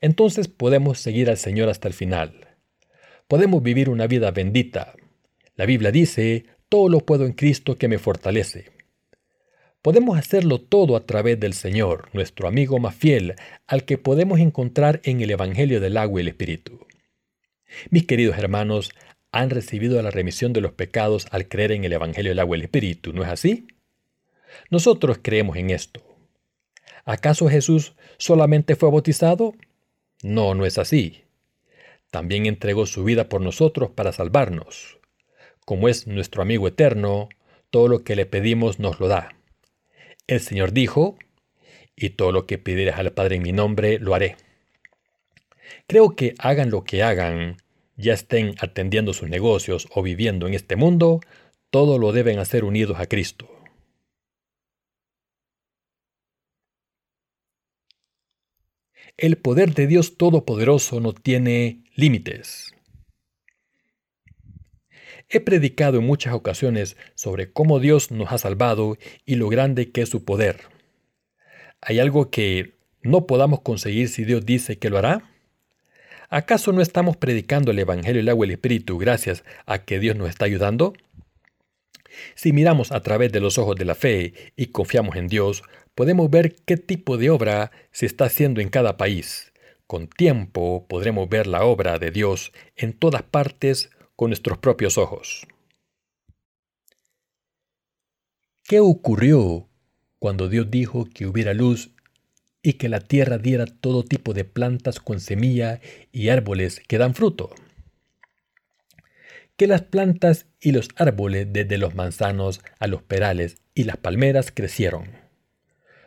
Entonces 0.00 0.48
podemos 0.48 0.98
seguir 0.98 1.28
al 1.28 1.36
Señor 1.36 1.68
hasta 1.68 1.88
el 1.88 1.94
final. 1.94 2.48
Podemos 3.28 3.62
vivir 3.62 3.90
una 3.90 4.06
vida 4.06 4.30
bendita. 4.30 4.94
La 5.56 5.66
Biblia 5.66 5.90
dice, 5.90 6.46
todo 6.68 6.88
lo 6.88 7.00
puedo 7.00 7.26
en 7.26 7.32
Cristo 7.32 7.76
que 7.76 7.88
me 7.88 7.98
fortalece. 7.98 8.72
Podemos 9.82 10.18
hacerlo 10.18 10.60
todo 10.60 10.96
a 10.96 11.04
través 11.04 11.38
del 11.38 11.52
Señor, 11.52 12.08
nuestro 12.14 12.48
amigo 12.48 12.78
más 12.78 12.94
fiel, 12.94 13.34
al 13.66 13.84
que 13.84 13.98
podemos 13.98 14.40
encontrar 14.40 15.00
en 15.04 15.20
el 15.20 15.30
Evangelio 15.30 15.78
del 15.78 15.98
agua 15.98 16.20
y 16.20 16.22
el 16.22 16.28
Espíritu. 16.28 16.86
Mis 17.90 18.06
queridos 18.06 18.38
hermanos, 18.38 18.92
han 19.30 19.50
recibido 19.50 20.00
la 20.00 20.10
remisión 20.10 20.52
de 20.52 20.60
los 20.60 20.72
pecados 20.72 21.26
al 21.32 21.48
creer 21.48 21.72
en 21.72 21.84
el 21.84 21.92
Evangelio 21.92 22.30
del 22.30 22.38
agua 22.38 22.56
y 22.56 22.60
el 22.60 22.64
Espíritu, 22.64 23.12
¿no 23.12 23.24
es 23.24 23.28
así? 23.28 23.66
Nosotros 24.70 25.18
creemos 25.22 25.56
en 25.56 25.70
esto. 25.70 26.02
¿Acaso 27.04 27.48
Jesús 27.48 27.94
solamente 28.18 28.76
fue 28.76 28.90
bautizado? 28.90 29.54
No, 30.22 30.54
no 30.54 30.64
es 30.64 30.78
así. 30.78 31.24
También 32.10 32.46
entregó 32.46 32.86
su 32.86 33.04
vida 33.04 33.28
por 33.28 33.40
nosotros 33.40 33.90
para 33.90 34.12
salvarnos. 34.12 34.98
Como 35.64 35.88
es 35.88 36.06
nuestro 36.06 36.42
amigo 36.42 36.68
eterno, 36.68 37.28
todo 37.70 37.88
lo 37.88 38.04
que 38.04 38.16
le 38.16 38.26
pedimos 38.26 38.78
nos 38.78 39.00
lo 39.00 39.08
da. 39.08 39.36
El 40.26 40.40
Señor 40.40 40.72
dijo, 40.72 41.18
y 41.96 42.10
todo 42.10 42.32
lo 42.32 42.46
que 42.46 42.58
pidieras 42.58 42.98
al 42.98 43.12
Padre 43.12 43.36
en 43.36 43.42
mi 43.42 43.52
nombre, 43.52 43.98
lo 43.98 44.14
haré. 44.14 44.36
Creo 45.86 46.16
que 46.16 46.34
hagan 46.38 46.70
lo 46.70 46.84
que 46.84 47.02
hagan, 47.02 47.58
ya 47.96 48.14
estén 48.14 48.54
atendiendo 48.58 49.12
sus 49.12 49.28
negocios 49.28 49.88
o 49.94 50.02
viviendo 50.02 50.46
en 50.46 50.54
este 50.54 50.76
mundo, 50.76 51.20
todo 51.70 51.98
lo 51.98 52.12
deben 52.12 52.38
hacer 52.38 52.64
unidos 52.64 52.98
a 52.98 53.06
Cristo. 53.06 53.48
El 59.16 59.36
poder 59.36 59.74
de 59.74 59.86
Dios 59.86 60.16
Todopoderoso 60.16 60.98
no 60.98 61.12
tiene 61.12 61.84
límites. 61.94 62.74
He 65.28 65.38
predicado 65.38 65.98
en 65.98 66.06
muchas 66.06 66.34
ocasiones 66.34 66.96
sobre 67.14 67.52
cómo 67.52 67.78
Dios 67.78 68.10
nos 68.10 68.32
ha 68.32 68.38
salvado 68.38 68.98
y 69.24 69.36
lo 69.36 69.48
grande 69.48 69.92
que 69.92 70.02
es 70.02 70.08
su 70.08 70.24
poder. 70.24 70.62
¿Hay 71.80 72.00
algo 72.00 72.30
que 72.30 72.74
no 73.02 73.26
podamos 73.26 73.60
conseguir 73.60 74.08
si 74.08 74.24
Dios 74.24 74.44
dice 74.44 74.78
que 74.78 74.90
lo 74.90 74.98
hará? 74.98 75.30
¿Acaso 76.28 76.72
no 76.72 76.80
estamos 76.80 77.16
predicando 77.16 77.70
el 77.70 77.78
Evangelio, 77.78 78.20
el 78.20 78.28
agua 78.28 78.46
y 78.46 78.48
el 78.48 78.54
Espíritu 78.54 78.98
gracias 78.98 79.44
a 79.64 79.84
que 79.84 80.00
Dios 80.00 80.16
nos 80.16 80.28
está 80.28 80.46
ayudando? 80.46 80.92
Si 82.34 82.52
miramos 82.52 82.92
a 82.92 83.00
través 83.00 83.32
de 83.32 83.40
los 83.40 83.58
ojos 83.58 83.76
de 83.76 83.84
la 83.84 83.94
fe 83.94 84.34
y 84.56 84.66
confiamos 84.66 85.16
en 85.16 85.28
Dios, 85.28 85.62
podemos 85.94 86.30
ver 86.30 86.56
qué 86.64 86.76
tipo 86.76 87.16
de 87.16 87.30
obra 87.30 87.70
se 87.92 88.06
está 88.06 88.26
haciendo 88.26 88.60
en 88.60 88.68
cada 88.68 88.96
país. 88.96 89.52
Con 89.86 90.08
tiempo 90.08 90.86
podremos 90.88 91.28
ver 91.28 91.46
la 91.46 91.64
obra 91.64 91.98
de 91.98 92.10
Dios 92.10 92.52
en 92.76 92.92
todas 92.92 93.22
partes 93.22 93.90
con 94.16 94.30
nuestros 94.30 94.58
propios 94.58 94.98
ojos. 94.98 95.46
¿Qué 98.62 98.80
ocurrió 98.80 99.68
cuando 100.18 100.48
Dios 100.48 100.70
dijo 100.70 101.04
que 101.04 101.26
hubiera 101.26 101.52
luz 101.52 101.90
y 102.62 102.74
que 102.74 102.88
la 102.88 103.00
tierra 103.00 103.36
diera 103.36 103.66
todo 103.66 104.04
tipo 104.04 104.32
de 104.32 104.44
plantas 104.44 105.00
con 105.00 105.20
semilla 105.20 105.80
y 106.12 106.30
árboles 106.30 106.80
que 106.88 106.96
dan 106.96 107.14
fruto? 107.14 107.50
Que 109.56 109.66
las 109.66 109.82
plantas 109.82 110.46
y 110.60 110.72
los 110.72 110.88
árboles 110.96 111.48
desde 111.50 111.78
los 111.78 111.94
manzanos 111.94 112.60
a 112.78 112.86
los 112.86 113.02
perales 113.02 113.58
y 113.74 113.84
las 113.84 113.96
palmeras 113.96 114.50
crecieron 114.52 115.24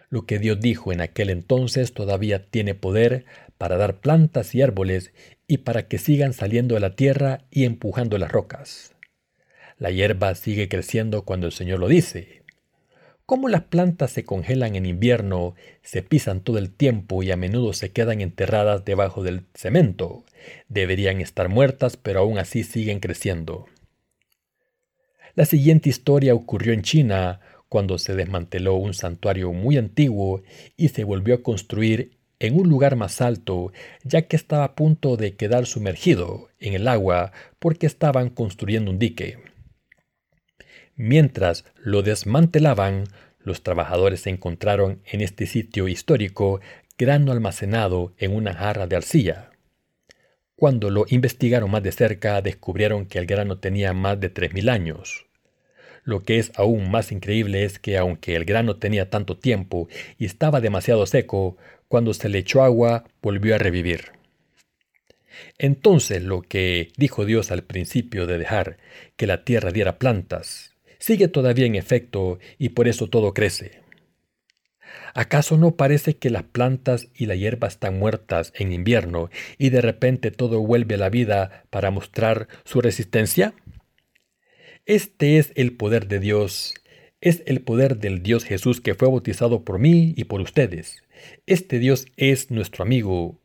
lo 0.09 0.25
que 0.25 0.39
Dios 0.39 0.59
dijo 0.59 0.93
en 0.93 1.01
aquel 1.01 1.29
entonces 1.29 1.93
todavía 1.93 2.45
tiene 2.45 2.75
poder 2.75 3.25
para 3.57 3.77
dar 3.77 3.99
plantas 3.99 4.55
y 4.55 4.61
árboles 4.61 5.11
y 5.47 5.59
para 5.59 5.87
que 5.87 5.97
sigan 5.97 6.33
saliendo 6.33 6.75
de 6.75 6.81
la 6.81 6.95
tierra 6.95 7.45
y 7.51 7.65
empujando 7.65 8.17
las 8.17 8.31
rocas. 8.31 8.95
La 9.77 9.91
hierba 9.91 10.33
sigue 10.35 10.69
creciendo 10.69 11.23
cuando 11.23 11.47
el 11.47 11.53
Señor 11.53 11.79
lo 11.79 11.87
dice. 11.87 12.36
Como 13.27 13.49
las 13.49 13.63
plantas 13.63 14.11
se 14.11 14.23
congelan 14.23 14.77
en 14.77 14.85
invierno, 14.85 15.53
se 15.83 16.01
pisan 16.01 16.39
todo 16.39 16.57
el 16.57 16.71
tiempo 16.71 17.23
y 17.23 17.31
a 17.31 17.35
menudo 17.35 17.73
se 17.73 17.91
quedan 17.91 18.21
enterradas 18.21 18.85
debajo 18.85 19.21
del 19.21 19.43
cemento. 19.53 20.23
Deberían 20.69 21.19
estar 21.19 21.49
muertas, 21.49 21.97
pero 21.97 22.21
aún 22.21 22.37
así 22.37 22.63
siguen 22.63 23.01
creciendo. 23.01 23.65
La 25.35 25.43
siguiente 25.43 25.89
historia 25.89 26.33
ocurrió 26.33 26.71
en 26.71 26.83
China 26.83 27.41
cuando 27.67 27.97
se 27.97 28.15
desmanteló 28.15 28.75
un 28.75 28.93
santuario 28.93 29.51
muy 29.51 29.75
antiguo 29.75 30.41
y 30.77 30.87
se 30.87 31.03
volvió 31.03 31.35
a 31.35 31.43
construir 31.43 32.17
en 32.39 32.57
un 32.57 32.69
lugar 32.69 32.95
más 32.95 33.19
alto, 33.19 33.73
ya 34.05 34.21
que 34.21 34.37
estaba 34.37 34.63
a 34.63 34.75
punto 34.75 35.17
de 35.17 35.35
quedar 35.35 35.65
sumergido 35.65 36.47
en 36.61 36.75
el 36.75 36.87
agua 36.87 37.33
porque 37.59 37.87
estaban 37.87 38.29
construyendo 38.29 38.89
un 38.89 38.99
dique. 38.99 39.46
Mientras 40.97 41.63
lo 41.75 42.01
desmantelaban, 42.01 43.03
los 43.39 43.61
trabajadores 43.61 44.25
encontraron 44.25 45.01
en 45.05 45.21
este 45.21 45.45
sitio 45.45 45.87
histórico 45.87 46.59
grano 46.97 47.31
almacenado 47.31 48.13
en 48.17 48.35
una 48.35 48.55
jarra 48.55 48.87
de 48.87 48.95
arcilla. 48.95 49.51
Cuando 50.55 50.89
lo 50.89 51.05
investigaron 51.09 51.69
más 51.69 51.83
de 51.83 51.91
cerca, 51.91 52.41
descubrieron 52.41 53.05
que 53.05 53.19
el 53.19 53.27
grano 53.27 53.59
tenía 53.59 53.93
más 53.93 54.19
de 54.19 54.33
3.000 54.33 54.71
años. 54.71 55.27
Lo 56.03 56.23
que 56.23 56.39
es 56.39 56.51
aún 56.55 56.89
más 56.89 57.11
increíble 57.11 57.63
es 57.63 57.77
que 57.77 57.99
aunque 57.99 58.35
el 58.35 58.43
grano 58.43 58.77
tenía 58.77 59.11
tanto 59.11 59.37
tiempo 59.37 59.87
y 60.17 60.25
estaba 60.25 60.61
demasiado 60.61 61.05
seco, 61.05 61.57
cuando 61.87 62.15
se 62.15 62.27
le 62.27 62.39
echó 62.39 62.63
agua 62.63 63.03
volvió 63.21 63.53
a 63.53 63.59
revivir. 63.59 64.13
Entonces 65.59 66.23
lo 66.23 66.41
que 66.41 66.91
dijo 66.97 67.23
Dios 67.25 67.51
al 67.51 67.63
principio 67.63 68.25
de 68.25 68.39
dejar 68.39 68.77
que 69.15 69.27
la 69.27 69.43
tierra 69.43 69.71
diera 69.71 69.99
plantas, 69.99 70.76
sigue 70.99 71.27
todavía 71.27 71.65
en 71.65 71.75
efecto 71.75 72.39
y 72.57 72.69
por 72.69 72.87
eso 72.87 73.07
todo 73.07 73.33
crece. 73.33 73.81
¿Acaso 75.13 75.57
no 75.57 75.75
parece 75.75 76.17
que 76.17 76.29
las 76.29 76.43
plantas 76.43 77.07
y 77.15 77.25
la 77.25 77.35
hierba 77.35 77.67
están 77.67 77.97
muertas 77.97 78.53
en 78.55 78.71
invierno 78.71 79.29
y 79.57 79.69
de 79.69 79.81
repente 79.81 80.31
todo 80.31 80.61
vuelve 80.61 80.95
a 80.95 80.99
la 80.99 81.09
vida 81.09 81.63
para 81.69 81.91
mostrar 81.91 82.47
su 82.65 82.81
resistencia? 82.81 83.53
Este 84.85 85.37
es 85.37 85.51
el 85.55 85.75
poder 85.75 86.07
de 86.07 86.19
Dios, 86.19 86.75
es 87.19 87.43
el 87.45 87.61
poder 87.61 87.97
del 87.97 88.23
Dios 88.23 88.45
Jesús 88.45 88.79
que 88.79 88.95
fue 88.95 89.07
bautizado 89.07 89.63
por 89.63 89.79
mí 89.79 90.13
y 90.15 90.25
por 90.25 90.39
ustedes. 90.39 91.03
Este 91.45 91.79
Dios 91.79 92.05
es 92.15 92.51
nuestro 92.51 92.83
amigo. 92.83 93.41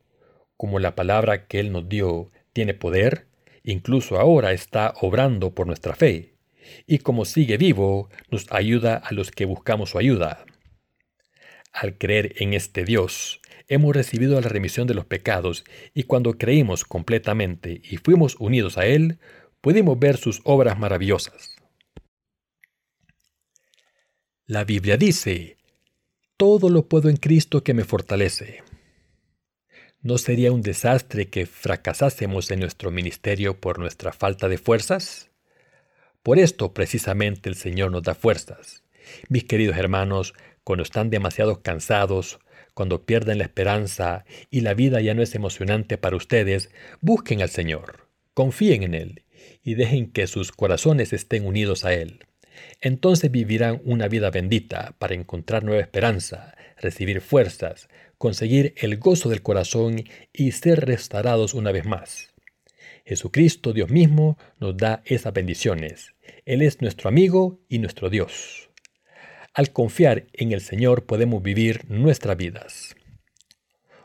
Como 0.57 0.79
la 0.79 0.95
palabra 0.95 1.47
que 1.47 1.59
Él 1.59 1.73
nos 1.73 1.89
dio 1.89 2.31
tiene 2.53 2.75
poder, 2.75 3.27
incluso 3.65 4.21
ahora 4.21 4.53
está 4.53 4.95
obrando 5.01 5.55
por 5.55 5.67
nuestra 5.67 5.95
fe. 5.95 6.32
Y 6.87 6.99
como 6.99 7.25
sigue 7.25 7.57
vivo, 7.57 8.09
nos 8.31 8.51
ayuda 8.53 8.97
a 8.97 9.13
los 9.13 9.31
que 9.31 9.45
buscamos 9.45 9.91
su 9.91 9.99
ayuda. 9.99 10.45
Al 11.73 11.97
creer 11.97 12.35
en 12.39 12.55
este 12.55 12.85
Dios, 12.85 13.41
hemos 13.69 13.95
recibido 13.95 14.41
la 14.41 14.49
remisión 14.49 14.87
de 14.87 14.95
los 14.95 15.07
pecados 15.07 15.65
y 15.95 16.05
cuando 16.05 16.35
creímos 16.39 16.85
completamente 16.85 17.81
y 17.83 17.97
fuimos 17.97 18.37
unidos 18.39 18.77
a 18.77 18.87
Él, 18.87 19.19
pudimos 19.61 19.99
ver 19.99 20.19
sus 20.19 20.41
obras 20.45 20.79
maravillosas. 20.79 21.57
La 24.47 24.65
Biblia 24.65 24.99
dice, 24.99 25.57
todo 26.37 26.69
lo 26.69 26.89
puedo 26.89 27.09
en 27.09 27.17
Cristo 27.17 27.65
que 27.65 27.73
me 27.73 27.85
fortalece. 27.85 28.63
¿No 30.03 30.19
sería 30.19 30.53
un 30.53 30.63
desastre 30.63 31.31
que 31.31 31.47
fracasásemos 31.47 32.51
en 32.51 32.61
nuestro 32.61 32.91
ministerio 32.91 33.61
por 33.61 33.79
nuestra 33.79 34.13
falta 34.13 34.49
de 34.49 34.59
fuerzas? 34.59 35.32
Por 36.23 36.39
esto 36.39 36.73
precisamente 36.73 37.49
el 37.49 37.57
Señor 37.57 37.91
nos 37.91 38.05
da 38.05 38.14
fuerzas. 38.14 38.85
Mis 39.29 39.45
queridos 39.45 39.77
hermanos, 39.77 40.35
cuando 40.62 40.85
están 40.85 41.11
demasiado 41.11 41.62
cansados, 41.62 42.39
cuando 42.75 43.05
pierden 43.05 43.39
la 43.39 43.45
esperanza 43.45 44.25
y 44.49 44.61
la 44.61 44.75
vida 44.75 45.01
ya 45.01 45.14
no 45.14 45.23
es 45.23 45.35
emocionante 45.35 45.99
para 45.99 46.16
ustedes, 46.16 46.70
busquen 47.01 47.43
al 47.43 47.51
Señor, 47.51 48.09
confíen 48.35 48.85
en 48.85 48.95
Él 48.95 49.25
y 49.64 49.75
dejen 49.75 50.12
que 50.12 50.29
sus 50.29 50.53
corazones 50.53 51.12
estén 51.12 51.45
unidos 51.45 51.85
a 51.85 51.93
Él. 51.93 52.25
Entonces 52.81 53.31
vivirán 53.31 53.81
una 53.85 54.07
vida 54.07 54.31
bendita 54.31 54.95
para 54.99 55.14
encontrar 55.14 55.64
nueva 55.64 55.83
esperanza, 55.83 56.55
recibir 56.79 57.20
fuerzas, 57.20 57.89
conseguir 58.16 58.75
el 58.77 58.99
gozo 58.99 59.29
del 59.29 59.43
corazón 59.43 60.05
y 60.33 60.53
ser 60.53 60.87
restaurados 60.87 61.55
una 61.55 61.73
vez 61.73 61.85
más. 61.85 62.33
Jesucristo, 63.05 63.73
Dios 63.73 63.91
mismo, 63.91 64.39
nos 64.61 64.77
da 64.77 65.03
esas 65.05 65.33
bendiciones. 65.33 66.12
Él 66.45 66.62
es 66.62 66.81
nuestro 66.81 67.09
amigo 67.09 67.61
y 67.68 67.79
nuestro 67.79 68.11
Dios. 68.11 68.70
Al 69.55 69.73
confiar 69.73 70.27
en 70.33 70.53
el 70.53 70.61
Señor 70.61 71.05
podemos 71.05 71.43
vivir 71.43 71.85
nuestras 71.89 72.37
vidas. 72.37 72.97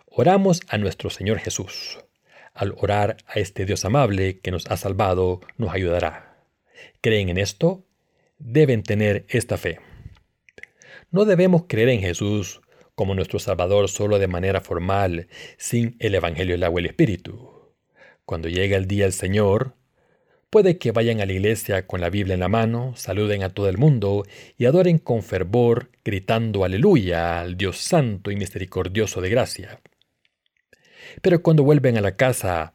Oramos 0.08 0.62
a 0.68 0.78
nuestro 0.78 1.10
Señor 1.10 1.40
Jesús. 1.40 2.00
Al 2.54 2.74
orar 2.78 3.18
a 3.28 3.40
este 3.40 3.66
Dios 3.66 3.86
amable 3.86 4.40
que 4.40 4.52
nos 4.52 4.66
ha 4.68 4.78
salvado, 4.78 5.42
nos 5.58 5.74
ayudará. 5.74 6.44
¿Creen 7.02 7.30
en 7.30 7.38
esto? 7.38 7.86
Deben 8.40 8.84
tener 8.84 9.26
esta 9.30 9.58
fe. 9.58 9.80
No 11.12 11.26
debemos 11.26 11.66
creer 11.68 11.90
en 11.90 12.02
Jesús 12.02 12.62
como 12.96 13.14
nuestro 13.14 13.38
Salvador 13.38 13.90
solo 13.90 14.18
de 14.18 14.28
manera 14.28 14.60
formal, 14.60 15.28
sin 15.58 15.96
el 16.00 16.16
Evangelio 16.16 16.56
del 16.56 16.64
agua 16.64 16.82
y 16.82 16.86
el 16.86 16.90
Espíritu. 16.90 17.76
Cuando 18.26 18.50
llegue 18.50 18.76
el 18.76 18.88
día 18.88 19.04
del 19.04 19.14
Señor, 19.14 19.76
Puede 20.50 20.78
que 20.78 20.94
vayan 20.94 21.20
a 21.20 21.26
la 21.26 21.34
iglesia 21.34 21.86
con 21.88 22.00
la 22.00 22.10
Biblia 22.10 22.34
en 22.34 22.40
la 22.40 22.48
mano, 22.48 22.94
saluden 22.96 23.44
a 23.44 23.50
todo 23.50 23.68
el 23.68 23.78
mundo 23.78 24.24
y 24.58 24.66
adoren 24.66 24.98
con 24.98 25.22
fervor, 25.22 25.92
gritando 26.06 26.64
aleluya 26.64 27.42
al 27.42 27.58
Dios 27.58 27.80
santo 27.80 28.32
y 28.32 28.38
misericordioso 28.38 29.20
de 29.20 29.30
gracia. 29.30 29.82
Pero 31.22 31.44
cuando 31.44 31.64
vuelven 31.64 31.98
a 31.98 32.02
la 32.02 32.16
casa, 32.16 32.72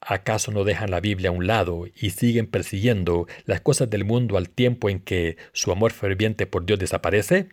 ¿acaso 0.00 0.52
no 0.52 0.62
dejan 0.62 0.92
la 0.92 1.00
Biblia 1.00 1.30
a 1.30 1.32
un 1.32 1.48
lado 1.48 1.86
y 2.00 2.10
siguen 2.10 2.46
persiguiendo 2.46 3.26
las 3.44 3.60
cosas 3.60 3.90
del 3.90 4.04
mundo 4.04 4.36
al 4.36 4.48
tiempo 4.48 4.88
en 4.88 5.00
que 5.00 5.36
su 5.52 5.72
amor 5.72 5.92
ferviente 5.92 6.46
por 6.46 6.64
Dios 6.64 6.78
desaparece? 6.78 7.48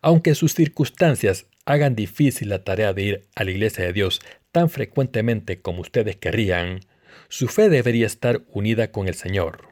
Aunque 0.00 0.34
sus 0.34 0.54
circunstancias 0.54 1.48
hagan 1.66 1.94
difícil 1.96 2.48
la 2.48 2.64
tarea 2.64 2.94
de 2.94 3.02
ir 3.02 3.26
a 3.34 3.44
la 3.44 3.50
iglesia 3.50 3.84
de 3.84 3.92
Dios 3.92 4.20
tan 4.52 4.70
frecuentemente 4.70 5.60
como 5.60 5.82
ustedes 5.82 6.16
querrían, 6.16 6.80
su 7.28 7.48
fe 7.48 7.68
debería 7.68 8.06
estar 8.06 8.42
unida 8.48 8.90
con 8.90 9.08
el 9.08 9.14
Señor. 9.14 9.68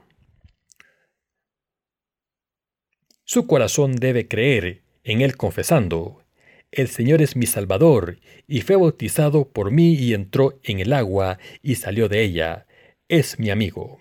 Su 3.25 3.47
corazón 3.47 3.97
debe 3.97 4.29
creer 4.29 4.83
en 5.05 5.21
Él 5.21 5.37
confesando, 5.37 6.25
El 6.71 6.89
Señor 6.89 7.23
es 7.23 7.37
mi 7.37 7.47
Salvador, 7.47 8.19
y 8.47 8.63
fue 8.63 8.77
bautizado 8.77 9.49
por 9.49 9.71
mí 9.71 9.95
y 9.95 10.15
entró 10.15 10.59
en 10.65 10.81
el 10.81 10.93
agua 10.93 11.39
y 11.63 11.75
salió 11.77 12.09
de 12.09 12.23
ella. 12.23 12.67
Es 13.09 13.39
mi 13.39 13.51
amigo. 13.51 14.01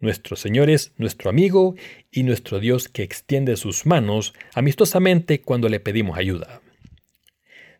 Nuestro 0.00 0.36
Señor 0.36 0.70
es 0.70 0.92
nuestro 0.98 1.30
amigo 1.30 1.74
y 2.10 2.24
nuestro 2.24 2.60
Dios 2.60 2.88
que 2.88 3.02
extiende 3.02 3.56
sus 3.56 3.86
manos 3.86 4.34
amistosamente 4.52 5.40
cuando 5.40 5.68
le 5.68 5.80
pedimos 5.80 6.18
ayuda. 6.18 6.60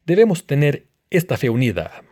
Debemos 0.07 0.47
tener 0.47 0.87
esta 1.11 1.37
fe 1.37 1.51
unida. 1.51 2.03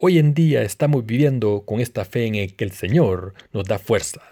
Hoy 0.00 0.20
en 0.20 0.32
día 0.32 0.62
estamos 0.62 1.04
viviendo 1.04 1.64
con 1.66 1.80
esta 1.80 2.04
fe 2.04 2.26
en 2.26 2.50
que 2.50 2.64
el 2.64 2.70
Señor 2.70 3.34
nos 3.52 3.64
da 3.64 3.80
fuerza. 3.80 4.22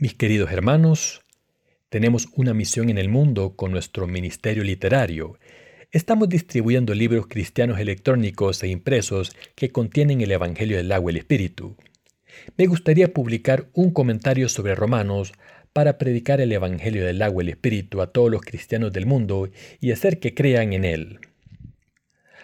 Mis 0.00 0.14
queridos 0.14 0.50
hermanos, 0.50 1.22
tenemos 1.90 2.26
una 2.34 2.54
misión 2.54 2.90
en 2.90 2.98
el 2.98 3.08
mundo 3.08 3.54
con 3.54 3.70
nuestro 3.70 4.08
ministerio 4.08 4.64
literario. 4.64 5.38
Estamos 5.92 6.28
distribuyendo 6.28 6.92
libros 6.92 7.28
cristianos 7.28 7.78
electrónicos 7.78 8.60
e 8.64 8.66
impresos 8.66 9.30
que 9.54 9.70
contienen 9.70 10.20
el 10.20 10.32
Evangelio 10.32 10.76
del 10.76 10.90
agua 10.90 11.12
y 11.12 11.14
el 11.14 11.18
Espíritu. 11.18 11.76
Me 12.56 12.66
gustaría 12.66 13.12
publicar 13.12 13.68
un 13.74 13.92
comentario 13.92 14.48
sobre 14.48 14.74
Romanos 14.74 15.34
para 15.72 15.98
predicar 15.98 16.40
el 16.40 16.50
Evangelio 16.50 17.06
del 17.06 17.22
agua 17.22 17.44
y 17.44 17.46
el 17.46 17.50
Espíritu 17.50 18.02
a 18.02 18.08
todos 18.08 18.28
los 18.28 18.40
cristianos 18.40 18.92
del 18.92 19.06
mundo 19.06 19.50
y 19.78 19.92
hacer 19.92 20.18
que 20.18 20.34
crean 20.34 20.72
en 20.72 20.84
él. 20.84 21.20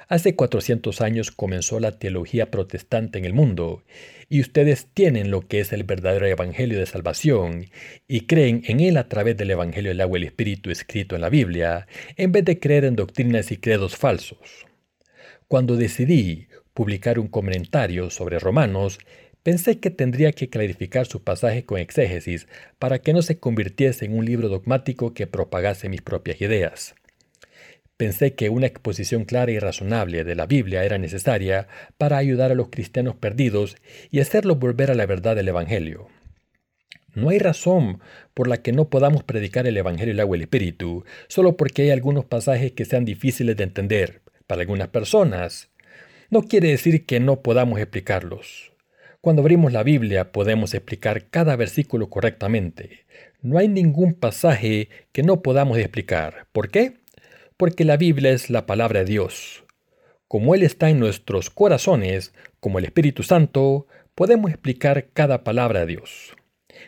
Hace 0.09 0.35
400 0.35 1.03
años 1.03 1.31
comenzó 1.31 1.81
la 1.81 1.99
teología 1.99 2.51
protestante 2.51 3.19
en 3.19 3.27
el 3.27 3.35
mundo, 3.35 3.85
y 4.31 4.41
ustedes 4.41 4.87
tienen 4.95 5.31
lo 5.31 5.47
que 5.47 5.61
es 5.61 5.71
el 5.75 5.85
verdadero 5.85 6.27
Evangelio 6.27 6.79
de 6.79 6.87
salvación, 6.87 7.67
y 8.07 8.23
creen 8.23 8.63
en 8.67 8.81
él 8.81 8.97
a 8.97 9.09
través 9.09 9.37
del 9.37 9.51
Evangelio 9.51 9.91
del 9.91 10.01
agua 10.01 10.19
y 10.19 10.23
el 10.23 10.29
Espíritu 10.29 10.71
escrito 10.71 11.15
en 11.15 11.21
la 11.21 11.29
Biblia, 11.29 11.87
en 12.17 12.33
vez 12.33 12.47
de 12.47 12.59
creer 12.59 12.87
en 12.87 12.97
doctrinas 12.97 13.53
y 13.53 13.59
credos 13.59 13.97
falsos. 13.97 14.67
Cuando 15.47 15.77
decidí 15.77 16.49
publicar 16.73 17.19
un 17.19 17.29
comentario 17.29 18.09
sobre 18.09 18.39
Romanos, 18.39 18.99
pensé 19.43 19.79
que 19.79 19.91
tendría 19.91 20.33
que 20.33 20.49
clarificar 20.49 21.05
su 21.07 21.23
pasaje 21.23 21.67
con 21.67 21.79
exégesis 21.81 22.49
para 22.79 23.01
que 23.01 23.13
no 23.13 23.21
se 23.21 23.39
convirtiese 23.39 24.07
en 24.07 24.17
un 24.17 24.25
libro 24.25 24.49
dogmático 24.49 25.13
que 25.13 25.27
propagase 25.27 25.91
mis 25.91 26.01
propias 26.01 26.41
ideas. 26.41 26.95
Pensé 27.99 28.35
que 28.35 28.49
una 28.49 28.69
exposición 28.69 29.25
clara 29.25 29.51
y 29.51 29.59
razonable 29.59 30.23
de 30.23 30.37
la 30.37 30.47
Biblia 30.47 30.85
era 30.85 30.99
necesaria 30.99 31.67
para 31.99 32.17
ayudar 32.17 32.53
a 32.53 32.55
los 32.55 32.69
cristianos 32.69 33.17
perdidos 33.17 33.77
y 34.13 34.21
hacerlos 34.21 34.61
volver 34.61 34.93
a 34.93 34.95
la 34.95 35.05
verdad 35.05 35.35
del 35.35 35.49
Evangelio. 35.49 36.07
No 37.17 37.31
hay 37.31 37.41
razón 37.41 37.99
por 38.35 38.47
la 38.47 38.59
que 38.59 38.71
no 38.71 38.89
podamos 38.89 39.25
predicar 39.25 39.67
el 39.67 39.77
Evangelio 39.77 40.15
del 40.15 40.21
agua 40.21 40.37
y 40.37 40.39
el 40.39 40.43
Espíritu, 40.43 41.05
solo 41.27 41.57
porque 41.57 41.83
hay 41.83 41.91
algunos 41.91 42.25
pasajes 42.25 42.71
que 42.71 42.85
sean 42.85 43.05
difíciles 43.05 43.57
de 43.57 43.65
entender 43.65 44.23
para 44.47 44.61
algunas 44.61 44.89
personas. 44.89 45.69
No 46.31 46.43
quiere 46.43 46.69
decir 46.69 47.05
que 47.05 47.19
no 47.19 47.43
podamos 47.43 47.81
explicarlos. 47.81 48.71
Cuando 49.21 49.43
abrimos 49.43 49.73
la 49.73 49.83
Biblia 49.83 50.31
podemos 50.31 50.73
explicar 50.73 51.31
cada 51.31 51.57
versículo 51.57 52.11
correctamente. 52.11 53.07
No 53.43 53.59
hay 53.59 53.67
ningún 53.67 54.15
pasaje 54.15 54.89
que 55.11 55.25
no 55.25 55.43
podamos 55.43 55.79
explicar. 55.79 56.47
¿Por 56.53 56.71
qué? 56.71 56.99
Porque 57.59 57.85
la 57.85 57.97
Biblia 57.97 58.31
es 58.31 58.51
la 58.51 58.67
palabra 58.67 59.01
de 59.01 59.07
Dios. 59.07 59.65
Como 60.29 60.55
Él 60.55 60.63
está 60.63 60.91
en 60.91 61.01
nuestros 61.01 61.51
corazones, 61.51 62.33
como 62.61 62.79
el 62.79 62.85
Espíritu 62.85 63.25
Santo, 63.25 63.89
podemos 64.15 64.53
explicar 64.53 65.09
cada 65.13 65.43
palabra 65.43 65.81
de 65.81 65.87
Dios. 65.87 66.37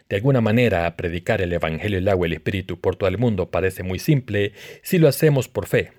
De 0.09 0.17
alguna 0.17 0.41
manera, 0.41 0.97
predicar 0.97 1.43
el 1.43 1.53
Evangelio, 1.53 1.99
el 1.99 2.09
agua 2.09 2.27
y 2.27 2.31
el 2.31 2.35
Espíritu 2.35 2.81
por 2.81 2.95
todo 2.95 3.09
el 3.09 3.19
mundo 3.19 3.51
parece 3.51 3.83
muy 3.83 3.99
simple 3.99 4.53
si 4.83 4.99
lo 4.99 5.09
hacemos 5.09 5.49
por 5.49 5.67
fe. 5.67 5.91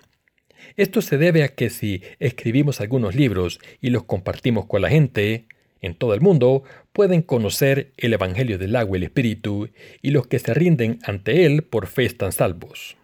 Esto 0.78 1.01
se 1.01 1.17
debe 1.17 1.43
a 1.43 1.49
que 1.49 1.69
si 1.69 2.01
escribimos 2.19 2.80
algunos 2.80 3.13
libros 3.13 3.59
y 3.82 3.89
los 3.89 4.05
compartimos 4.05 4.67
con 4.67 4.82
la 4.82 4.89
gente, 4.89 5.47
en 5.82 5.95
todo 5.95 6.13
el 6.13 6.22
mundo 6.22 6.63
pueden 6.93 7.24
conocer 7.24 7.91
el 7.97 8.13
Evangelio 8.13 8.57
del 8.57 8.78
agua 8.78 8.97
y 8.97 8.99
el 8.99 9.03
Espíritu, 9.03 9.69
y 10.01 10.11
los 10.11 10.28
que 10.28 10.39
se 10.39 10.53
rinden 10.53 10.99
ante 11.03 11.45
él 11.45 11.63
por 11.63 11.88
fe 11.88 12.05
están 12.05 12.32
salvos. 12.32 12.95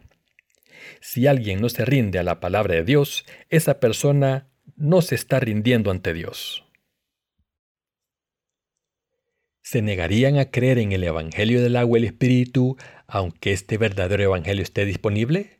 Si 1.00 1.26
alguien 1.26 1.60
no 1.60 1.68
se 1.68 1.84
rinde 1.84 2.18
a 2.18 2.22
la 2.22 2.40
palabra 2.40 2.74
de 2.74 2.84
Dios, 2.84 3.24
esa 3.48 3.80
persona 3.80 4.48
no 4.76 5.02
se 5.02 5.14
está 5.14 5.40
rindiendo 5.40 5.90
ante 5.90 6.12
Dios. 6.12 6.64
¿Se 9.62 9.82
negarían 9.82 10.38
a 10.38 10.50
creer 10.50 10.78
en 10.78 10.92
el 10.92 11.04
Evangelio 11.04 11.62
del 11.62 11.76
agua 11.76 11.98
y 11.98 12.02
el 12.02 12.08
Espíritu 12.08 12.76
aunque 13.06 13.52
este 13.52 13.78
verdadero 13.78 14.22
Evangelio 14.22 14.62
esté 14.62 14.84
disponible? 14.84 15.58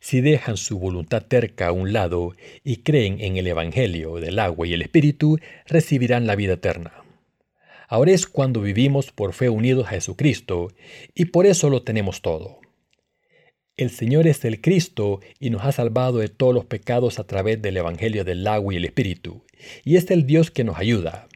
Si 0.00 0.20
dejan 0.20 0.56
su 0.56 0.78
voluntad 0.78 1.22
terca 1.22 1.68
a 1.68 1.72
un 1.72 1.92
lado 1.92 2.32
y 2.64 2.78
creen 2.78 3.20
en 3.20 3.36
el 3.36 3.46
Evangelio 3.46 4.16
del 4.16 4.38
agua 4.38 4.66
y 4.66 4.72
el 4.72 4.82
Espíritu, 4.82 5.38
recibirán 5.66 6.26
la 6.26 6.34
vida 6.34 6.54
eterna. 6.54 7.04
Ahora 7.88 8.12
es 8.12 8.26
cuando 8.26 8.60
vivimos 8.60 9.12
por 9.12 9.32
fe 9.32 9.48
unidos 9.48 9.86
a 9.86 9.90
Jesucristo, 9.90 10.72
y 11.14 11.26
por 11.26 11.46
eso 11.46 11.70
lo 11.70 11.82
tenemos 11.82 12.20
todo. 12.20 12.60
El 13.78 13.90
Señor 13.90 14.26
es 14.26 14.44
el 14.44 14.60
Cristo 14.60 15.20
y 15.38 15.50
nos 15.50 15.64
ha 15.64 15.70
salvado 15.70 16.18
de 16.18 16.28
todos 16.28 16.52
los 16.52 16.64
pecados 16.64 17.20
a 17.20 17.24
través 17.28 17.62
del 17.62 17.76
Evangelio 17.76 18.24
del 18.24 18.44
agua 18.48 18.74
y 18.74 18.76
el 18.76 18.84
Espíritu, 18.84 19.44
y 19.84 19.94
es 19.94 20.10
el 20.10 20.26
Dios 20.26 20.50
que 20.50 20.64
nos 20.64 20.78
ayuda. 20.78 21.28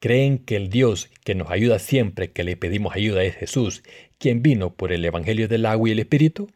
¿Creen 0.00 0.38
que 0.38 0.56
el 0.56 0.70
Dios 0.70 1.08
que 1.24 1.36
nos 1.36 1.52
ayuda 1.52 1.78
siempre 1.78 2.32
que 2.32 2.42
le 2.42 2.56
pedimos 2.56 2.96
ayuda 2.96 3.22
es 3.22 3.36
Jesús, 3.36 3.84
quien 4.18 4.42
vino 4.42 4.74
por 4.74 4.92
el 4.92 5.04
Evangelio 5.04 5.46
del 5.46 5.64
agua 5.66 5.88
y 5.88 5.92
el 5.92 6.00
Espíritu? 6.00 6.50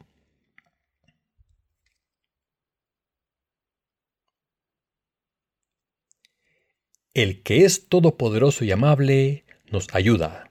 El 7.14 7.44
que 7.44 7.64
es 7.64 7.88
todopoderoso 7.88 8.64
y 8.64 8.72
amable 8.72 9.44
nos 9.70 9.86
ayuda. 9.94 10.48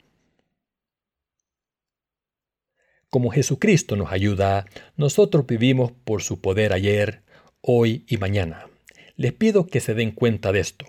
Como 3.16 3.30
Jesucristo 3.30 3.96
nos 3.96 4.12
ayuda, 4.12 4.66
nosotros 4.98 5.46
vivimos 5.46 5.90
por 6.04 6.22
su 6.22 6.42
poder 6.42 6.74
ayer, 6.74 7.22
hoy 7.62 8.04
y 8.06 8.18
mañana. 8.18 8.68
Les 9.16 9.32
pido 9.32 9.66
que 9.66 9.80
se 9.80 9.94
den 9.94 10.10
cuenta 10.10 10.52
de 10.52 10.60
esto. 10.60 10.84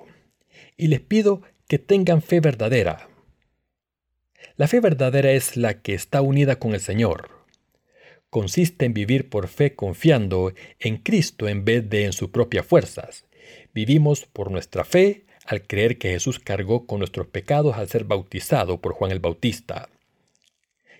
Y 0.76 0.88
les 0.88 1.00
pido 1.00 1.42
que 1.70 1.80
tengan 1.80 2.22
fe 2.22 2.42
verdadera. 2.42 3.08
La 4.58 4.68
fe 4.68 4.82
verdadera 4.82 5.32
es 5.32 5.56
la 5.56 5.82
que 5.82 5.94
está 5.94 6.22
unida 6.22 6.60
con 6.60 6.74
el 6.74 6.82
Señor. 6.82 7.30
Consiste 8.30 8.84
en 8.84 8.94
vivir 8.94 9.30
por 9.30 9.48
fe 9.48 9.74
confiando 9.74 10.52
en 10.80 10.98
Cristo 10.98 11.48
en 11.48 11.64
vez 11.64 11.90
de 11.90 12.04
en 12.04 12.12
sus 12.12 12.28
propias 12.32 12.66
fuerzas. 12.66 13.24
Vivimos 13.74 14.26
por 14.26 14.52
nuestra 14.52 14.84
fe 14.84 15.24
al 15.46 15.62
creer 15.62 15.98
que 15.98 16.10
Jesús 16.10 16.40
cargó 16.40 16.88
con 16.88 17.00
nuestros 17.00 17.28
pecados 17.28 17.78
al 17.78 17.88
ser 17.88 18.04
bautizado 18.04 18.82
por 18.82 18.92
Juan 18.92 19.12
el 19.12 19.22
Bautista, 19.22 19.88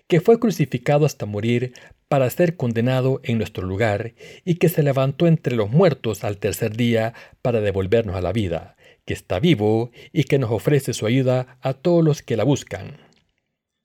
que 0.08 0.20
fue 0.20 0.40
crucificado 0.40 1.06
hasta 1.06 1.26
morir 1.26 1.74
para 2.08 2.28
ser 2.30 2.56
condenado 2.56 3.20
en 3.22 3.36
nuestro 3.36 3.66
lugar 3.66 4.14
y 4.44 4.54
que 4.54 4.70
se 4.70 4.82
levantó 4.82 5.26
entre 5.26 5.54
los 5.54 5.70
muertos 5.70 6.24
al 6.24 6.38
tercer 6.38 6.76
día 6.76 7.12
para 7.42 7.60
devolvernos 7.60 8.16
a 8.16 8.22
la 8.22 8.32
vida, 8.32 8.76
que 9.04 9.12
está 9.12 9.38
vivo 9.38 9.90
y 10.12 10.24
que 10.24 10.38
nos 10.38 10.50
ofrece 10.50 10.94
su 10.94 11.06
ayuda 11.06 11.58
a 11.60 11.74
todos 11.74 12.02
los 12.02 12.22
que 12.22 12.36
la 12.36 12.44
buscan. 12.44 12.96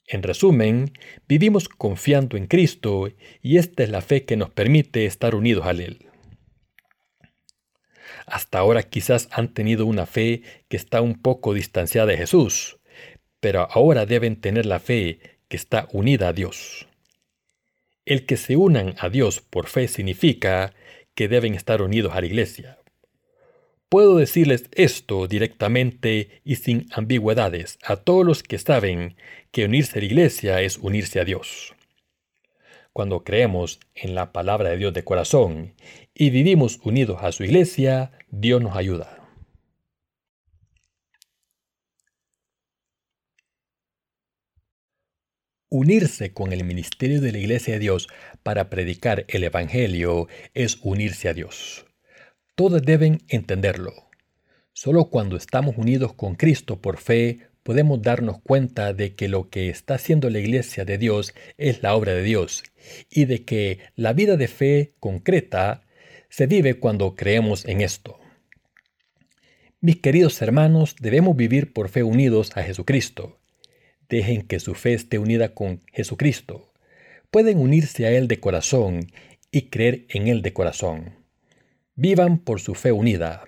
En 0.07 0.23
resumen, 0.23 0.93
vivimos 1.27 1.67
confiando 1.69 2.37
en 2.37 2.47
Cristo 2.47 3.09
y 3.41 3.57
esta 3.57 3.83
es 3.83 3.89
la 3.89 4.01
fe 4.01 4.23
que 4.25 4.37
nos 4.37 4.49
permite 4.49 5.05
estar 5.05 5.35
unidos 5.35 5.65
a 5.65 5.71
Él. 5.71 6.07
Hasta 8.25 8.59
ahora 8.59 8.83
quizás 8.83 9.27
han 9.31 9.53
tenido 9.53 9.85
una 9.85 10.05
fe 10.05 10.41
que 10.69 10.77
está 10.77 11.01
un 11.01 11.21
poco 11.21 11.53
distanciada 11.53 12.07
de 12.07 12.17
Jesús, 12.17 12.79
pero 13.41 13.67
ahora 13.69 14.05
deben 14.05 14.39
tener 14.39 14.65
la 14.65 14.79
fe 14.79 15.32
que 15.53 15.57
está 15.57 15.87
unida 15.91 16.29
a 16.29 16.33
Dios. 16.33 16.87
El 18.05 18.25
que 18.25 18.37
se 18.37 18.57
unan 18.57 18.95
a 18.97 19.09
Dios 19.09 19.39
por 19.39 19.67
fe 19.67 19.87
significa 19.87 20.73
que 21.13 21.27
deben 21.27 21.53
estar 21.53 21.83
unidos 21.83 22.15
a 22.15 22.21
la 22.21 22.25
iglesia. 22.25 22.79
Puedo 23.87 24.17
decirles 24.17 24.67
esto 24.71 25.27
directamente 25.27 26.41
y 26.43 26.55
sin 26.55 26.87
ambigüedades 26.91 27.77
a 27.83 27.97
todos 27.97 28.25
los 28.25 28.41
que 28.41 28.57
saben 28.57 29.15
que 29.51 29.65
unirse 29.65 29.99
a 29.99 30.01
la 30.01 30.07
iglesia 30.07 30.61
es 30.61 30.79
unirse 30.79 31.19
a 31.19 31.23
Dios. 31.23 31.75
Cuando 32.91 33.23
creemos 33.23 33.79
en 33.93 34.15
la 34.15 34.31
palabra 34.31 34.71
de 34.71 34.77
Dios 34.77 34.93
de 34.95 35.03
corazón 35.03 35.75
y 36.15 36.31
vivimos 36.31 36.79
unidos 36.83 37.19
a 37.21 37.31
su 37.31 37.43
iglesia, 37.43 38.11
Dios 38.31 38.59
nos 38.59 38.75
ayuda. 38.75 39.22
Unirse 45.75 46.33
con 46.33 46.53
el 46.53 46.63
ministerio 46.65 47.19
de 47.19 47.31
la 47.31 47.39
Iglesia 47.39 47.73
de 47.73 47.79
Dios 47.79 48.07
para 48.43 48.69
predicar 48.69 49.25
el 49.27 49.43
Evangelio 49.43 50.27
es 50.53 50.77
unirse 50.83 51.29
a 51.29 51.33
Dios. 51.33 51.87
Todos 52.53 52.83
deben 52.83 53.23
entenderlo. 53.27 53.91
Solo 54.73 55.05
cuando 55.05 55.35
estamos 55.35 55.75
unidos 55.75 56.13
con 56.13 56.35
Cristo 56.35 56.79
por 56.79 56.99
fe 56.99 57.47
podemos 57.63 58.03
darnos 58.03 58.39
cuenta 58.43 58.93
de 58.93 59.15
que 59.15 59.27
lo 59.27 59.49
que 59.49 59.69
está 59.69 59.95
haciendo 59.95 60.29
la 60.29 60.37
iglesia 60.37 60.85
de 60.85 60.99
Dios 60.99 61.33
es 61.57 61.81
la 61.81 61.95
obra 61.95 62.13
de 62.13 62.21
Dios 62.21 62.61
y 63.09 63.25
de 63.25 63.43
que 63.43 63.79
la 63.95 64.13
vida 64.13 64.37
de 64.37 64.49
fe 64.49 64.93
concreta 64.99 65.81
se 66.29 66.45
vive 66.45 66.75
cuando 66.75 67.15
creemos 67.15 67.65
en 67.65 67.81
esto. 67.81 68.19
Mis 69.81 69.95
queridos 70.01 70.39
hermanos, 70.43 70.95
debemos 70.99 71.35
vivir 71.35 71.73
por 71.73 71.89
fe 71.89 72.03
unidos 72.03 72.55
a 72.55 72.61
Jesucristo. 72.61 73.39
Dejen 74.09 74.43
que 74.43 74.59
su 74.59 74.75
fe 74.75 74.93
esté 74.93 75.19
unida 75.19 75.53
con 75.53 75.81
Jesucristo. 75.91 76.71
Pueden 77.31 77.59
unirse 77.59 78.05
a 78.05 78.11
Él 78.11 78.27
de 78.27 78.39
corazón 78.39 79.07
y 79.51 79.69
creer 79.69 80.05
en 80.09 80.27
Él 80.27 80.41
de 80.41 80.53
corazón. 80.53 81.15
Vivan 81.95 82.37
por 82.39 82.59
su 82.59 82.75
fe 82.75 82.91
unida. 82.91 83.45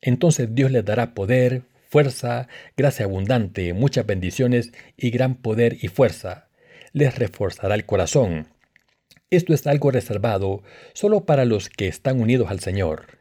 Entonces 0.00 0.54
Dios 0.54 0.70
les 0.70 0.84
dará 0.84 1.14
poder, 1.14 1.62
fuerza, 1.88 2.48
gracia 2.76 3.04
abundante, 3.04 3.74
muchas 3.74 4.06
bendiciones 4.06 4.72
y 4.96 5.10
gran 5.10 5.34
poder 5.34 5.76
y 5.80 5.88
fuerza. 5.88 6.48
Les 6.92 7.18
reforzará 7.18 7.74
el 7.74 7.84
corazón. 7.84 8.48
Esto 9.30 9.54
es 9.54 9.66
algo 9.66 9.90
reservado 9.90 10.62
solo 10.92 11.24
para 11.24 11.44
los 11.44 11.68
que 11.68 11.86
están 11.86 12.20
unidos 12.20 12.50
al 12.50 12.60
Señor. 12.60 13.19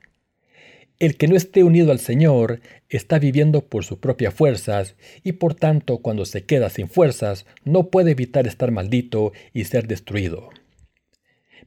El 0.99 1.15
que 1.15 1.29
no 1.29 1.37
esté 1.37 1.63
unido 1.63 1.93
al 1.93 1.99
Señor 1.99 2.59
está 2.89 3.19
viviendo 3.19 3.65
por 3.65 3.85
sus 3.85 3.99
propias 3.99 4.33
fuerzas 4.33 4.95
y 5.23 5.31
por 5.33 5.55
tanto 5.55 5.99
cuando 5.99 6.25
se 6.25 6.43
queda 6.43 6.69
sin 6.69 6.89
fuerzas 6.89 7.45
no 7.63 7.89
puede 7.89 8.11
evitar 8.11 8.47
estar 8.47 8.71
maldito 8.71 9.31
y 9.53 9.63
ser 9.63 9.87
destruido. 9.87 10.49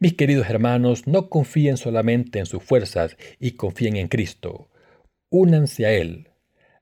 Mis 0.00 0.14
queridos 0.14 0.50
hermanos, 0.50 1.06
no 1.06 1.30
confíen 1.30 1.78
solamente 1.78 2.40
en 2.40 2.46
sus 2.46 2.62
fuerzas 2.62 3.16
y 3.40 3.52
confíen 3.52 3.96
en 3.96 4.08
Cristo. 4.08 4.68
Únanse 5.30 5.86
a 5.86 5.92
Él. 5.92 6.28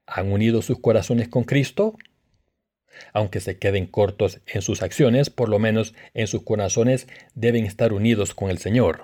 ¿Han 0.07 0.33
unido 0.33 0.61
sus 0.61 0.81
corazones 0.81 1.29
con 1.29 1.45
Cristo? 1.45 1.97
Aunque 3.13 3.39
se 3.39 3.59
queden 3.59 3.87
cortos 3.87 4.41
en 4.47 4.63
sus 4.63 4.83
acciones, 4.83 5.31
por 5.31 5.49
lo 5.49 5.61
menos 5.61 5.95
en 6.15 6.27
sus 6.27 6.43
corazones 6.43 7.07
deben 7.35 7.65
estar 7.65 7.93
unidos 7.93 8.35
con 8.35 8.51
el 8.51 8.59
Señor. 8.59 9.03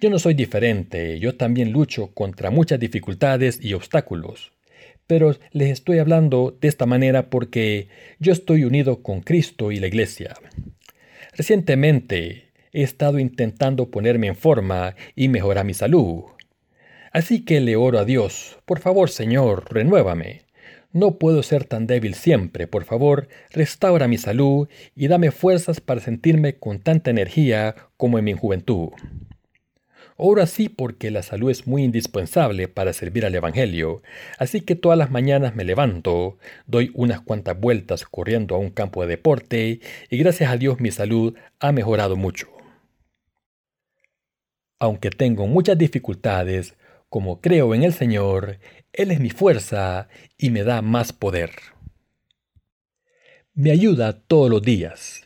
Yo 0.00 0.10
no 0.10 0.18
soy 0.18 0.34
diferente, 0.34 1.18
yo 1.20 1.36
también 1.36 1.70
lucho 1.72 2.08
contra 2.12 2.50
muchas 2.50 2.80
dificultades 2.80 3.58
y 3.62 3.74
obstáculos. 3.74 4.52
Pero 5.06 5.36
les 5.52 5.70
estoy 5.70 5.98
hablando 5.98 6.56
de 6.60 6.68
esta 6.68 6.86
manera 6.86 7.30
porque 7.30 7.88
yo 8.18 8.32
estoy 8.32 8.64
unido 8.64 9.02
con 9.02 9.20
Cristo 9.20 9.70
y 9.70 9.78
la 9.78 9.86
Iglesia. 9.86 10.34
Recientemente 11.36 12.52
he 12.72 12.82
estado 12.82 13.18
intentando 13.18 13.90
ponerme 13.90 14.26
en 14.26 14.36
forma 14.36 14.96
y 15.14 15.28
mejorar 15.28 15.64
mi 15.64 15.74
salud. 15.74 16.24
Así 17.12 17.44
que 17.44 17.60
le 17.60 17.76
oro 17.76 17.98
a 17.98 18.04
Dios, 18.04 18.58
por 18.64 18.80
favor 18.80 19.10
Señor, 19.10 19.72
renuévame. 19.72 20.42
No 20.92 21.18
puedo 21.18 21.42
ser 21.42 21.64
tan 21.64 21.86
débil 21.86 22.14
siempre, 22.14 22.66
por 22.66 22.84
favor, 22.84 23.28
restaura 23.50 24.08
mi 24.08 24.18
salud 24.18 24.68
y 24.94 25.08
dame 25.08 25.30
fuerzas 25.30 25.80
para 25.80 26.00
sentirme 26.00 26.56
con 26.56 26.80
tanta 26.80 27.10
energía 27.10 27.76
como 27.96 28.18
en 28.18 28.24
mi 28.24 28.34
juventud. 28.34 28.90
Oro 30.24 30.40
así 30.40 30.68
porque 30.68 31.10
la 31.10 31.24
salud 31.24 31.50
es 31.50 31.66
muy 31.66 31.82
indispensable 31.82 32.68
para 32.68 32.92
servir 32.92 33.26
al 33.26 33.34
Evangelio, 33.34 34.04
así 34.38 34.60
que 34.60 34.76
todas 34.76 34.96
las 34.96 35.10
mañanas 35.10 35.56
me 35.56 35.64
levanto, 35.64 36.38
doy 36.68 36.92
unas 36.94 37.20
cuantas 37.20 37.58
vueltas 37.58 38.04
corriendo 38.04 38.54
a 38.54 38.58
un 38.58 38.70
campo 38.70 39.02
de 39.02 39.08
deporte 39.08 39.80
y 40.10 40.18
gracias 40.18 40.52
a 40.52 40.56
Dios 40.56 40.78
mi 40.78 40.92
salud 40.92 41.34
ha 41.58 41.72
mejorado 41.72 42.14
mucho. 42.14 42.46
Aunque 44.78 45.10
tengo 45.10 45.48
muchas 45.48 45.76
dificultades, 45.76 46.76
como 47.08 47.40
creo 47.40 47.74
en 47.74 47.82
el 47.82 47.92
Señor, 47.92 48.60
Él 48.92 49.10
es 49.10 49.18
mi 49.18 49.30
fuerza 49.30 50.06
y 50.38 50.50
me 50.50 50.62
da 50.62 50.82
más 50.82 51.12
poder. 51.12 51.50
Me 53.54 53.72
ayuda 53.72 54.12
todos 54.12 54.48
los 54.48 54.62
días. 54.62 55.21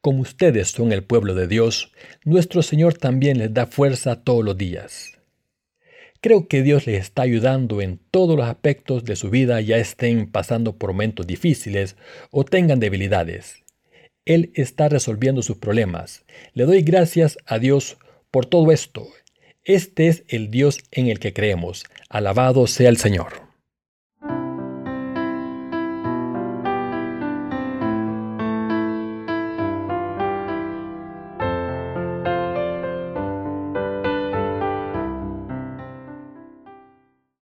Como 0.00 0.22
ustedes 0.22 0.68
son 0.68 0.92
el 0.92 1.04
pueblo 1.04 1.34
de 1.34 1.46
Dios, 1.46 1.92
nuestro 2.24 2.62
Señor 2.62 2.94
también 2.94 3.38
les 3.38 3.52
da 3.52 3.66
fuerza 3.66 4.22
todos 4.22 4.42
los 4.42 4.56
días. 4.56 5.18
Creo 6.22 6.48
que 6.48 6.62
Dios 6.62 6.86
les 6.86 7.02
está 7.02 7.22
ayudando 7.22 7.82
en 7.82 8.00
todos 8.10 8.36
los 8.36 8.46
aspectos 8.46 9.04
de 9.04 9.16
su 9.16 9.28
vida, 9.28 9.60
ya 9.60 9.76
estén 9.76 10.30
pasando 10.30 10.76
por 10.76 10.92
momentos 10.92 11.26
difíciles 11.26 11.96
o 12.30 12.44
tengan 12.44 12.80
debilidades. 12.80 13.62
Él 14.24 14.52
está 14.54 14.88
resolviendo 14.88 15.42
sus 15.42 15.58
problemas. 15.58 16.24
Le 16.54 16.64
doy 16.64 16.82
gracias 16.82 17.36
a 17.44 17.58
Dios 17.58 17.98
por 18.30 18.46
todo 18.46 18.72
esto. 18.72 19.06
Este 19.64 20.08
es 20.08 20.24
el 20.28 20.50
Dios 20.50 20.78
en 20.92 21.08
el 21.08 21.18
que 21.18 21.34
creemos. 21.34 21.84
Alabado 22.08 22.66
sea 22.66 22.88
el 22.88 22.96
Señor. 22.96 23.49